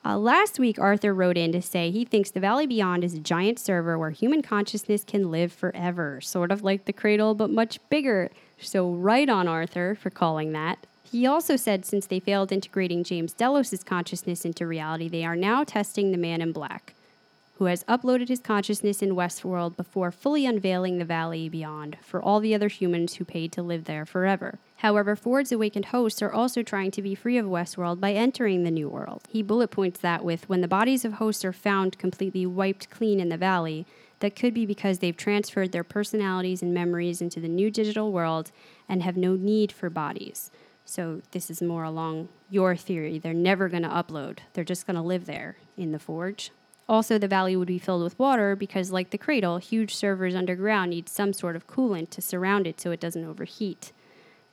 [0.06, 3.20] Uh, last week, Arthur wrote in to say he thinks the Valley Beyond is a
[3.20, 7.80] giant server where human consciousness can live forever, sort of like the cradle, but much
[7.90, 8.32] bigger.
[8.60, 10.88] So, right on, Arthur, for calling that.
[11.04, 15.64] He also said since they failed integrating James Delos' consciousness into reality, they are now
[15.64, 16.94] testing the man in black,
[17.58, 22.40] who has uploaded his consciousness in Westworld before fully unveiling the Valley Beyond for all
[22.40, 24.60] the other humans who paid to live there forever.
[24.78, 28.70] However, Ford's awakened hosts are also trying to be free of Westworld by entering the
[28.70, 29.24] New World.
[29.28, 33.20] He bullet points that with when the bodies of hosts are found completely wiped clean
[33.20, 33.88] in the Valley,
[34.20, 38.52] that could be because they've transferred their personalities and memories into the new digital world
[38.88, 40.52] and have no need for bodies.
[40.86, 43.20] So, this is more along your theory.
[43.20, 46.52] They're never going to upload, they're just going to live there in the Forge.
[46.90, 50.92] Also, the valley would be filled with water because, like the cradle, huge servers underground
[50.92, 53.92] need some sort of coolant to surround it so it doesn't overheat.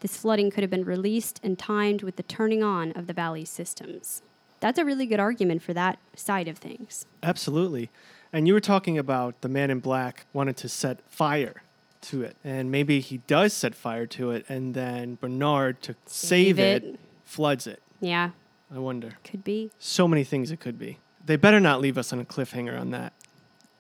[0.01, 3.51] This flooding could have been released and timed with the turning on of the valley's
[3.51, 4.23] systems.
[4.61, 7.06] That's a really good argument for that side of things.
[7.23, 7.90] Absolutely.
[8.32, 11.62] And you were talking about the man in black wanted to set fire
[12.02, 12.36] to it.
[12.43, 16.85] And maybe he does set fire to it, and then Bernard, to save, Save it,
[16.85, 17.01] it.
[17.24, 17.81] floods it.
[18.01, 18.31] Yeah,
[18.74, 19.12] I wonder.
[19.23, 19.70] could be.
[19.78, 20.98] So many things it could be.
[21.26, 23.12] They better not leave us on a cliffhanger on that.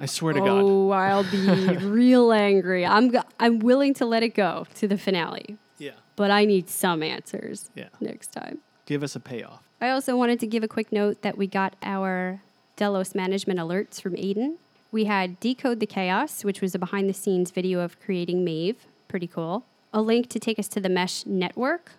[0.00, 0.62] I swear to God.
[0.64, 1.46] Oh, I'll be
[1.86, 2.84] real angry.
[2.84, 5.92] I'm go- I'm willing to let it go to the finale, Yeah.
[6.16, 7.88] but I need some answers Yeah.
[8.00, 8.58] next time.
[8.86, 9.62] Give us a payoff.
[9.80, 12.40] I also wanted to give a quick note that we got our
[12.76, 14.56] Delos management alerts from Aiden.
[14.90, 18.86] We had Decode the Chaos, which was a behind the scenes video of creating Maeve.
[19.08, 19.64] Pretty cool.
[19.92, 21.92] A link to take us to the Mesh network,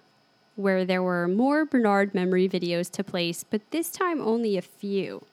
[0.56, 5.26] where there were more Bernard memory videos to place, but this time only a few.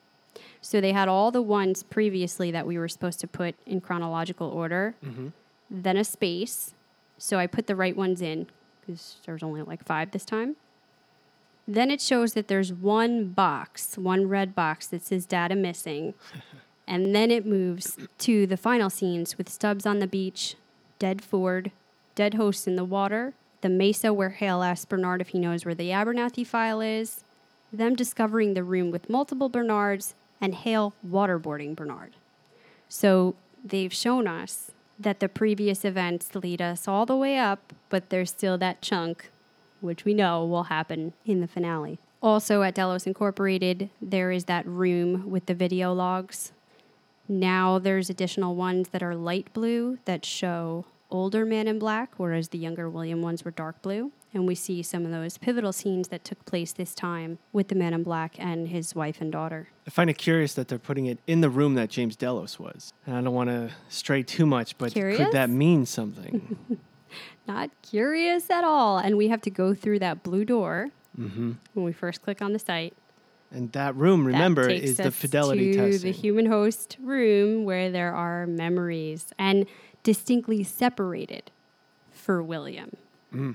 [0.63, 4.49] So they had all the ones previously that we were supposed to put in chronological
[4.49, 5.29] order, mm-hmm.
[5.69, 6.73] then a space.
[7.19, 8.47] So I put the right ones in
[8.81, 10.57] because there's only like five this time.
[11.67, 16.15] Then it shows that there's one box, one red box that says data missing.
[16.87, 20.55] and then it moves to the final scenes with Stubbs on the beach,
[20.99, 21.73] dead Ford,
[22.15, 25.75] dead hosts in the water, the mesa where Hale asks Bernard if he knows where
[25.75, 27.25] the Abernathy file is,
[27.73, 32.17] them discovering the room with multiple Bernards, and Hale waterboarding Bernard.
[32.89, 38.11] So they've shown us that the previous events lead us all the way up, but
[38.11, 39.31] there's still that chunk,
[39.81, 41.99] which we know will happen in the finale.
[42.21, 46.53] Also, at Delos Incorporated, there is that room with the video logs.
[47.29, 52.49] Now there's additional ones that are light blue that show older Man in Black, whereas
[52.49, 54.13] the younger William ones were dark blue.
[54.35, 57.75] And we see some of those pivotal scenes that took place this time with the
[57.75, 59.69] Man in Black and his wife and daughter.
[59.87, 62.95] I find it curious that they're putting it in the room that James Delos was.
[63.07, 65.19] And I don't want to stray too much, but Curious?
[65.19, 66.57] could that mean something?
[67.47, 68.99] Not curious at all.
[68.99, 71.53] And we have to go through that blue door mm-hmm.
[71.75, 72.95] when we first click on the site.
[73.51, 76.11] And that room, remember, takes is the fidelity to testing.
[76.11, 79.67] the human host room where there are memories and
[80.03, 81.51] distinctly separated
[82.11, 82.97] for William.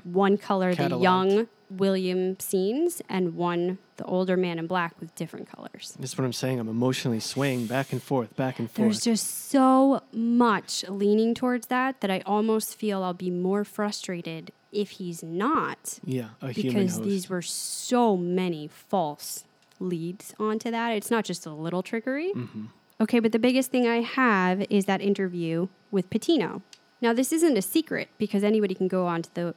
[0.04, 5.50] One color, the young William scenes, and one, the older man in black with different
[5.50, 5.96] colors.
[6.00, 6.60] This is what I'm saying.
[6.60, 9.04] I'm emotionally swaying back and forth, back and There's forth.
[9.04, 14.52] There's just so much leaning towards that that I almost feel I'll be more frustrated
[14.72, 19.44] if he's not yeah, a human because these were so many false
[19.80, 20.92] leads onto that.
[20.92, 22.32] It's not just a little trickery.
[22.34, 22.66] Mm-hmm.
[23.00, 26.62] Okay, but the biggest thing I have is that interview with Patino.
[27.00, 29.54] Now, this isn't a secret because anybody can go onto the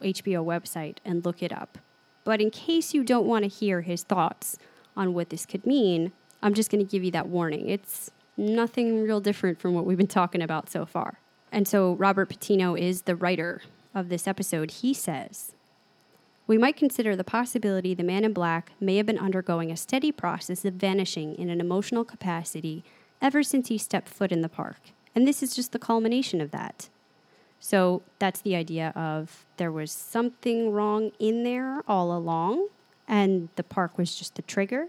[0.00, 1.78] HBO website and look it up.
[2.24, 4.58] But in case you don't want to hear his thoughts
[4.96, 6.12] on what this could mean,
[6.42, 7.68] I'm just going to give you that warning.
[7.68, 11.18] It's nothing real different from what we've been talking about so far.
[11.50, 13.62] And so, Robert Patino is the writer
[13.94, 14.70] of this episode.
[14.70, 15.52] He says,
[16.46, 20.10] we might consider the possibility the man in black may have been undergoing a steady
[20.10, 22.84] process of vanishing in an emotional capacity
[23.20, 24.80] ever since he stepped foot in the park.
[25.14, 26.88] And this is just the culmination of that.
[27.64, 32.66] So that's the idea of there was something wrong in there all along,
[33.06, 34.88] and the park was just the trigger.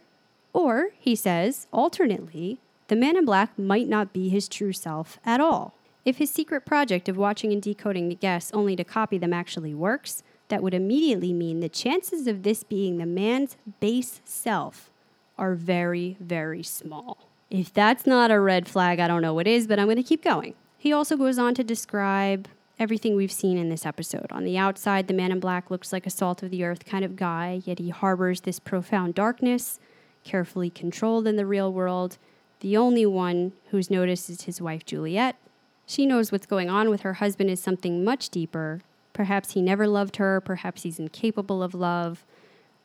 [0.54, 5.40] Or, he says, alternately, the man in black might not be his true self at
[5.40, 5.76] all.
[6.04, 9.76] If his secret project of watching and decoding the guests only to copy them actually
[9.76, 14.90] works, that would immediately mean the chances of this being the man's base self
[15.38, 17.30] are very, very small.
[17.52, 20.04] If that's not a red flag, I don't know what is, but I'm going to
[20.04, 20.56] keep going.
[20.76, 22.48] He also goes on to describe
[22.84, 24.30] everything we've seen in this episode.
[24.30, 27.06] On the outside, the man in black looks like a salt of the earth kind
[27.06, 29.80] of guy, yet he harbors this profound darkness,
[30.26, 32.18] carefully controlled in the real world.
[32.60, 35.38] The only one who's noticed is his wife, Juliet.
[35.86, 38.82] She knows what's going on with her husband is something much deeper.
[39.14, 42.26] Perhaps he never loved her, perhaps he's incapable of love.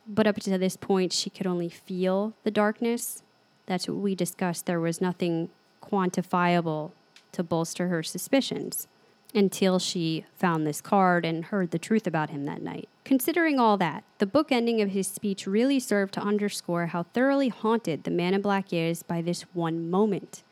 [0.07, 3.25] But up to this point, she could only feel the darkness.
[3.67, 4.67] That's what we discussed.
[4.67, 5.49] There was nothing
[5.83, 6.93] quantifiable
[7.33, 8.87] to bolster her suspicions
[9.35, 12.89] until she found this card and heard the truth about him that night.
[13.05, 17.49] Considering all that, the book ending of his speech really served to underscore how thoroughly
[17.49, 20.43] haunted the man in black is by this one moment.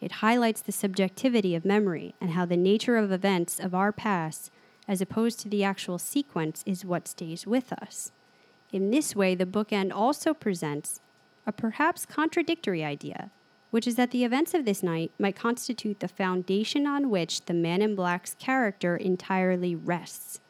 [0.00, 4.50] It highlights the subjectivity of memory and how the nature of events of our past,
[4.88, 8.12] as opposed to the actual sequence, is what stays with us.
[8.72, 11.00] In this way, the bookend also presents
[11.46, 13.30] a perhaps contradictory idea,
[13.70, 17.54] which is that the events of this night might constitute the foundation on which the
[17.54, 20.40] Man in Black's character entirely rests.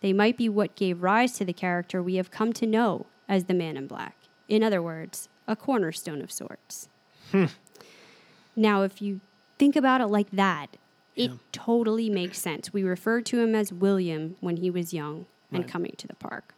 [0.00, 3.44] They might be what gave rise to the character we have come to know as
[3.44, 4.16] the Man in Black.
[4.48, 6.88] In other words, a cornerstone of sorts.
[7.32, 7.46] Hmm.
[8.54, 9.20] Now, if you
[9.58, 10.76] think about it like that,
[11.16, 11.36] it Yeah.
[11.52, 12.72] totally makes sense.
[12.72, 15.70] We referred to him as William when he was young and Right.
[15.72, 16.54] coming to the park.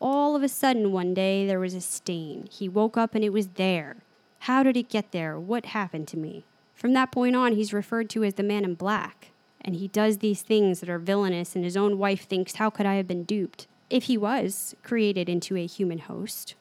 [0.00, 2.48] All of a sudden, one day, there was a stain.
[2.50, 3.96] He woke up and it was there.
[4.40, 5.38] How did it get there?
[5.38, 6.44] What happened to me?
[6.74, 9.30] From that point on, he's referred to as the man in black.
[9.62, 12.86] And he does these things that are villainous, and his own wife thinks, How could
[12.86, 13.66] I have been duped?
[13.90, 16.54] If he was created into a human host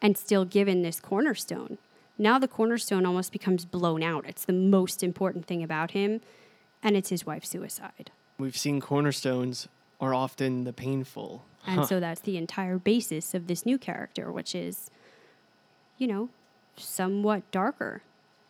[0.00, 1.76] and still given this cornerstone,
[2.16, 4.24] now the cornerstone almost becomes blown out.
[4.26, 6.22] It's the most important thing about him,
[6.82, 8.10] and it's his wife's suicide.
[8.38, 9.68] We've seen cornerstones
[10.00, 11.44] are often the painful.
[11.66, 11.86] And Huh.
[11.86, 14.90] so that's the entire basis of this new character, which is,
[15.98, 16.30] you know,
[16.76, 18.02] somewhat darker.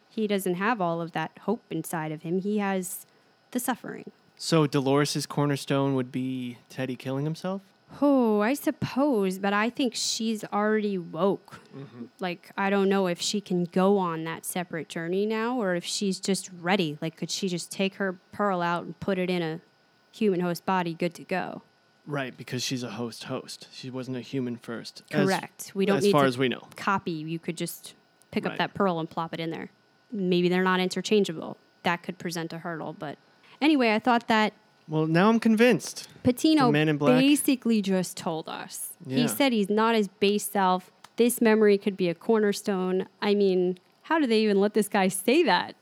[0.09, 2.40] He doesn't have all of that hope inside of him.
[2.40, 3.07] He has
[3.51, 4.11] the suffering.
[4.36, 7.62] So Dolores' cornerstone would be Teddy killing himself?
[8.03, 11.61] Oh, I suppose, but I think she's already woke.
[11.74, 12.07] Mm-hmm.
[12.19, 15.85] Like, I don't know if she can go on that separate journey now or if
[15.85, 16.98] she's just ready.
[17.01, 19.61] Like, could she just take her pearl out and put it in a
[20.12, 21.62] human host body, good to go?
[22.07, 23.69] Right, because she's a host host.
[23.73, 25.03] She wasn't a human first.
[25.12, 25.73] As- Correct.
[25.74, 26.66] we don't as need far to as we know.
[26.77, 27.12] copy.
[27.12, 27.94] You could just
[28.31, 28.53] pick Right.
[28.53, 29.70] up that pearl and plop it in there.
[30.12, 31.57] Maybe they're not interchangeable.
[31.82, 32.94] That could present a hurdle.
[32.98, 33.19] But
[33.61, 34.53] anyway, I thought that
[34.89, 36.09] Well, now I'm convinced.
[36.23, 37.19] Patino The Man in Black?
[37.20, 38.93] basically just told us.
[39.05, 39.19] Yeah.
[39.19, 40.90] He said he's not his base self.
[41.16, 43.07] This memory could be a cornerstone.
[43.23, 45.74] I mean, how do they even let this guy say that?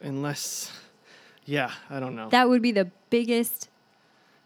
[0.00, 0.72] Unless,
[1.46, 2.28] yeah, I don't know.
[2.30, 3.68] That would be the biggest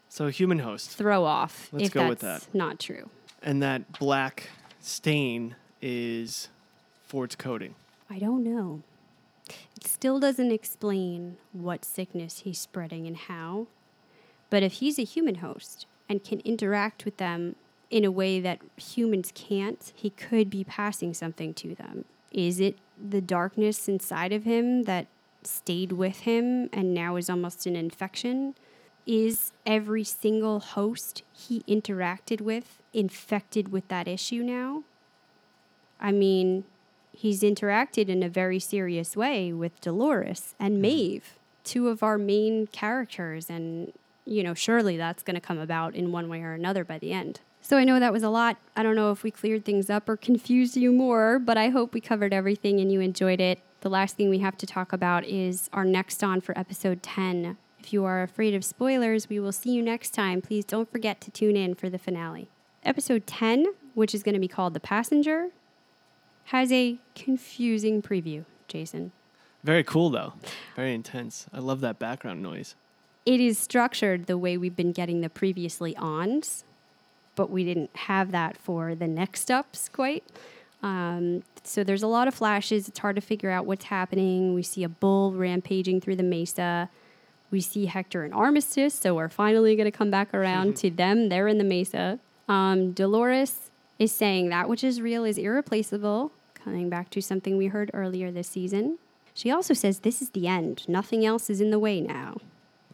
[0.09, 0.91] so human host.
[0.91, 2.47] throw off Let's if go with that.
[2.53, 3.09] not true.
[3.41, 4.49] And that black
[4.79, 6.49] stain is
[7.07, 7.75] Ford's coating.
[8.09, 8.83] I don't know.
[9.49, 13.67] It still doesn't explain what sickness he's spreading and how.
[14.49, 17.55] But if he's a human host and can interact with them
[17.89, 22.03] in a way that humans can't, he could be passing something to them.
[22.31, 25.07] Is it the darkness inside of him that
[25.43, 28.55] stayed with him and now is almost an infection?
[29.05, 34.83] Is every single host he interacted with infected with that issue now?
[36.01, 36.65] I mean,
[37.17, 40.81] he's interacted in a very serious way with Dolores and mm-hmm.
[40.81, 43.49] Maeve, two of our main characters.
[43.49, 43.91] And,
[44.25, 47.11] you know, surely that's going to come about in one way or another by the
[47.11, 47.39] end.
[47.61, 48.57] So I know that was a lot.
[48.75, 51.93] I don't know if we cleared things up or confused you more, but I hope
[51.93, 53.59] we covered everything and you enjoyed it.
[53.81, 57.57] The last thing we have to talk about is our next on for episode 10.
[57.79, 60.41] If you are afraid of spoilers, we will see you next time.
[60.41, 62.49] Please don't forget to tune in for the finale.
[62.83, 63.65] Episode 10,
[63.95, 65.49] which is going to be called The Passenger,
[66.47, 69.11] has a confusing preview, Jason.
[69.63, 70.33] Very cool, though.
[70.75, 71.45] Very intense.
[71.51, 72.75] I love that background noise.
[73.25, 76.63] It is structured the way we've been getting the previously ons,
[77.35, 80.23] but we didn't have that for the next ups quite.
[80.81, 82.87] Um, so there's a lot of flashes.
[82.87, 84.53] It's hard to figure out what's happening.
[84.53, 86.89] We see a bull rampaging through the mesa.
[87.51, 91.27] We see Hector and Armistice, so we're finally going to come back around to them.
[91.27, 92.19] They're in the mesa.
[92.47, 93.69] Um, Dolores
[93.99, 96.31] is saying that which is real is irreplaceable,
[96.67, 98.97] coming back to something we heard earlier this season.
[99.33, 100.83] She also says this is the end.
[100.89, 102.37] Nothing else is in the way now.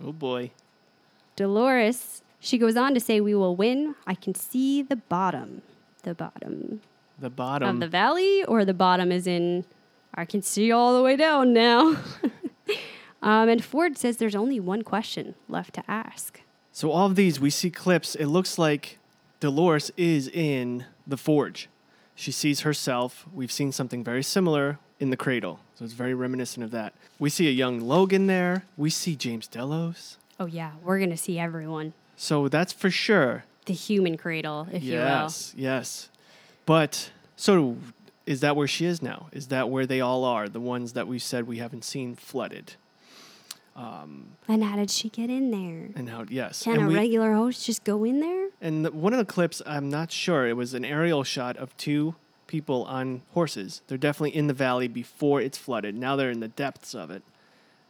[0.03, 0.51] Oh boy.
[1.35, 3.95] Dolores, she goes on to say, We will win.
[4.05, 5.63] I can see the bottom.
[6.03, 6.81] The bottom
[7.17, 7.67] The bottom.
[7.67, 9.65] of the valley, or the bottom is in,
[10.13, 11.95] I can see all the way down now.
[13.23, 16.41] um, and Ford says there's only one question left to ask.
[16.71, 18.13] So all of these, we see clips.
[18.13, 18.99] It looks like
[19.39, 21.69] Dolores is in the forge.
[22.15, 23.26] She sees herself.
[23.34, 25.60] We've seen something very similar in the cradle.
[25.76, 26.94] So it's very reminiscent of that.
[27.19, 28.65] We see a young Logan there.
[28.77, 30.18] We see James Delos.
[30.40, 31.94] Oh, yeah, we're going to see everyone.
[32.15, 33.44] So that's for sure.
[33.65, 35.06] The human cradle, if yes, you will.
[35.06, 36.10] Yes, yes.
[36.65, 37.77] But so
[38.26, 39.27] is that where she is now?
[39.31, 40.48] Is that where they all are?
[40.48, 42.76] The ones that we said we haven't seen flooded.
[43.75, 44.07] Will.
[44.47, 45.89] And how did she get in there?
[45.95, 46.63] And how yes.
[46.63, 48.49] Can and a we- regular host just go in there?
[48.61, 50.47] And the, one of the clips, I'm not sure.
[50.47, 52.15] It was an aerial shot of two
[52.47, 53.81] people on horses.
[53.87, 55.95] They're definitely in the valley before it's flooded.
[55.95, 57.23] Now they're in the depths of it.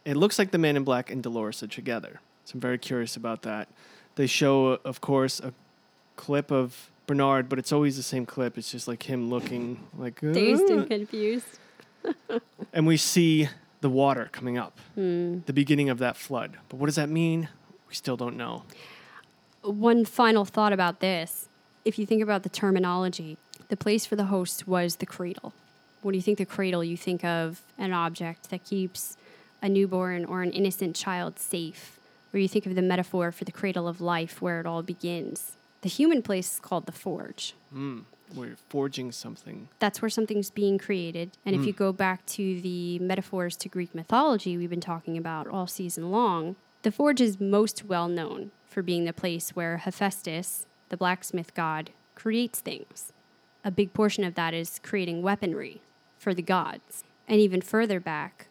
[0.04, 2.20] It looks like the Man in Black and Dolores are together.
[2.44, 3.68] So I'm very curious about that.
[4.16, 5.52] They show, of course, a
[6.16, 8.56] clip of Bernard, but it's always the same clip.
[8.56, 10.20] It's just like him looking like.
[10.20, 11.58] Dazed "Uh," and confused.
[12.72, 13.48] and we see
[13.84, 15.40] the water coming up, Hmm.
[15.44, 16.56] the beginning of that flood.
[16.70, 17.48] But what does that mean?
[17.88, 18.62] We still don't know.
[19.62, 21.48] one final thought about this.
[21.84, 23.36] If you think about the terminology,
[23.68, 25.52] the place for the host was the cradle.
[26.02, 29.16] When you think the cradle, you think of an object that keeps
[29.62, 31.98] a newborn or an innocent child safe,
[32.32, 35.52] or you think of the metaphor for the cradle of life where it all begins.
[35.80, 37.54] The human place is called the forge.
[37.70, 39.68] where you're forging something.
[39.78, 41.32] That's where something's being created.
[41.44, 41.68] And if hmm.
[41.68, 46.10] you go back to the metaphors to Greek mythology we've been talking about all season
[46.10, 51.54] long, the forge is most well known for being the place where Hephaestus, the blacksmith
[51.54, 53.12] god, creates things.
[53.64, 55.80] A big portion of that is creating weaponry
[56.18, 57.04] for the gods.
[57.26, 58.48] And even further back,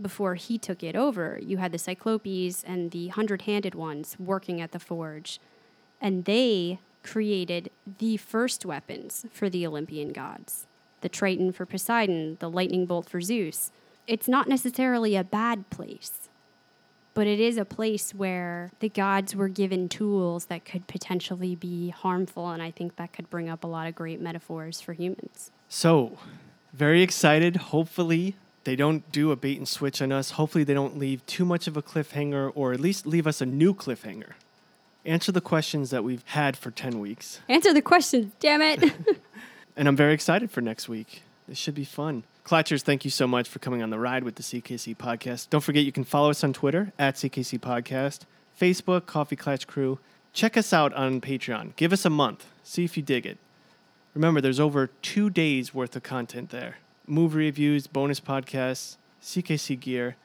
[0.00, 4.60] before he took it over, you had the Cyclopes and the hundred handed ones working
[4.60, 5.40] at the forge.
[6.00, 10.66] And they created the first weapons for the Olympian gods
[11.02, 13.70] the trident for Poseidon, the lightning bolt for Zeus.
[14.06, 16.28] It's not necessarily a bad place,
[17.14, 21.90] but it is a place where the gods were given tools that could potentially be
[21.90, 22.50] harmful.
[22.50, 25.50] And I think that could bring up a lot of great metaphors for humans.
[25.68, 26.18] So,
[26.72, 27.56] very excited.
[27.56, 30.32] Hopefully, they don't do a bait and switch on us.
[30.32, 33.46] Hopefully, they don't leave too much of a cliffhanger or at least leave us a
[33.46, 34.32] new cliffhanger.
[35.06, 37.40] Answer the questions that we've had for 10 weeks.
[37.48, 38.92] Answer the questions, damn it.
[39.76, 41.22] And I'm very excited for next week.
[41.46, 42.24] This should be fun.
[42.46, 45.50] Klatchers, thank you so much for coming on the ride with the CKC podcast.
[45.50, 48.20] Don't forget you can follow us on Twitter at CKC Podcast,
[48.58, 49.98] Facebook, Coffee Klatch Crew.
[50.32, 51.76] Check us out on Patreon.
[51.76, 52.46] Give us a month.
[52.64, 53.36] See if you dig it.
[54.14, 56.76] Remember, there's over two days worth of content there
[57.06, 60.16] movie reviews, bonus podcasts, CKC gear.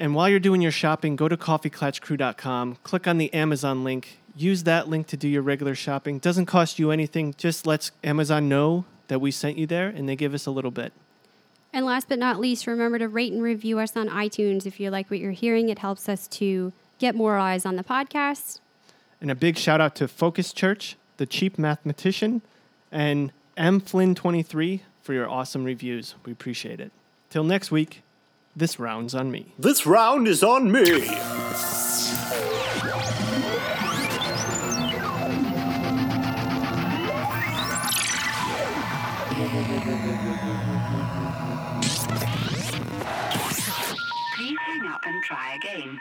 [0.00, 4.62] And while you're doing your shopping, go to coffeeklatchcrew.com, click on the Amazon link, use
[4.62, 6.20] that link to do your regular shopping.
[6.20, 10.14] Doesn't cost you anything, just lets Amazon know that we sent you there and they
[10.14, 10.92] give us a little bit.
[11.72, 14.88] And last but not least, remember to rate and review us on iTunes if you
[14.90, 15.68] like what you're hearing.
[15.68, 18.60] It helps us to get more eyes on the podcast.
[19.20, 22.40] And a big shout out to Focus Church, The Cheap Mathematician,
[22.92, 26.14] and M Flynn23 for your awesome reviews.
[26.24, 26.92] We appreciate it.
[27.30, 28.02] Till next week,
[28.58, 29.46] this round's on me.
[29.58, 30.82] This round is on me.
[44.34, 46.00] Please hang up and try again.